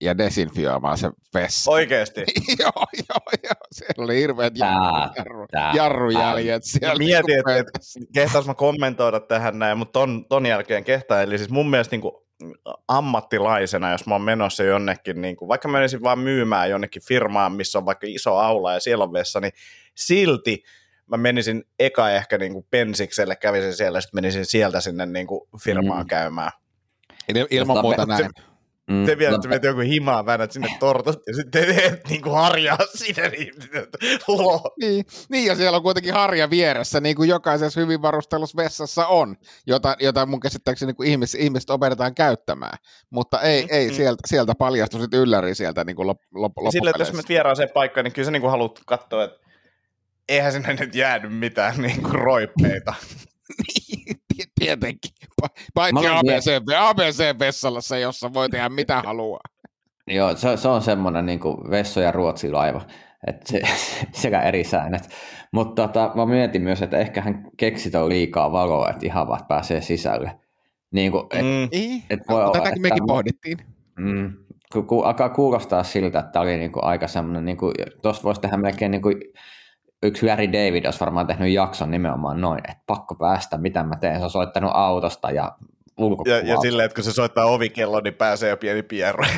ja 0.00 0.18
desinfioimaan 0.18 0.98
sen 0.98 1.12
vessa. 1.34 1.70
Oikeesti. 1.70 2.20
joo, 2.60 2.86
joo, 2.92 3.38
joo, 3.44 3.62
siellä 3.72 4.04
oli 4.04 4.16
hirveät 4.16 4.58
jarru, 4.58 5.46
tää- 5.50 5.72
jarrujäljet 5.74 6.64
siellä. 6.64 6.98
Mietin, 6.98 7.38
että, 7.38 7.78
kehtaas 8.14 8.46
mä 8.46 8.54
kommentoida 8.54 9.20
tähän 9.20 9.58
näin, 9.58 9.78
mutta 9.78 9.92
ton, 9.92 10.24
ton 10.28 10.46
jälkeen 10.46 10.84
kehtaa. 10.84 11.22
Eli 11.22 11.38
siis 11.38 11.50
mun 11.50 11.70
mielestä 11.70 11.94
niin 11.94 12.00
kuin 12.00 12.22
ammattilaisena, 12.88 13.92
jos 13.92 14.06
mä 14.06 14.14
oon 14.14 14.22
menossa 14.22 14.64
jonnekin, 14.64 15.22
niin 15.22 15.36
kuin, 15.36 15.48
vaikka 15.48 15.68
mä 15.68 15.72
menisin 15.78 16.02
vaan 16.02 16.18
myymään 16.18 16.70
jonnekin 16.70 17.02
firmaan, 17.02 17.52
missä 17.52 17.78
on 17.78 17.86
vaikka 17.86 18.06
iso 18.10 18.36
aula 18.36 18.72
ja 18.72 18.80
siellä 18.80 19.04
on 19.04 19.12
vessa, 19.12 19.40
niin 19.40 19.52
silti 19.94 20.62
mä 21.06 21.16
menisin 21.16 21.64
eka 21.78 22.10
ehkä 22.10 22.38
niin 22.38 22.52
kuin 22.52 22.66
pensikselle, 22.70 23.36
kävisin 23.36 23.74
siellä, 23.74 24.00
sitten 24.00 24.16
menisin 24.18 24.46
sieltä 24.46 24.80
sinne 24.80 25.06
niin 25.06 25.26
kuin 25.26 25.40
firmaan 25.64 26.02
Mm. 26.04 26.08
käymään. 26.08 26.50
Il- 27.32 27.46
Ilman 27.50 27.82
muuta 27.82 28.06
näin. 28.06 28.30
Mm, 28.90 29.06
Se 29.06 29.18
vielä, 29.18 29.30
no, 29.30 29.36
että 29.36 29.48
menet 29.48 29.64
joku 29.64 29.80
himaan, 29.80 30.26
väännät 30.26 30.52
sinne 30.52 30.68
tortut 30.80 31.20
ja 31.26 31.34
sitten 31.34 31.74
teet 31.74 32.08
niin 32.08 32.22
kuin 32.22 32.34
harjaa 32.34 32.78
sinne, 32.94 33.28
niin. 33.28 33.52
Niin, 34.80 35.04
niin, 35.28 35.46
ja 35.46 35.56
siellä 35.56 35.76
on 35.76 35.82
kuitenkin 35.82 36.14
harja 36.14 36.50
vieressä, 36.50 37.00
niin 37.00 37.16
kuin 37.16 37.28
jokaisessa 37.28 37.80
hyvin 37.80 38.02
varustelussa 38.02 38.56
vessassa 38.56 39.06
on, 39.06 39.36
jota, 39.66 39.96
jota 40.00 40.26
mun 40.26 40.40
käsittääkseni 40.40 40.86
niin 40.86 40.96
kuin 40.96 41.08
ihmis, 41.08 41.34
ihmiset 41.34 41.70
opetetaan 41.70 42.14
käyttämään. 42.14 42.78
Mutta 43.10 43.40
ei, 43.40 43.62
Mm, 43.62 43.68
ei 43.70 43.88
mm. 43.88 43.94
sieltä, 43.94 44.22
sieltä 44.26 44.54
paljastu 44.58 44.98
sitten 44.98 45.20
ylläri 45.20 45.54
sieltä 45.54 45.84
niin 45.84 45.96
kuin 45.96 46.06
lop, 46.06 46.18
lop, 46.34 46.52
Sillä, 46.70 46.90
että 46.90 47.02
jos 47.02 47.12
menet 47.12 47.28
vieraaseen 47.28 47.70
paikkaan, 47.74 48.04
niin 48.04 48.12
kyllä 48.12 48.26
sä 48.26 48.30
niin 48.30 48.42
kuin 48.42 48.50
haluat 48.50 48.80
katsoa, 48.86 49.24
että 49.24 49.38
eihän 50.28 50.52
sinne 50.52 50.74
nyt 50.74 50.94
jäänyt 50.94 51.38
mitään 51.38 51.74
niin 51.82 52.02
kuin 52.02 52.14
roippeita. 52.14 52.94
Ti- 54.62 54.66
Tietenkin. 54.66 55.10
Pa- 55.42 55.48
Paitsi 55.74 56.06
ABC, 56.06 56.50
ABC-vessalla, 56.78 57.98
jossa 57.98 58.34
voi 58.34 58.48
tehdä 58.48 58.68
mitä 58.68 59.02
haluaa. 59.06 59.40
Joo, 60.06 60.36
se, 60.36 60.56
se 60.56 60.68
on 60.68 60.82
semmoinen 60.82 61.26
niin 61.26 61.40
kuin 61.40 61.70
Vesso 61.70 62.00
ja 62.00 62.12
Ruotsi-laiva, 62.12 62.82
että 63.26 63.52
se, 63.52 63.60
sekä 64.22 64.42
eri 64.42 64.64
säännöt. 64.64 65.02
Mutta 65.52 65.82
tota, 65.82 66.12
mä 66.14 66.26
mietin 66.26 66.62
myös, 66.62 66.82
että 66.82 66.98
ehkä 66.98 67.20
hän 67.20 67.44
keksit 67.56 67.94
on 67.94 68.08
liikaa 68.08 68.52
valoa, 68.52 68.90
että 68.90 69.06
ihan 69.06 69.28
vaan 69.28 69.46
pääsee 69.48 69.80
sisälle. 69.80 70.38
Niin 70.90 71.12
kuin, 71.12 71.26
et, 71.30 71.42
Mm. 71.42 71.68
Ei, 71.72 72.02
et 72.10 72.20
voi 72.28 72.42
olla, 72.42 72.52
tätäkin 72.52 72.86
että 72.86 72.94
mekin 72.94 73.06
pohdittiin. 73.06 73.58
Mm, 73.98 74.32
ku, 74.72 74.82
ku, 74.82 75.02
alkaa 75.02 75.28
kuulostaa 75.28 75.82
siltä, 75.82 76.18
että 76.18 76.32
tämä 76.32 76.42
oli 76.42 76.56
niinku 76.56 76.80
aika 76.82 77.08
semmoinen, 77.08 77.44
niinku, 77.44 77.72
tuossa 78.02 78.22
voisi 78.22 78.40
tehdä 78.40 78.56
melkein 78.56 78.90
niinku, 78.90 79.08
yksi 80.02 80.26
Larry 80.26 80.52
David 80.52 80.84
olisi 80.84 81.00
varmaan 81.00 81.26
tehnyt 81.26 81.52
jakson 81.52 81.90
nimenomaan 81.90 82.40
noin, 82.40 82.60
että 82.70 82.82
pakko 82.86 83.14
päästä, 83.14 83.58
mitä 83.58 83.82
mä 83.82 83.96
teen. 83.96 84.18
Se 84.18 84.24
on 84.24 84.30
soittanut 84.30 84.70
autosta 84.74 85.30
ja 85.30 85.34
Ja, 85.98 86.04
ulkopuolelta. 86.04 86.48
ja 86.48 86.56
silleen, 86.56 86.86
että 86.86 86.94
kun 86.94 87.04
se 87.04 87.12
soittaa 87.12 87.46
ovikello, 87.46 88.00
niin 88.00 88.14
pääsee 88.14 88.50
jo 88.50 88.56
pieni 88.56 88.82
pierro. 88.82 89.24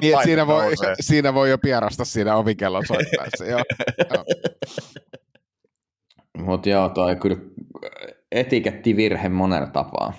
Niin, 0.00 0.12
paine 0.12 0.24
siinä, 0.24 0.46
voi, 0.46 0.64
nousee. 0.64 0.94
siinä 1.00 1.34
voi 1.34 1.50
jo 1.50 1.58
pierasta 1.58 2.04
siinä 2.04 2.36
ovikellon 2.36 2.86
soittaessa. 2.86 3.44
Joo. 3.44 3.60
Mutta 6.38 6.68
joo, 6.68 6.88
toi 6.88 7.16
kyllä 7.16 7.36
etikettivirhe 8.32 9.28
monella 9.28 9.66
tapaa. 9.66 10.12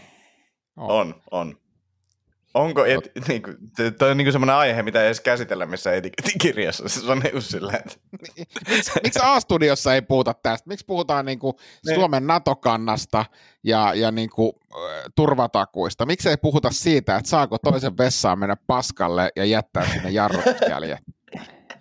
On, 0.78 1.16
on. 1.32 1.58
Onko, 2.58 2.86
et, 2.86 3.12
niin 3.28 3.44
kuin, 3.44 3.56
toi 4.00 4.12
on 4.12 4.18
niin 4.18 4.32
semmoinen 4.32 4.56
aihe, 4.56 4.84
mitä 4.84 5.02
ei 5.02 5.06
edes 5.06 5.22
käsitellä 5.22 5.66
missä 5.66 5.94
etikettikirjassa. 5.94 6.90
Se 6.90 7.12
on 7.12 7.20
niin 7.20 7.42
silleen, 7.42 7.80
että... 7.86 7.96
Miksi 9.04 9.20
A-studiossa 9.24 9.94
ei 9.94 10.02
puhuta 10.02 10.34
tästä? 10.34 10.68
Miksi 10.68 10.86
puhutaan 10.86 11.26
niin 11.26 11.40
kuin 11.40 11.54
Suomen 11.94 12.28
NATO-kannasta 12.28 13.26
ja, 13.64 13.94
ja 13.94 14.12
niin 14.12 14.30
kuin, 14.30 14.52
turvatakuista? 15.16 16.06
Miksi 16.06 16.30
ei 16.30 16.38
puhuta 16.38 16.72
siitä, 16.72 17.16
että 17.16 17.30
saako 17.30 17.58
toisen 17.58 17.98
vessaan 17.98 18.40
mennä 18.40 18.56
paskalle 18.68 19.30
ja 19.36 19.46
jättää 19.46 19.92
sinne 19.94 20.10
jarrutjäljet? 20.10 21.00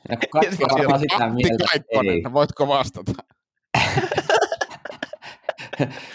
No, 0.09 0.17
sitä 0.51 1.29
mieltä, 1.29 1.65
Kaikkonen, 1.71 2.33
voitko 2.33 2.69
vastata? 2.69 3.13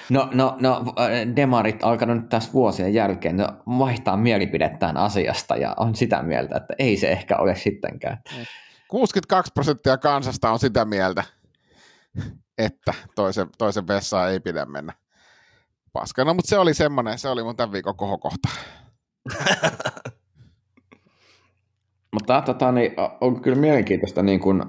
No, 0.09 0.29
no, 0.33 0.57
no, 0.59 0.83
demarit 1.35 1.83
alkanut 1.83 2.17
nyt 2.17 2.29
tässä 2.29 2.53
vuosien 2.53 2.93
jälkeen 2.93 3.37
no, 3.37 3.47
vaihtaa 3.79 4.17
mielipidettään 4.17 4.97
asiasta 4.97 5.55
ja 5.55 5.73
on 5.77 5.95
sitä 5.95 6.23
mieltä, 6.23 6.57
että 6.57 6.73
ei 6.79 6.97
se 6.97 7.11
ehkä 7.11 7.37
ole 7.37 7.55
sittenkään. 7.55 8.17
62 8.87 9.51
prosenttia 9.53 9.97
kansasta 9.97 10.51
on 10.51 10.59
sitä 10.59 10.85
mieltä, 10.85 11.23
että 12.57 12.93
toisen, 13.15 13.47
toisen 13.57 13.87
vessaan 13.87 14.31
ei 14.31 14.39
pidä 14.39 14.65
mennä 14.65 14.93
paskana, 15.93 16.33
mutta 16.33 16.49
se 16.49 16.57
oli 16.57 16.73
semmoinen, 16.73 17.19
se 17.19 17.29
oli 17.29 17.43
mun 17.43 17.55
tämän 17.55 17.71
viikon 17.71 17.95
kohokohta. 17.95 18.49
mutta 22.13 22.41
tota, 22.41 22.71
niin, 22.71 22.91
on 23.21 23.41
kyllä 23.41 23.57
mielenkiintoista, 23.57 24.23
niin 24.23 24.39
kun, 24.39 24.65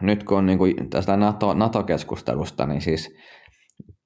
nyt 0.00 0.24
kun 0.24 0.38
on 0.38 0.46
niin 0.46 0.58
kun 0.58 0.90
tästä 0.90 1.16
NATO, 1.16 1.54
NATO-keskustelusta, 1.54 2.66
niin 2.66 2.80
siis 2.80 3.16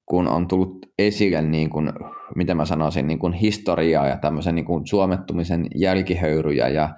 kun 0.07 0.27
on 0.27 0.47
tullut 0.47 0.85
esille, 0.99 1.41
niin 1.41 1.69
kuin, 1.69 1.93
miten 2.35 2.57
mä 2.57 2.65
sanoisin, 2.65 3.07
niin 3.07 3.19
kuin 3.19 3.33
historiaa 3.33 4.07
ja 4.07 4.17
tämmöisen 4.17 4.55
niin 4.55 4.65
kuin 4.65 4.87
suomettumisen 4.87 5.67
jälkihöyryjä 5.75 6.67
ja 6.67 6.95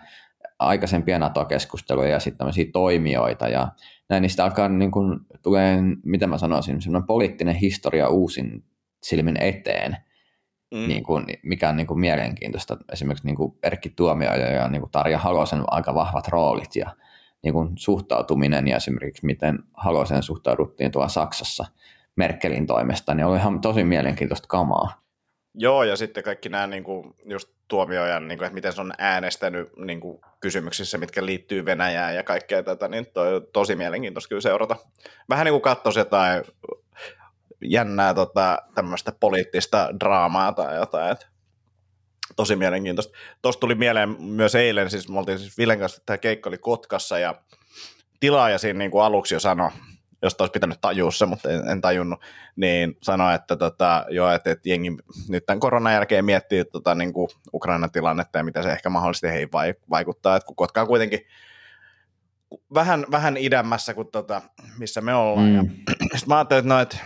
aikaisempia 0.60 1.20
NATO-keskusteluja 1.20 2.10
ja 2.10 2.20
sitten 2.20 2.38
tämmöisiä 2.38 2.66
toimijoita 2.74 3.48
ja 3.48 3.68
näin, 4.10 4.22
niin 4.22 4.30
sitä 4.30 4.44
alkaa 4.44 4.70
niin 4.70 4.92
kuin, 4.92 5.20
tulee, 5.44 5.78
mitä 6.04 6.28
mä 6.28 6.38
sanoisin, 6.38 6.82
semmoinen 6.82 7.08
poliittinen 7.08 7.56
historia 7.56 8.10
uusin 8.10 8.64
silmin 9.04 9.42
eteen, 9.42 9.98
mm. 10.72 10.88
niin 10.88 11.04
kuin, 11.04 11.26
mikä 11.44 11.70
on 11.70 11.78
niin 11.78 11.88
kuin 11.88 12.00
mielenkiintoista. 12.00 12.78
Esimerkiksi 12.92 13.26
niin 13.26 13.36
kuin 13.36 13.58
Erkki 13.64 13.90
Tuomioja 13.90 14.52
ja 14.52 14.68
niin 14.68 14.82
kuin 14.82 14.92
Tarja 14.92 15.18
Halosen 15.18 15.64
aika 15.68 15.96
vahvat 15.96 16.28
roolit 16.28 16.76
ja 16.76 16.96
niin 17.44 17.54
kuin 17.54 17.70
suhtautuminen 17.76 18.68
ja 18.68 18.78
esimerkiksi 18.78 19.26
miten 19.26 19.60
Halosen 19.74 20.24
suhtauduttiin 20.24 20.92
tuolla 20.92 21.10
Saksassa– 21.10 21.66
Merkelin 22.20 22.68
toimesta, 22.68 23.14
niin 23.14 23.26
oli 23.26 23.38
ihan 23.38 23.62
tosi 23.62 23.84
mielenkiintoista 23.84 24.48
kamaa. 24.48 25.02
Joo, 25.54 25.84
ja 25.84 25.96
sitten 25.96 26.24
kaikki 26.24 26.50
nämä 26.50 26.68
niin 26.68 26.84
kuin, 26.84 27.16
just 27.26 27.50
tuomioajan, 27.68 28.28
niin 28.28 28.38
kuin, 28.38 28.46
että 28.46 28.54
miten 28.54 28.74
se 28.74 28.82
on 28.82 28.94
äänestänyt 28.98 29.70
niin 29.78 30.00
kuin, 30.00 30.22
kysymyksissä, 30.40 30.98
mitkä 30.98 31.26
liittyy 31.26 31.66
Venäjään 31.66 32.16
ja 32.16 32.24
kaikkea 32.24 32.64
tätä, 32.64 32.88
niin 32.88 33.06
toi, 33.14 33.42
tosi 33.54 33.76
mielenkiintoista 33.76 34.30
kyllä 34.30 34.42
seurata. 34.42 34.76
Vähän 35.30 35.46
niin 35.46 35.54
kuin 35.54 35.62
katsoisi 35.62 36.00
jotain 36.00 36.44
jännää 37.62 38.14
tota, 38.14 38.58
tämmöistä 38.76 39.12
poliittista 39.20 39.90
draamaa 40.00 40.52
tai 40.52 40.76
jotain, 40.76 41.12
että 41.12 41.28
tosi 42.36 42.56
mielenkiintoista. 42.56 43.18
Tuosta 43.42 43.60
tuli 43.60 43.76
mieleen 43.76 44.16
myös 44.20 44.56
eilen, 44.56 44.90
siis 44.90 45.10
me 45.10 45.20
oltiin 45.20 45.40
siis 45.40 45.58
Vilen 45.58 45.80
kanssa, 45.80 46.02
tämä 46.06 46.18
keikka 46.18 46.50
oli 46.50 46.58
Kotkassa 46.58 47.20
ja 47.20 47.36
tilaaja 48.20 48.58
siinä 48.58 48.80
niin 48.80 48.92
kuin 48.92 49.04
aluksi 49.04 49.36
jo 49.36 49.40
sanoi, 49.40 49.72
josta 50.22 50.44
olisi 50.44 50.52
pitänyt 50.52 50.82
tajua 50.82 51.12
se, 51.12 51.26
mutta 51.26 51.50
en, 51.50 51.68
en 51.68 51.82
tajunnut, 51.82 52.20
niin 52.56 52.98
sanoi, 53.02 53.36
että, 53.36 53.56
tota, 53.56 54.06
jo, 54.10 54.32
että, 54.32 54.52
että 54.52 54.70
jengi 54.70 54.98
nyt 55.30 55.46
tämän 55.46 55.60
koronan 55.60 55.94
jälkeen 55.94 56.26
miettii 56.26 56.66
tota, 56.66 56.96
niin 56.96 57.14
kuin 57.14 57.30
Ukrainan 57.54 57.92
tilannetta 57.92 58.38
ja 58.38 58.44
mitä 58.44 58.64
se 58.64 58.72
ehkä 58.72 58.90
mahdollisesti 58.90 59.28
heihin 59.28 59.50
vaikuttaa, 59.90 60.36
että 60.36 60.46
kun 60.48 60.56
Kotka 60.56 60.82
on 60.82 60.88
kuitenkin 60.88 61.20
vähän, 62.74 63.06
vähän 63.12 63.38
idämmässä 63.38 63.94
kuin 63.94 64.12
tota, 64.12 64.42
missä 64.78 65.02
me 65.02 65.14
ollaan. 65.14 65.48
Mm. 65.48 65.56
Ja, 65.56 65.64
sitten 66.00 66.28
mä 66.28 66.38
ajattelin, 66.38 66.60
että 66.60 66.74
no, 66.74 66.80
että 66.80 66.98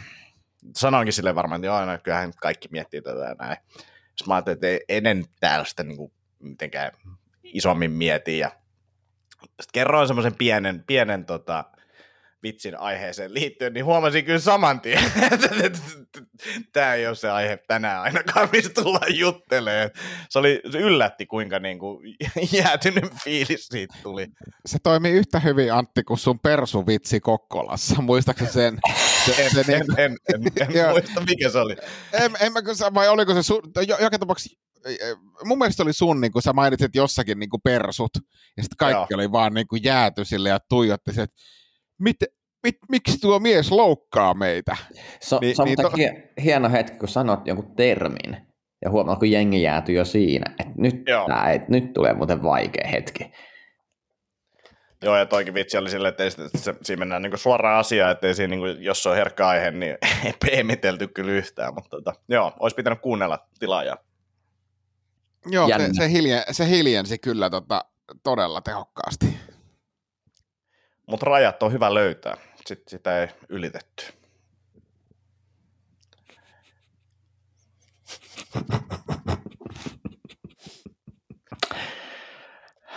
sanoinkin 0.75 1.13
sille 1.13 1.35
varmaan, 1.35 1.59
että 1.59 1.67
joo, 1.67 1.85
no, 1.85 1.97
kyllähän 2.03 2.31
kaikki 2.41 2.67
miettii 2.71 3.01
tätä 3.01 3.19
ja 3.19 3.35
näin. 3.39 3.57
Sitten 3.69 4.27
mä 4.27 4.33
ajattelin, 4.33 4.55
että 4.55 4.85
ennen 4.89 5.25
täällä 5.39 5.65
sitä 5.65 5.83
niin 5.83 5.97
kuin, 5.97 6.11
mitenkään 6.39 6.91
isommin 7.43 7.91
mietin 7.91 8.39
ja 8.39 8.49
sitten 9.39 9.73
kerroin 9.73 10.07
semmoisen 10.07 10.35
pienen, 10.35 10.83
pienen 10.87 11.25
tota, 11.25 11.65
vitsin 12.43 12.79
aiheeseen 12.79 13.33
liittyen, 13.33 13.73
niin 13.73 13.85
huomasin 13.85 14.25
kyllä 14.25 14.39
saman 14.39 14.81
tien, 14.81 15.03
että 15.63 15.79
tämä 16.73 16.93
ei 16.93 17.07
ole 17.07 17.15
se 17.15 17.29
aihe 17.29 17.57
tänään 17.67 18.01
ainakaan, 18.01 18.49
mistä 18.51 18.81
tullaan 18.81 19.17
juttelemaan. 19.17 19.89
Se, 20.29 20.39
oli, 20.39 20.61
se 20.71 20.77
yllätti, 20.77 21.25
kuinka 21.25 21.59
niin 21.59 21.79
kuin 21.79 22.15
jäätynyt 22.63 23.13
fiilis 23.23 23.67
siitä 23.67 23.95
tuli. 24.03 24.27
Se 24.65 24.77
toimi 24.83 25.09
yhtä 25.09 25.39
hyvin, 25.39 25.73
Antti, 25.73 26.03
kuin 26.03 26.17
sun 26.17 26.39
persuvitsi 26.39 27.19
Kokkolassa. 27.19 28.01
Muistaakseni 28.01 28.51
sen? 28.51 28.79
Se, 29.25 29.35
en, 29.43 29.51
se, 29.51 29.59
en, 29.59 29.67
niin, 29.67 29.99
en, 29.99 30.17
en, 30.33 30.69
en 30.77 30.89
muista, 30.89 31.21
mikä 31.21 31.49
se 31.49 31.59
oli. 31.59 31.75
En, 32.13 32.31
en 32.39 32.53
mä, 32.53 32.59
vai 32.93 33.09
oliko 33.09 33.33
se 33.33 33.43
sun, 33.43 33.61
jo, 33.87 33.97
joka 33.99 34.19
tapauksessa 34.19 34.63
mun 35.45 35.57
mielestä 35.57 35.83
oli 35.83 35.93
sun, 35.93 36.21
niin 36.21 36.31
kun 36.31 36.41
sä 36.41 36.53
mainitsit 36.53 36.95
jossakin 36.95 37.39
niin 37.39 37.49
kuin 37.49 37.61
persut, 37.63 38.11
ja 38.57 38.63
sitten 38.63 38.77
kaikki 38.77 39.13
Joo. 39.13 39.17
oli 39.17 39.31
vaan 39.31 39.53
niin 39.53 39.67
kuin 39.67 39.83
jääty 39.83 40.25
sille 40.25 40.49
ja 40.49 40.59
tuijotti 40.69 41.11
että 41.11 41.35
mit, 41.99 42.17
mit, 42.63 42.77
miksi 42.89 43.17
tuo 43.21 43.39
mies 43.39 43.71
loukkaa 43.71 44.33
meitä? 44.33 44.77
So, 45.21 45.39
niin, 45.41 45.55
se 45.55 45.61
on 45.61 45.65
niin 45.65 45.77
to... 45.81 45.91
hieno 46.43 46.71
hetki, 46.71 46.97
kun 46.97 47.07
sanot 47.07 47.47
jonkun 47.47 47.75
termin, 47.75 48.37
ja 48.85 48.91
huomaa, 48.91 49.15
kun 49.15 49.31
jengi 49.31 49.61
jäätyy 49.61 49.95
jo 49.95 50.05
siinä, 50.05 50.55
että 50.59 50.73
nyt, 50.77 50.95
tää, 51.27 51.51
et, 51.51 51.69
nyt 51.69 51.93
tulee 51.93 52.13
muuten 52.13 52.43
vaikea 52.43 52.87
hetki. 52.87 53.31
Joo, 55.03 55.17
ja 55.17 55.25
toikin 55.25 55.53
vitsi 55.53 55.77
oli 55.77 55.89
silleen, 55.89 56.09
että, 56.09 56.25
että 56.25 56.57
se, 56.57 56.73
siinä 56.81 56.99
mennään 56.99 57.21
niin 57.21 57.37
suoraan 57.37 57.79
asiaan, 57.79 58.11
että 58.11 58.27
ei 58.27 58.35
siinä, 58.35 58.51
niin 58.51 58.59
kuin, 58.59 58.83
jos 58.83 59.03
se 59.03 59.09
on 59.09 59.15
herkkä 59.15 59.47
aihe, 59.47 59.71
niin 59.71 59.97
ei 60.25 60.33
peemitelty 60.45 61.07
kyllä 61.07 61.31
yhtään, 61.31 61.73
mutta 61.73 61.89
tota, 61.89 62.13
joo, 62.29 62.53
olisi 62.59 62.75
pitänyt 62.75 63.01
kuunnella 63.01 63.47
tilaajaa. 63.59 63.97
Joo, 65.45 65.67
se, 65.67 65.89
se, 65.93 66.09
hiljen, 66.09 66.43
se 66.51 66.67
hiljensi 66.67 67.17
kyllä 67.17 67.49
tota, 67.49 67.85
todella 68.23 68.61
tehokkaasti. 68.61 69.37
Mutta 71.07 71.25
rajat 71.25 71.63
on 71.63 71.71
hyvä 71.71 71.93
löytää, 71.93 72.37
sitten 72.65 72.89
sitä 72.89 73.21
ei 73.21 73.27
ylitetty. 73.49 74.13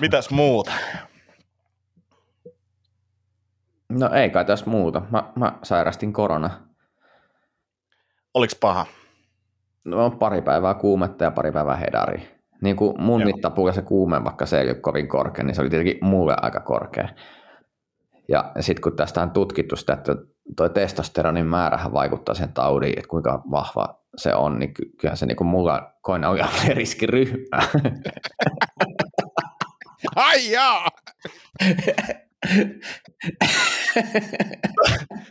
Mitäs 0.01 0.31
muuta? 0.31 0.73
No 3.89 4.11
ei 4.15 4.31
kai 4.31 4.45
tässä 4.45 4.71
muuta. 4.71 5.03
Mä, 5.11 5.33
mä 5.37 5.59
sairastin 5.63 6.13
korona. 6.13 6.51
Oliko 8.35 8.55
paha? 8.61 8.87
No 9.85 10.11
pari 10.11 10.43
päivää 10.43 10.75
kuumetta 10.75 11.25
ja 11.25 11.31
pari 11.31 11.53
päivää 11.53 11.77
hedari. 11.77 12.37
Niin 12.61 12.77
kuin 12.77 13.03
mun 13.03 13.25
mittapuulla 13.25 13.73
se 13.73 13.83
kuume, 13.83 14.25
vaikka 14.25 14.47
se 14.47 14.61
ei 14.61 14.69
ole 14.69 14.75
kovin 14.75 15.09
korkea, 15.09 15.45
niin 15.45 15.55
se 15.55 15.61
oli 15.61 15.71
tietenkin 15.71 15.99
mulle 16.01 16.35
aika 16.43 16.61
korkea. 16.61 17.09
Ja 18.29 18.53
sitten 18.61 18.83
kun 18.83 18.97
tästä 18.97 19.23
on 19.23 19.31
tutkittu 19.31 19.77
sitä, 19.77 19.93
että 19.93 20.17
tuo 20.57 20.69
testosteronin 20.69 21.47
määrähän 21.47 21.93
vaikuttaa 21.93 22.35
sen 22.35 22.53
taudiin, 22.53 22.99
että 22.99 23.09
kuinka 23.09 23.43
vahva 23.51 24.01
se 24.17 24.35
on, 24.35 24.59
niin 24.59 24.75
ky- 24.75 24.91
kyllähän 25.01 25.17
se 25.17 25.27
niin 25.27 25.37
kuin 25.37 25.49
mulla 25.49 25.93
koina 26.03 26.29
oli 26.31 26.41
riskiryhmä. 26.75 27.69
Ai 30.17 30.51
jaa! 30.51 30.89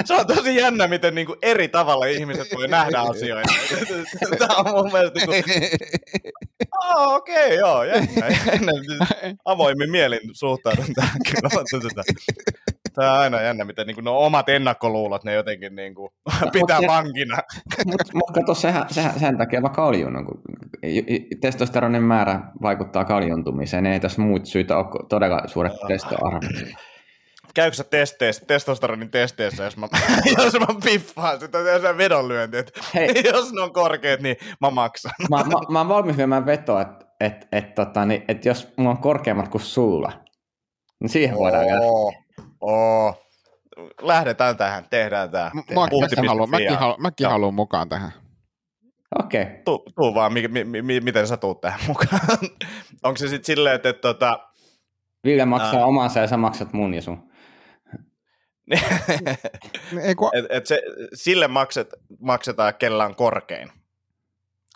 se 0.05 0.13
on 0.13 0.27
tosi 0.27 0.55
jännä, 0.55 0.87
miten 0.87 1.15
niin 1.15 1.27
kuin 1.27 1.39
eri 1.41 1.67
tavalla 1.67 2.05
ihmiset 2.05 2.47
voi 2.55 2.67
nähdä 2.67 2.99
asioita. 2.99 3.53
Tämä 4.39 4.55
on 4.55 4.71
mun 4.71 4.91
mielestä 4.91 5.19
niin 5.19 5.43
kuin... 5.43 5.43
oh, 6.85 7.13
okei, 7.13 7.45
okay, 7.45 7.57
joo, 7.57 7.83
jännä, 7.83 8.27
jännä. 8.27 8.71
Avoimin 9.45 9.91
mielin 9.91 10.19
suhtaudun 10.33 10.93
tähän 10.95 11.19
kyllä. 11.25 11.49
Tämä 12.95 13.13
on 13.13 13.19
aina 13.19 13.41
jännä, 13.41 13.65
miten 13.65 13.87
niin 13.87 13.95
kuin, 13.95 14.05
no 14.05 14.17
omat 14.17 14.49
ennakkoluulot, 14.49 15.23
ne 15.23 15.33
jotenkin 15.33 15.75
niin 15.75 15.95
kuin, 15.95 16.09
pitää 16.53 16.81
mut, 16.81 16.87
vankina. 16.87 17.37
Mutta 17.85 18.13
mut 18.13 18.31
kato, 18.33 18.53
sehän, 18.53 18.85
sehän, 18.89 19.19
sen 19.19 19.37
takia 19.37 19.61
vaan 19.61 19.75
kaljun, 19.75 20.25
kun 20.25 20.41
testosteronin 21.41 22.03
määrä 22.03 22.41
vaikuttaa 22.61 23.05
kaljuntumiseen, 23.05 23.85
ei 23.85 23.99
tässä 23.99 24.21
muut 24.21 24.45
syitä 24.45 24.77
ole 24.77 25.05
todella 25.09 25.41
suuret 25.47 25.73
testoarvot 25.87 26.43
käykö 27.55 27.75
sä 27.75 27.83
testeissä, 27.83 28.45
testosteronin 28.45 29.11
testeissä, 29.11 29.63
jos 29.63 29.77
mä, 29.77 29.87
jos 30.43 30.53
mä 30.59 30.67
piffaan 30.83 31.39
sitä, 31.39 31.57
vedonlyönti, 31.97 32.57
että 32.57 32.81
Hei. 32.93 33.09
jos 33.33 33.53
ne 33.53 33.61
on 33.61 33.73
korkeat, 33.73 34.19
niin 34.19 34.35
mä 34.61 34.69
maksan. 34.69 35.11
Mä, 35.29 35.37
mä, 35.37 35.59
mä 35.69 35.79
oon 35.79 35.87
valmis 35.87 36.17
viemään 36.17 36.45
vetoa, 36.45 36.81
että 36.81 37.05
et, 37.19 37.47
et, 37.51 37.75
tota, 37.75 38.05
niin, 38.05 38.23
et 38.27 38.45
jos 38.45 38.73
mulla 38.77 38.91
on 38.91 38.97
korkeammat 38.97 39.47
kuin 39.47 39.61
sulla, 39.61 40.11
niin 40.99 41.09
siihen 41.09 41.37
voidaan 41.37 41.65
Oo, 41.81 42.13
oo. 42.65 43.21
Lähdetään 44.01 44.57
tähän, 44.57 44.85
tehdään 44.89 45.31
tämä. 45.31 45.51
Mä, 45.53 45.61
mäkin 46.01 46.27
haluan, 46.27 46.49
mäkin 46.49 46.77
haluan, 46.77 47.01
mäkin 47.01 47.27
haluan 47.27 47.53
mukaan 47.53 47.89
tähän. 47.89 48.11
Okei. 49.19 49.41
Okay. 49.41 49.55
Tuu, 49.65 49.85
tuu 49.95 50.15
vaan, 50.15 50.33
mi, 50.33 50.47
mi, 50.47 50.81
mi, 50.81 50.99
miten 50.99 51.27
sä 51.27 51.37
tuut 51.37 51.61
tähän 51.61 51.79
mukaan. 51.87 52.19
Onko 53.03 53.17
se 53.17 53.27
sitten 53.27 53.45
silleen, 53.45 53.75
että, 53.75 53.89
että 53.89 54.01
tota, 54.01 54.39
Ville 55.25 55.45
maksaa 55.45 55.79
Ää. 55.79 55.85
omansa 55.85 56.19
ja 56.19 56.27
sä 56.27 56.37
maksat 56.37 56.73
mun 56.73 56.93
ja 56.93 57.01
sun. 57.01 57.29
Et, 60.33 60.45
et 60.49 60.65
se, 60.65 60.81
sille 61.13 61.47
makset, 61.47 61.89
maksetaan, 62.19 62.73
kellä 62.79 63.05
on 63.05 63.15
korkein. 63.15 63.71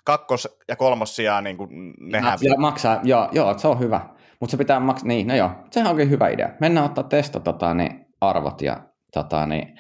Kakkos- 0.04 0.58
ja 0.68 0.76
kolmos 0.76 1.16
sijaan 1.16 1.44
niin 1.44 1.58
kuin 1.58 1.94
ne 2.00 2.20
häviää. 2.20 2.58
maksaa, 2.58 3.00
joo, 3.04 3.30
joo, 3.32 3.58
se 3.58 3.68
on 3.68 3.80
hyvä. 3.80 4.10
Mutta 4.42 4.52
se 4.52 4.58
pitää 4.58 4.80
maksaa, 4.80 5.08
niin, 5.08 5.28
no 5.28 5.36
joo, 5.36 5.52
sehän 5.72 5.92
onkin 5.92 6.10
hyvä 6.10 6.28
idea. 6.30 6.50
Mennään 6.60 6.86
ottaa 6.86 7.04
testo 7.04 7.40
tota, 7.40 7.74
niin, 7.74 8.06
arvot 8.22 8.62
ja, 8.62 8.84
tota, 9.14 9.46
niin, 9.46 9.80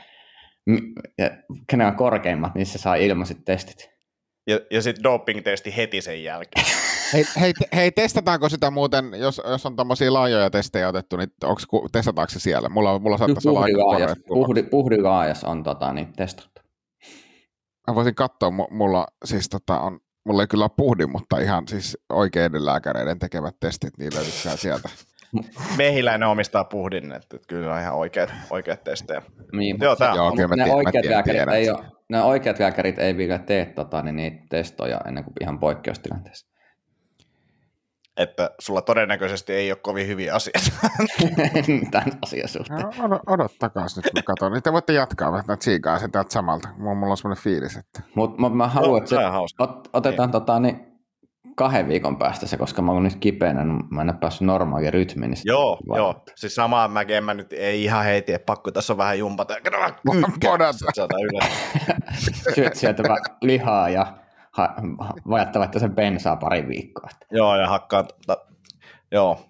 m- 0.65 0.93
ja 1.17 1.29
kenen 1.69 1.87
on 1.87 1.95
korkeimmat, 1.95 2.55
niin 2.55 2.65
se 2.65 2.77
saa 2.77 2.95
ilmaiset 2.95 3.37
testit. 3.45 3.89
Ja, 4.47 4.59
ja 4.71 4.81
sitten 4.81 5.03
doping-testi 5.03 5.77
heti 5.77 6.01
sen 6.01 6.23
jälkeen. 6.23 6.65
hei, 7.13 7.23
hei, 7.39 7.53
hei, 7.75 7.91
testataanko 7.91 8.49
sitä 8.49 8.71
muuten, 8.71 9.05
jos, 9.17 9.41
jos 9.49 9.65
on 9.65 9.75
tuommoisia 9.75 10.13
laajoja 10.13 10.49
testejä 10.49 10.87
otettu, 10.87 11.17
niin 11.17 11.29
onks, 11.43 11.67
testataanko 11.91 12.29
se 12.29 12.39
siellä? 12.39 12.69
Mulla, 12.69 12.99
mulla 12.99 13.17
saattaisi 13.17 13.49
olla 13.49 13.61
aika 13.61 14.15
puhdi, 14.27 14.63
puhdilaajas 14.63 15.43
on 15.43 15.63
tota, 15.63 15.93
niin, 15.93 16.13
testattu. 16.13 16.61
Mä 17.87 17.95
voisin 17.95 18.15
katsoa, 18.15 18.49
mu- 18.49 18.73
mulla 18.73 19.07
siis 19.25 19.49
tota 19.49 19.79
on, 19.79 19.99
mulla 20.25 20.41
ei 20.43 20.47
kyllä 20.47 20.63
ole 20.63 20.71
puhdin, 20.77 21.11
mutta 21.11 21.39
ihan 21.39 21.67
siis 21.67 21.97
oikeiden 22.09 22.65
lääkäreiden 22.65 23.19
tekemät 23.19 23.55
testit, 23.59 23.97
niin 23.97 24.11
löytyykää 24.15 24.55
sieltä. 24.55 24.89
Mehiläinen 25.77 26.27
omistaa 26.27 26.63
puhdin, 26.63 27.11
että 27.11 27.37
kyllä 27.47 27.65
ne 27.67 27.73
on 27.73 27.79
ihan 27.81 27.93
oikeat, 27.95 28.29
oikeat 28.49 28.83
testejä. 28.83 29.21
Niin, 29.53 29.77
Joo, 29.81 29.95
tää- 29.95 30.11
se- 30.11 30.17
Joo, 30.17 30.25
mutta 30.25 30.35
kyllä 30.41 30.47
mä 30.47 30.55
ne, 30.55 30.65
mä 30.65 30.73
oikeat 30.75 31.01
tiedän- 31.01 31.11
lääkärit 31.15 31.37
tiedän, 31.39 31.55
ei 31.55 31.69
ole, 31.69 31.85
ne 32.09 32.21
oikeat 32.21 32.59
lääkärit 32.59 32.99
ei 32.99 33.17
vielä 33.17 33.37
tee 33.39 33.65
tota, 33.65 34.01
niin, 34.01 34.15
niitä 34.15 34.45
testoja 34.49 35.01
ennen 35.07 35.23
kuin 35.23 35.33
ihan 35.41 35.59
poikkeustilanteessa. 35.59 36.48
Että 38.19 38.51
sulla 38.59 38.81
todennäköisesti 38.81 39.53
ei 39.53 39.71
ole 39.71 39.79
kovin 39.81 40.07
hyviä 40.07 40.35
asioita. 40.35 40.71
Tämän 41.91 42.11
asian 42.21 42.47
suhteen. 42.47 42.79
No, 42.79 43.05
odot, 43.05 43.21
odottakaa 43.27 43.85
nyt, 43.95 44.13
mä 44.13 44.21
katson. 44.21 44.51
Niin 44.51 44.63
te 44.63 44.73
voitte 44.73 44.93
jatkaa, 44.93 45.43
mä 45.47 45.57
tsiikaa 45.57 45.99
sen 45.99 46.11
täältä 46.11 46.33
samalta. 46.33 46.69
Mulla, 46.77 46.95
mulla 46.95 47.11
on 47.11 47.17
semmoinen 47.17 47.43
fiilis, 47.43 47.77
että... 47.77 48.01
Mutta 48.15 48.41
mut 48.41 48.55
mä 48.57 48.67
haluan, 48.67 48.97
että 48.97 49.09
se, 49.09 49.15
ot, 49.59 49.89
otetaan 49.93 50.31
tota, 50.31 50.59
niin, 50.59 50.89
kahden 51.55 51.87
viikon 51.87 52.17
päästä 52.17 52.47
se, 52.47 52.57
koska 52.57 52.81
mä 52.81 52.91
oon 52.91 53.03
nyt 53.03 53.15
kipeänä, 53.15 53.63
niin 53.63 53.83
mä 53.91 54.01
en 54.01 54.09
ole 54.09 54.17
päässyt 54.17 54.41
normaaliin 54.41 54.93
rytmiin. 54.93 55.31
Niin 55.31 55.41
Joo, 55.45 55.77
vaan- 55.87 55.97
joo. 55.97 56.23
Siis 56.35 56.55
samaa 56.55 56.87
mäkin, 56.87 57.15
en 57.15 57.23
mä 57.23 57.33
nyt, 57.33 57.53
ei 57.53 57.83
ihan 57.83 58.03
heiti, 58.05 58.33
että 58.33 58.45
pakko 58.45 58.71
tässä 58.71 58.93
on 58.93 58.97
vähän 58.97 59.19
jumpata. 59.19 59.55
Podata. 60.43 60.77
Syöt 62.55 62.75
sieltä 62.75 63.03
vaan 63.03 63.19
lihaa 63.41 63.89
ja 63.89 64.18
ha, 64.51 64.75
vajattavatta 65.29 65.79
sen 65.79 65.95
bensaa 65.95 66.35
pari 66.35 66.67
viikkoa. 66.67 67.09
Että- 67.11 67.25
Joo, 67.31 67.55
ja 67.55 67.67
hakkaan, 67.67 68.05
tota, 68.07 68.45
joo. 69.11 69.45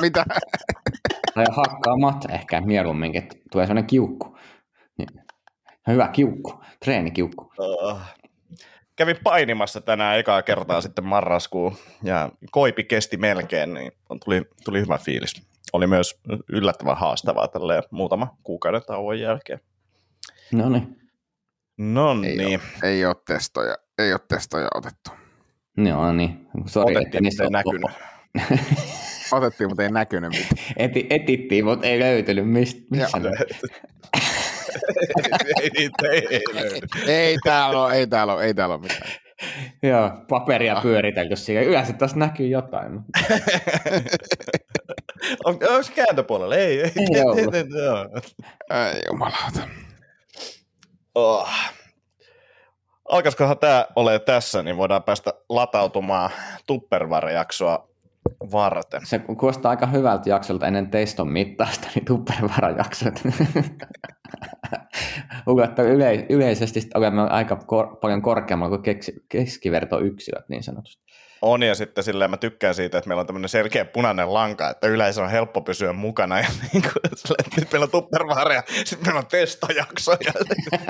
Mitä? 0.00 0.24
Tai 1.34 1.44
hakkaamat 1.50 2.24
ehkä 2.30 2.60
mieluumminkin, 2.60 3.22
että 3.22 3.36
tulee 3.52 3.66
sellainen 3.66 3.86
kiukku. 3.86 4.38
Niin. 4.98 5.08
Hyvä 5.86 6.08
kiukku, 6.08 6.60
treenikiukku. 6.84 7.52
Uh, 7.58 7.98
kävin 8.96 9.16
painimassa 9.24 9.80
tänään 9.80 10.18
ekaa 10.18 10.42
kertaa 10.42 10.80
sitten 10.80 11.04
marraskuun, 11.04 11.76
ja 12.02 12.30
koipi 12.50 12.84
kesti 12.84 13.16
melkein, 13.16 13.74
niin 13.74 13.92
tuli, 14.24 14.42
tuli 14.64 14.80
hyvä 14.80 14.98
fiilis. 14.98 15.42
Oli 15.72 15.86
myös 15.86 16.20
yllättävän 16.48 16.96
haastavaa 16.96 17.48
tälleen 17.48 17.82
muutama 17.90 18.36
kuukauden 18.42 18.82
tauon 18.86 19.20
jälkeen. 19.20 19.60
No 20.52 20.68
niin, 20.68 20.96
No 21.78 22.12
Ei 22.24 22.36
niin, 22.36 22.60
Ei 22.82 23.04
ole 23.04 23.14
testoja, 23.26 23.76
ei 23.98 24.12
ole 24.12 24.20
testoja 24.28 24.68
otettu. 24.74 25.10
joo 25.76 26.12
niin. 26.12 26.46
Sori, 26.66 26.94
että 26.96 27.00
otettiin, 27.00 27.24
mutta 27.24 27.42
ei 27.44 27.50
näkynyt. 27.50 27.90
Otettiin, 29.32 29.68
mutta 29.70 29.82
ei 29.82 29.90
näkynyt 29.90 30.30
mitään. 30.30 30.66
Eti, 30.76 31.06
etittiin, 31.10 31.64
mutta 31.64 31.86
ei 31.86 31.98
löytynyt. 32.00 32.48
Mist, 32.50 32.78
missä 32.90 33.18
ei, 35.62 35.70
niitä 35.78 36.08
ei, 36.12 36.26
ei 36.30 36.42
löydy. 36.52 36.86
Ei 37.06 37.36
täällä 37.44 37.84
ole, 37.84 37.94
ei 37.94 38.06
täällä 38.06 38.34
ole, 38.34 38.44
ei 38.44 38.54
täällä 38.54 38.74
ole 38.74 38.82
mitään. 38.82 39.10
Joo, 39.82 40.10
paperia 40.28 40.80
pyöritelty 40.82 41.36
siihen. 41.36 41.64
Yleensä 41.64 41.92
tässä 41.92 42.16
näkyy 42.16 42.46
jotain. 42.48 42.92
mutta- 42.92 43.18
On, 45.44 45.54
onko 45.54 45.82
se 45.82 45.92
kääntöpuolella? 45.92 46.56
Ei, 46.56 46.80
ei. 46.82 46.90
Ei 46.96 47.22
ollut. 47.22 47.54
Joo. 47.84 48.08
Ei 48.70 49.02
jumalauta. 49.10 49.68
Oh. 51.14 51.48
Alkaisikohan 53.08 53.58
tämä 53.58 53.86
ole 53.96 54.18
tässä, 54.18 54.62
niin 54.62 54.76
voidaan 54.76 55.02
päästä 55.02 55.34
latautumaan 55.48 56.30
Tupperware-jaksoa 56.66 57.88
varten. 58.52 59.06
Se 59.06 59.18
kuulostaa 59.18 59.70
aika 59.70 59.86
hyvältä 59.86 60.28
jaksolta 60.28 60.66
ennen 60.66 60.90
teston 60.90 61.32
mittausta, 61.32 61.88
niin 61.94 62.04
yle, 65.82 66.26
yleisesti 66.28 66.80
olemme 66.94 67.22
aika 67.22 67.56
kor- 67.56 67.96
paljon 67.96 68.22
korkeammalla 68.22 68.76
kuin 68.76 68.82
keksi, 68.82 69.24
keskivertoyksilöt 69.28 70.48
niin 70.48 70.62
sanotusti. 70.62 71.01
On 71.42 71.62
ja 71.62 71.74
sitten 71.74 72.04
silleen 72.04 72.30
mä 72.30 72.36
tykkään 72.36 72.74
siitä, 72.74 72.98
että 72.98 73.08
meillä 73.08 73.20
on 73.20 73.26
tämmöinen 73.26 73.48
selkeä 73.48 73.84
punainen 73.84 74.34
lanka, 74.34 74.70
että 74.70 74.86
yleisö 74.86 75.22
on 75.22 75.30
helppo 75.30 75.60
pysyä 75.60 75.92
mukana. 75.92 76.38
Ja 76.38 76.48
niin 76.72 76.82
kuin, 76.82 76.92
silleen, 77.14 77.50
nyt 77.56 77.72
meillä 77.72 77.84
on 77.84 77.90
Tupperware 77.90 78.54
ja 78.54 78.62
sitten 78.84 79.08
meillä 79.08 79.18
on 79.18 79.26
testojakso. 79.26 80.12
Ja 80.12 80.32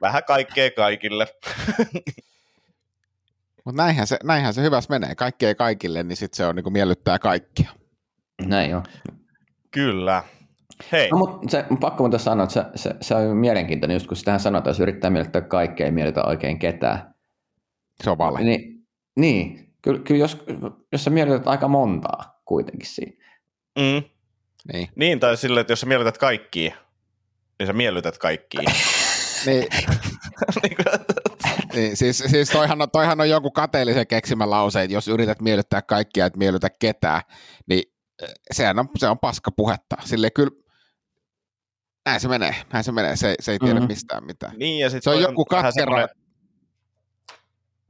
Vähän 0.00 0.24
kaikkea 0.24 0.70
kaikille. 0.70 1.26
Mutta 3.64 3.82
näinhän 3.82 4.06
se, 4.06 4.18
näinhän 4.24 4.54
se 4.54 4.62
hyvässä 4.62 4.90
menee. 4.90 5.14
Kaikki 5.14 5.46
ei 5.46 5.54
kaikille, 5.54 6.02
niin 6.02 6.16
sitten 6.16 6.36
se 6.36 6.46
on 6.46 6.56
niin 6.56 6.64
kuin 6.64 6.72
miellyttää 6.72 7.18
kaikkia. 7.18 7.70
Näin 8.46 8.76
on. 8.76 8.82
Kyllä. 9.70 10.24
Hei, 10.92 11.10
No, 11.10 11.18
mutta 11.18 11.50
se, 11.50 11.64
pakko 11.80 12.02
muuten 12.02 12.20
sanoa, 12.20 12.44
että 12.44 12.54
se, 12.54 12.64
se, 12.74 12.94
se 13.00 13.14
on 13.14 13.36
mielenkiintoinen, 13.36 13.94
just 13.94 14.06
kun 14.06 14.16
sitähän 14.16 14.40
sanotaan, 14.40 14.58
että 14.58 14.70
jos 14.70 14.80
yrittää 14.80 15.10
miellyttää 15.10 15.42
kaikkea, 15.42 15.86
ei 15.86 15.92
miellytä 15.92 16.22
oikein 16.24 16.58
ketään. 16.58 17.14
Se 18.04 18.10
on 18.10 18.18
vale. 18.18 18.40
Niin, 18.40 18.81
niin 19.18 19.74
kyllä, 19.82 20.00
kyllä 20.00 20.20
jos, 20.20 20.38
jos 20.92 21.04
sä 21.04 21.10
miellytät 21.10 21.46
aika 21.48 21.68
montaa 21.68 22.40
kuitenkin 22.44 22.88
siinä. 22.88 23.24
mm, 23.78 24.02
Niin. 24.72 24.88
niin 24.96 25.20
tai 25.20 25.36
silleen, 25.36 25.60
että 25.60 25.72
jos 25.72 25.80
sä 25.80 25.86
miellytät 25.86 26.18
kaikkia, 26.18 26.74
niin 27.58 27.66
sä 27.66 27.72
miellytät 27.72 28.18
kaikkia. 28.18 28.62
Niin, 29.46 29.66
Niin 30.62 30.76
niin, 31.74 31.96
siis, 31.96 32.18
siis 32.26 32.50
toihan, 32.50 32.82
on, 32.82 32.90
toihan 32.90 33.20
on 33.20 33.28
joku 33.30 33.50
kateellisen 33.50 34.06
keksimä 34.06 34.50
lause, 34.50 34.82
että 34.82 34.94
jos 34.94 35.08
yrität 35.08 35.40
miellyttää 35.40 35.82
kaikkia, 35.82 36.26
et 36.26 36.36
miellytä 36.36 36.70
ketään, 36.78 37.20
niin 37.68 37.82
eh, 38.22 38.28
sehän 38.52 38.78
on, 38.78 38.88
se 38.98 39.08
on 39.08 39.18
paska 39.18 39.50
puhetta. 39.50 39.96
Sille 40.04 40.30
kyllä, 40.30 40.50
näin 42.06 42.20
se 42.20 42.28
menee, 42.28 42.54
näin 42.72 42.84
se 42.84 42.92
menee, 42.92 43.16
se, 43.16 43.34
se 43.40 43.52
ei 43.52 43.58
tiedä 43.58 43.72
Mhm. 43.74 43.82
mm-hmm. 43.82 43.92
mistään 43.92 44.24
mitään. 44.26 44.52
Niin, 44.58 44.78
ja 44.78 44.90
sit 44.90 45.02
Se 45.02 45.10
on 45.10 45.20
joku 45.20 45.44
katkera- 45.44 45.72
semmoinen- 45.72 46.08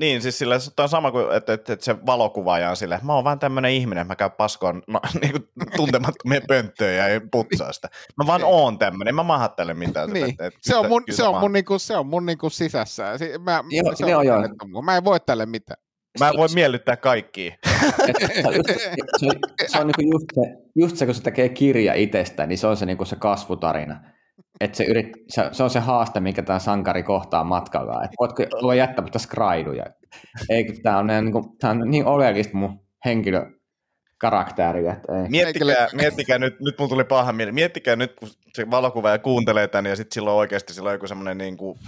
Niin, 0.03 0.23
siis 0.23 0.39
sillä 0.39 0.59
se 0.59 0.71
on 0.81 0.89
sama 0.89 1.11
kuin, 1.11 1.37
että, 1.37 1.53
että, 1.53 1.73
että 1.73 1.85
se 1.85 2.07
valokuvaaja 2.07 2.71
on 2.71 2.77
silleen, 2.77 2.97
että 2.97 3.07
mä 3.07 3.15
oon 3.15 3.25
vaan 3.25 3.39
tämmönen 3.39 3.71
ihminen, 3.71 4.07
mä 4.07 4.17
käyn 4.17 4.31
paskoon 4.31 4.83
no, 4.87 5.01
niin 5.23 5.33
kuin 5.33 5.49
tuntemattomia 5.77 6.41
pönttöjä 6.49 7.09
ja 7.09 7.21
putsaa 7.33 7.73
sitä. 7.73 7.89
Mä 8.17 8.27
vaan 8.27 8.45
oon 8.45 8.79
tämmönen, 8.79 9.09
en 9.09 9.15
mä 9.15 9.23
mahattele 9.23 9.75
mitään. 9.75 10.09
sitä, 10.09 10.19
Niin. 10.21 10.31
että- 10.31 10.47
että 10.47 10.59
Se 10.63 10.77
on 10.77 10.89
mun, 10.89 11.03
se 11.11 11.23
on 11.25 11.41
mun, 11.41 11.53
niinku, 11.53 11.79
se 11.79 11.97
on 11.97 12.07
mun 12.07 12.27
niinku 12.27 12.51
sisässä. 12.51 13.19
Si- 13.19 13.39
Mä, 13.39 13.65
Joo, 13.71 13.97
se 13.97 14.05
on 14.05 14.11
joo, 14.11 14.23
joo. 14.23 14.37
annettu 14.37 14.69
mun. 14.69 14.85
Mä 14.85 14.97
en 14.97 15.05
voi 15.05 15.21
tälle 15.21 15.47
mitään. 15.47 15.81
Mä 16.21 16.29
en 16.29 16.37
voi 16.37 16.49
miellyttää 16.55 16.97
kaikkia. 16.97 17.55
Et 18.09 18.17
se, 18.35 18.43
on 18.49 18.55
just- 18.55 18.81
se, 19.19 19.27
on- 19.27 19.69
se 19.69 19.79
on 19.79 19.87
niinku 19.87 20.03
just, 20.13 20.27
se, 20.35 20.41
just 20.77 20.97
se, 20.97 21.07
kun 21.07 21.15
se 21.15 21.23
tekee 21.23 21.49
kirja 21.49 21.95
itsestään, 21.95 22.49
niin 22.49 22.59
se 22.59 22.67
on 22.67 22.77
se, 22.77 22.87
niinku 22.87 23.05
se 23.05 23.17
kasvutarina. 23.17 24.01
Et 24.61 24.75
se, 24.75 24.85
yrit, 24.85 25.07
se, 25.29 25.49
se, 25.53 25.63
on 25.63 25.71
se 25.71 25.81
haaste, 25.81 26.21
minkä 26.21 26.43
tämä 26.43 26.59
sankari 26.59 27.03
kohtaa 27.03 27.45
matkalla. 27.45 28.05
Et 28.05 28.11
voitko 28.21 28.43
olla 28.53 28.75
jättämättä 28.75 29.19
skraiduja? 29.19 29.85
Eikö 30.51 30.73
tämä 30.83 30.99
on, 30.99 31.07
niinku, 31.07 31.57
tää 31.61 31.71
on 31.71 31.83
niin 31.91 32.07
oleellista 32.07 32.57
mun 32.57 32.81
henkilökarakteri, 33.05 34.87
että 34.87 35.23
ei. 35.23 35.29
Miettikää, 35.29 35.89
miettikää 35.93 36.39
nyt, 36.39 36.61
nyt 36.61 36.79
mun 36.79 36.89
tuli 36.89 37.05
paha 37.05 37.33
mieli, 37.33 37.53
miettikää 37.53 37.97
nyt, 37.97 38.15
kun 38.15 38.29
se 38.55 38.71
valokuvaaja 38.71 39.19
kuuntelee 39.19 39.69
tän 39.69 39.87
ja 39.87 39.97
sitten 39.97 40.15
silloin 40.15 40.37
oikeasti 40.37 40.75
silloin 40.75 40.93
joku 40.93 41.07
semmoinen 41.07 41.39
niin 41.39 41.57
kuin 41.57 41.79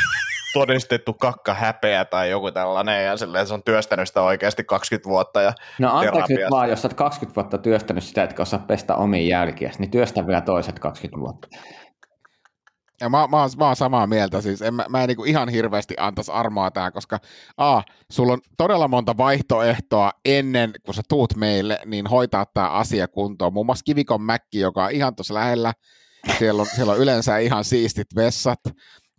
todistettu 0.54 1.12
kakka 1.12 1.54
häpeä 1.54 2.04
tai 2.04 2.30
joku 2.30 2.50
tällainen 2.50 3.04
ja 3.04 3.16
silleen, 3.16 3.46
se 3.46 3.54
on 3.54 3.62
työstänyt 3.62 4.08
sitä 4.08 4.22
oikeasti 4.22 4.64
20 4.64 5.08
vuotta 5.08 5.42
ja 5.42 5.52
No 5.78 5.90
anteeksi 5.92 6.34
nyt 6.34 6.50
vaan, 6.50 6.70
jos 6.70 6.84
oot 6.84 6.94
20 6.94 7.34
vuotta 7.36 7.58
työstänyt 7.58 8.04
sitä, 8.04 8.22
etkä 8.22 8.42
osaa 8.42 8.64
pestä 8.66 8.94
omia 8.94 9.28
jälkiä, 9.28 9.70
niin 9.78 9.90
työstä 9.90 10.26
vielä 10.26 10.40
toiset 10.40 10.78
20 10.78 11.20
vuotta. 11.20 11.48
Ja 13.00 13.08
mä, 13.08 13.26
mä, 13.30 13.40
oon, 13.40 13.50
mä 13.58 13.66
oon 13.66 13.76
samaa 13.76 14.06
mieltä, 14.06 14.40
siis 14.40 14.62
en, 14.62 14.74
mä, 14.74 14.86
mä 14.88 15.02
en 15.02 15.08
niinku 15.08 15.24
ihan 15.24 15.48
hirveästi 15.48 15.94
antaisi 15.98 16.32
armoa 16.32 16.70
tähän, 16.70 16.92
koska 16.92 17.18
A, 17.56 17.82
sulla 18.12 18.32
on 18.32 18.40
todella 18.56 18.88
monta 18.88 19.16
vaihtoehtoa 19.16 20.12
ennen 20.24 20.72
kuin 20.84 20.94
sä 20.94 21.02
tuut 21.08 21.36
meille, 21.36 21.78
niin 21.86 22.06
hoitaa 22.06 22.46
tämä 22.46 22.68
asia 22.70 23.08
kuntoon. 23.08 23.52
Muun 23.52 23.66
muassa 23.66 23.82
Kivikon 23.84 24.22
Mäkki, 24.22 24.60
joka 24.60 24.84
on 24.84 24.90
ihan 24.90 25.16
tuossa 25.16 25.34
lähellä, 25.34 25.72
siellä 26.38 26.60
on, 26.62 26.66
siellä 26.76 26.92
on 26.92 26.98
yleensä 26.98 27.38
ihan 27.38 27.64
siistit 27.64 28.08
vessat, 28.16 28.60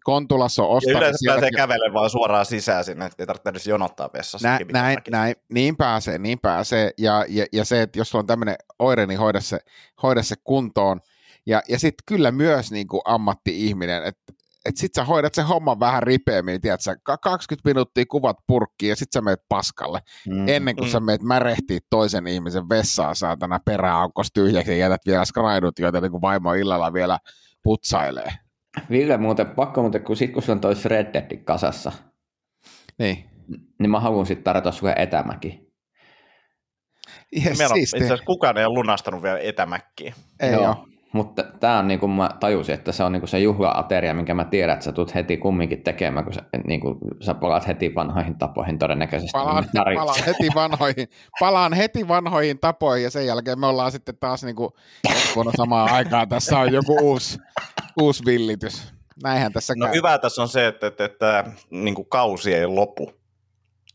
Kontulassa 0.03 0.63
on 0.63 0.69
Ja 0.69 0.75
ostanut. 0.75 0.97
yleensä 0.97 1.17
sieltäkin- 1.17 1.41
pääsee 1.41 1.51
kävelemään 1.51 1.93
vaan 1.93 2.09
suoraan 2.09 2.45
sisään 2.45 2.83
sinne, 2.85 3.05
että 3.05 3.23
ei 3.23 3.27
tarvitse 3.27 3.49
edes 3.49 3.67
jonottaa 3.67 4.09
vessassa. 4.13 4.47
Näin, 4.47 4.67
näin, 4.71 4.97
näin, 5.09 5.35
niin 5.49 5.77
pääsee, 5.77 6.17
niin 6.17 6.39
pääsee. 6.39 6.91
Ja, 6.97 7.25
ja, 7.29 7.45
ja 7.53 7.65
se, 7.65 7.81
että 7.81 7.99
jos 7.99 8.09
sulla 8.09 8.21
on 8.21 8.27
tämmöinen 8.27 8.55
oire, 8.79 9.05
niin 9.05 9.19
hoida 9.19 9.41
se, 9.41 9.59
hoida 10.03 10.23
se 10.23 10.35
kuntoon. 10.43 11.01
Ja, 11.45 11.61
ja 11.69 11.79
sitten 11.79 12.03
kyllä 12.05 12.31
myös 12.31 12.71
niin 12.71 12.87
kuin 12.87 13.01
ammatti-ihminen, 13.05 14.03
että 14.03 14.33
et 14.65 14.77
sit 14.77 14.93
sä 14.95 15.03
hoidat 15.03 15.33
sen 15.33 15.45
homman 15.45 15.79
vähän 15.79 16.03
ripeämmin, 16.03 16.61
tiedätkö, 16.61 16.95
Ka- 17.03 17.17
20 17.17 17.69
minuuttia 17.69 18.05
kuvat 18.09 18.37
purkkiin 18.47 18.89
ja 18.89 18.95
sit 18.95 19.11
sä 19.13 19.21
meet 19.21 19.39
paskalle, 19.49 19.99
Mm. 20.27 20.47
ennen 20.47 20.75
kuin 20.75 20.87
Mm. 20.87 20.91
sä 20.91 20.99
meet 20.99 21.21
märehtii 21.21 21.79
toisen 21.89 22.27
ihmisen 22.27 22.69
vessaan 22.69 23.15
saatana 23.15 23.59
peräaukos 23.65 24.27
tyhjäksi 24.33 24.71
ja 24.71 24.77
jätät 24.77 25.01
vielä 25.05 25.25
skraidut, 25.25 25.79
joita 25.79 26.01
niin 26.01 26.11
kuin 26.11 26.21
vaimo 26.21 26.53
illalla 26.53 26.93
vielä 26.93 27.19
putsailee. 27.63 28.31
Ville 28.89 29.17
muuten, 29.17 29.47
pakko 29.47 29.81
muuten, 29.81 30.03
kun 30.03 30.17
sit 30.17 30.33
kun 30.33 30.41
sulla 30.41 30.55
on 30.55 30.61
toi 30.61 30.73
Red 30.85 31.13
Dead 31.13 31.37
kasassa, 31.43 31.91
Niin. 32.99 33.29
niin 33.79 33.89
mä 33.91 33.99
haluan 33.99 34.25
sitten 34.25 34.43
tarjota 34.43 34.71
sulle 34.71 34.93
etämäki. 34.97 35.65
Yes, 37.45 37.57
Meillä 37.57 37.73
on, 37.73 37.79
itse 37.79 37.97
asiassa 37.97 38.25
kukaan 38.25 38.57
ei 38.57 38.65
ole 38.65 38.73
lunastanut 38.73 39.23
vielä 39.23 39.39
etämäkkiä. 39.39 40.13
Ei 40.39 40.55
oo. 40.55 40.87
Mutta 41.15 41.43
tämä 41.59 41.79
on 41.79 41.87
niin 41.87 41.99
kuin 41.99 42.11
mä 42.11 42.29
tajusin, 42.39 42.75
että 42.75 42.91
se 42.91 43.03
on 43.03 43.11
niin 43.11 43.21
kuin 43.21 43.29
se 43.29 43.39
juhla-ateria, 43.39 44.13
minkä 44.13 44.33
mä 44.33 44.45
tiedän, 44.45 44.73
että 44.73 44.85
sä 44.85 44.91
tulet 44.91 45.15
heti 45.15 45.37
kumminkin 45.37 45.83
tekemään, 45.83 46.25
kun 46.25 46.33
sä, 46.33 46.41
niin 46.67 46.79
kuin, 46.79 46.97
sä 47.21 47.33
palaat 47.33 47.67
heti 47.67 47.95
vanhoihin 47.95 48.35
tapoihin 48.37 48.79
todennäköisesti. 48.79 49.31
Palaan, 49.33 49.63
Niin 49.63 49.97
palaan, 49.97 50.23
heti 50.25 50.47
vanhoihin, 50.55 51.07
palaan 51.39 51.73
heti 51.73 52.07
vanhoihin 52.07 52.59
tapoihin 52.59 53.03
ja 53.03 53.11
sen 53.11 53.25
jälkeen 53.25 53.59
me 53.59 53.67
ollaan 53.67 53.91
sitten 53.91 54.17
taas 54.19 54.43
niin 54.43 54.55
kuin, 54.55 54.69
samaan 55.57 55.91
aikaan, 55.91 56.29
tässä 56.29 56.59
on 56.59 56.73
joku 56.73 56.97
uusi, 57.01 57.39
uusi 57.99 58.25
villitys. 58.25 58.93
Näinhän 59.23 59.53
tässä 59.53 59.73
No 59.77 59.85
käy. 59.85 59.95
hyvä 59.95 60.17
tässä 60.17 60.41
on 60.41 60.49
se, 60.49 60.67
että, 60.67 60.87
että, 60.87 61.05
että 61.05 61.43
niin 61.69 61.95
kuin 61.95 62.09
kausi 62.09 62.53
ei 62.53 62.67
lopu. 62.67 63.11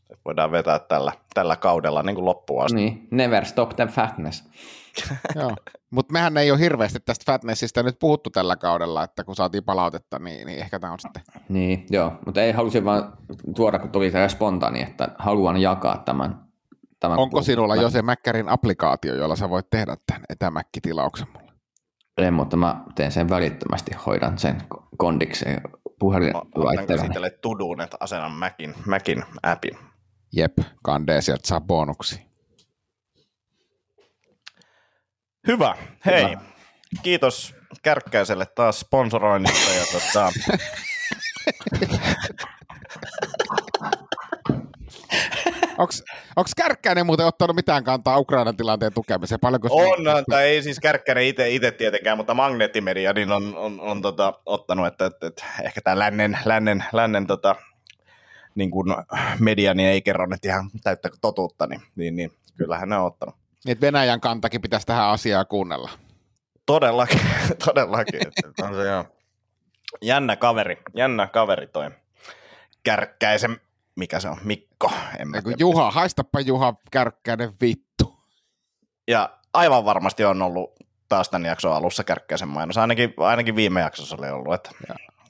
Että 0.09 0.21
voidaan 0.25 0.51
vetää 0.51 0.79
tällä, 0.79 1.13
tällä 1.33 1.55
kaudella 1.55 2.03
niin 2.03 2.15
kuin 2.15 2.25
loppuun 2.25 2.65
asti. 2.65 2.75
Niin, 2.75 3.07
never 3.11 3.45
stop 3.45 3.75
the 3.75 3.85
fatness. 3.87 4.43
Joo. 5.35 5.55
Mutta 5.89 6.13
mehän 6.13 6.37
ei 6.37 6.51
ole 6.51 6.59
hirveästi 6.59 6.99
tästä 6.99 7.31
Fatnessista 7.31 7.83
nyt 7.83 7.99
puhuttu 7.99 8.29
tällä 8.29 8.55
kaudella, 8.55 9.03
että 9.03 9.23
kun 9.23 9.35
saatiin 9.35 9.63
palautetta, 9.63 10.19
niin, 10.19 10.47
niin 10.47 10.59
ehkä 10.59 10.79
tämä 10.79 10.93
on 10.93 10.99
sitten. 10.99 11.23
Niin, 11.49 11.85
joo, 11.89 12.13
mutta 12.25 12.41
ei 12.41 12.51
halusin 12.51 12.85
vaan 12.85 13.13
tuoda, 13.55 13.79
kun 13.79 13.89
tuli 13.89 14.11
se 14.11 14.29
spontaani, 14.29 14.81
että 14.81 15.07
haluan 15.17 15.57
jakaa 15.57 15.97
tämän. 15.97 16.45
tämän 16.99 17.19
Onko 17.19 17.41
sinulla 17.41 17.75
mä, 17.75 17.81
jo 17.81 17.89
se 17.89 18.01
Mäkkärin 18.01 18.49
applikaatio, 18.49 19.15
jolla 19.15 19.35
sä 19.35 19.49
voit 19.49 19.69
tehdä 19.69 19.97
tämän 20.07 20.23
etämäkkitilauksen 20.29 21.27
mulle? 21.33 21.51
En, 22.17 22.33
mutta 22.33 22.57
mä 22.57 22.83
teen 22.95 23.11
sen 23.11 23.29
välittömästi, 23.29 23.91
hoidan 24.05 24.37
sen 24.37 24.57
ko- 24.75 24.83
kondikseen 24.97 25.61
puhelinlaitteella. 25.99 26.85
käsitelle 26.87 27.29
tuduun, 27.29 27.81
että 27.81 27.97
asennan 27.99 28.31
Macin, 28.31 28.73
Macin 28.85 29.23
appin. 29.43 29.77
Jep, 30.35 30.57
kandee 30.83 31.21
sieltä 31.21 31.47
saa 31.47 31.61
bonuksia. 31.61 32.30
Hyvä. 35.47 35.75
Hei, 36.05 36.29
Hyvä. 36.29 36.41
kiitos 37.03 37.55
Kärkkäiselle 37.81 38.45
taas 38.45 38.79
sponsoroinnista. 38.79 39.71
Ja 39.71 39.85
tota, 39.91 40.31
Onko 46.35 46.49
Kärkkäinen 46.57 47.05
muuten 47.05 47.25
ottanut 47.25 47.55
mitään 47.55 47.83
kantaa 47.83 48.17
Ukrainan 48.17 48.57
tilanteen 48.57 48.93
tukemiseen? 48.93 49.39
Paljonko 49.39 49.67
on, 49.71 50.25
tai 50.29 50.45
ei 50.45 50.63
siis 50.63 50.79
Kärkkäinen 50.79 51.23
itse, 51.23 51.71
tietenkään, 51.71 52.17
mutta 52.17 52.33
Magneettimedia 52.33 53.13
niin 53.13 53.31
on, 53.31 53.55
on, 53.57 53.79
on 53.79 54.01
tota, 54.01 54.33
ottanut, 54.45 54.87
että, 54.87 55.05
että, 55.05 55.27
että 55.27 55.43
ehkä 55.63 55.81
tämä 55.81 55.99
lännen, 55.99 56.37
lännen, 56.45 56.83
lännen 56.93 57.27
tota, 57.27 57.55
niin 58.55 58.71
media 59.39 59.73
niin 59.73 59.89
ei 59.89 60.01
kerro 60.01 60.25
nyt 60.25 60.45
ihan 60.45 60.69
täyttä 60.83 61.09
totuutta, 61.21 61.67
niin, 61.67 61.81
niin, 61.95 62.15
niin 62.15 62.31
kyllähän 62.57 62.89
ne 62.89 62.97
on 62.97 63.05
ottanut. 63.05 63.40
Että 63.67 63.85
Venäjän 63.85 64.21
kantakin 64.21 64.61
pitäisi 64.61 64.85
tähän 64.85 65.07
asiaan 65.07 65.47
kuunnella. 65.47 65.89
Todellakin, 66.65 67.21
todellakin. 67.65 68.21
on 68.61 68.75
se 68.75 68.83
joo. 68.87 69.05
Jännä 70.01 70.35
kaveri, 70.35 70.77
jännä 70.95 71.27
kaveri 71.27 71.67
toi 71.67 71.91
Kärkkäisen, 72.83 73.61
mikä 73.95 74.19
se 74.19 74.29
on, 74.29 74.37
Mikko. 74.43 74.91
En 75.19 75.27
mä 75.27 75.41
tiedä. 75.41 75.57
Juha, 75.59 75.91
haistapa 75.91 76.39
Juha 76.39 76.73
Kärkkäinen 76.91 77.53
vittu. 77.61 78.19
Ja 79.07 79.37
aivan 79.53 79.85
varmasti 79.85 80.25
on 80.25 80.41
ollut 80.41 80.71
taas 81.09 81.29
tämän 81.29 81.45
jakson 81.45 81.73
alussa 81.73 82.03
Kärkkäisen 82.03 82.47
mainos. 82.47 82.77
Ainakin, 82.77 83.13
ainakin 83.17 83.55
viime 83.55 83.81
jaksossa 83.81 84.15
oli 84.19 84.29
ollut, 84.29 84.53
että, 84.53 84.71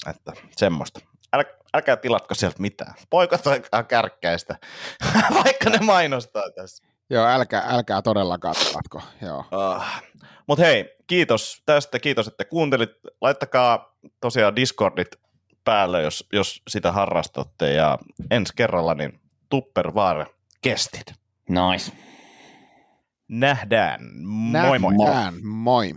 että 0.09 0.33
semmoista. 0.57 0.99
Äl, 1.33 1.43
älkää 1.73 1.97
tilatko 1.97 2.35
sieltä 2.35 2.61
mitään. 2.61 2.93
Poikotakaa 3.09 3.83
Kärkkäistä, 3.83 4.55
vaikka 5.43 5.69
ne 5.69 5.79
mainostaa 5.81 6.51
tässä. 6.55 6.83
Joo, 7.11 7.27
älkää, 7.27 7.63
älkää 7.67 8.01
todellakaan 8.01 8.55
tilatko. 8.55 9.01
Joo. 9.21 9.39
Uh, 9.39 9.83
Mutta 10.47 10.63
hei, 10.63 10.97
kiitos 11.07 11.61
tästä, 11.65 11.99
kiitos, 11.99 12.27
että 12.27 12.45
kuuntelit. 12.45 12.89
Laittakaa 13.21 13.95
tosiaan 14.21 14.55
Discordit 14.55 15.07
päälle, 15.63 16.01
jos, 16.01 16.27
jos 16.33 16.61
sitä 16.67 16.91
harrastatte. 16.91 17.73
Ja 17.73 17.97
ensi 18.31 18.53
kerralla 18.55 18.93
niin 18.93 19.19
Tupperware 19.49 20.25
kestit. 20.61 21.13
Nice. 21.49 21.91
Nähdään. 23.27 23.99
Moi 24.23 24.79
moi. 24.79 24.93
Nähdään. 24.93 25.45
Moi. 25.45 25.95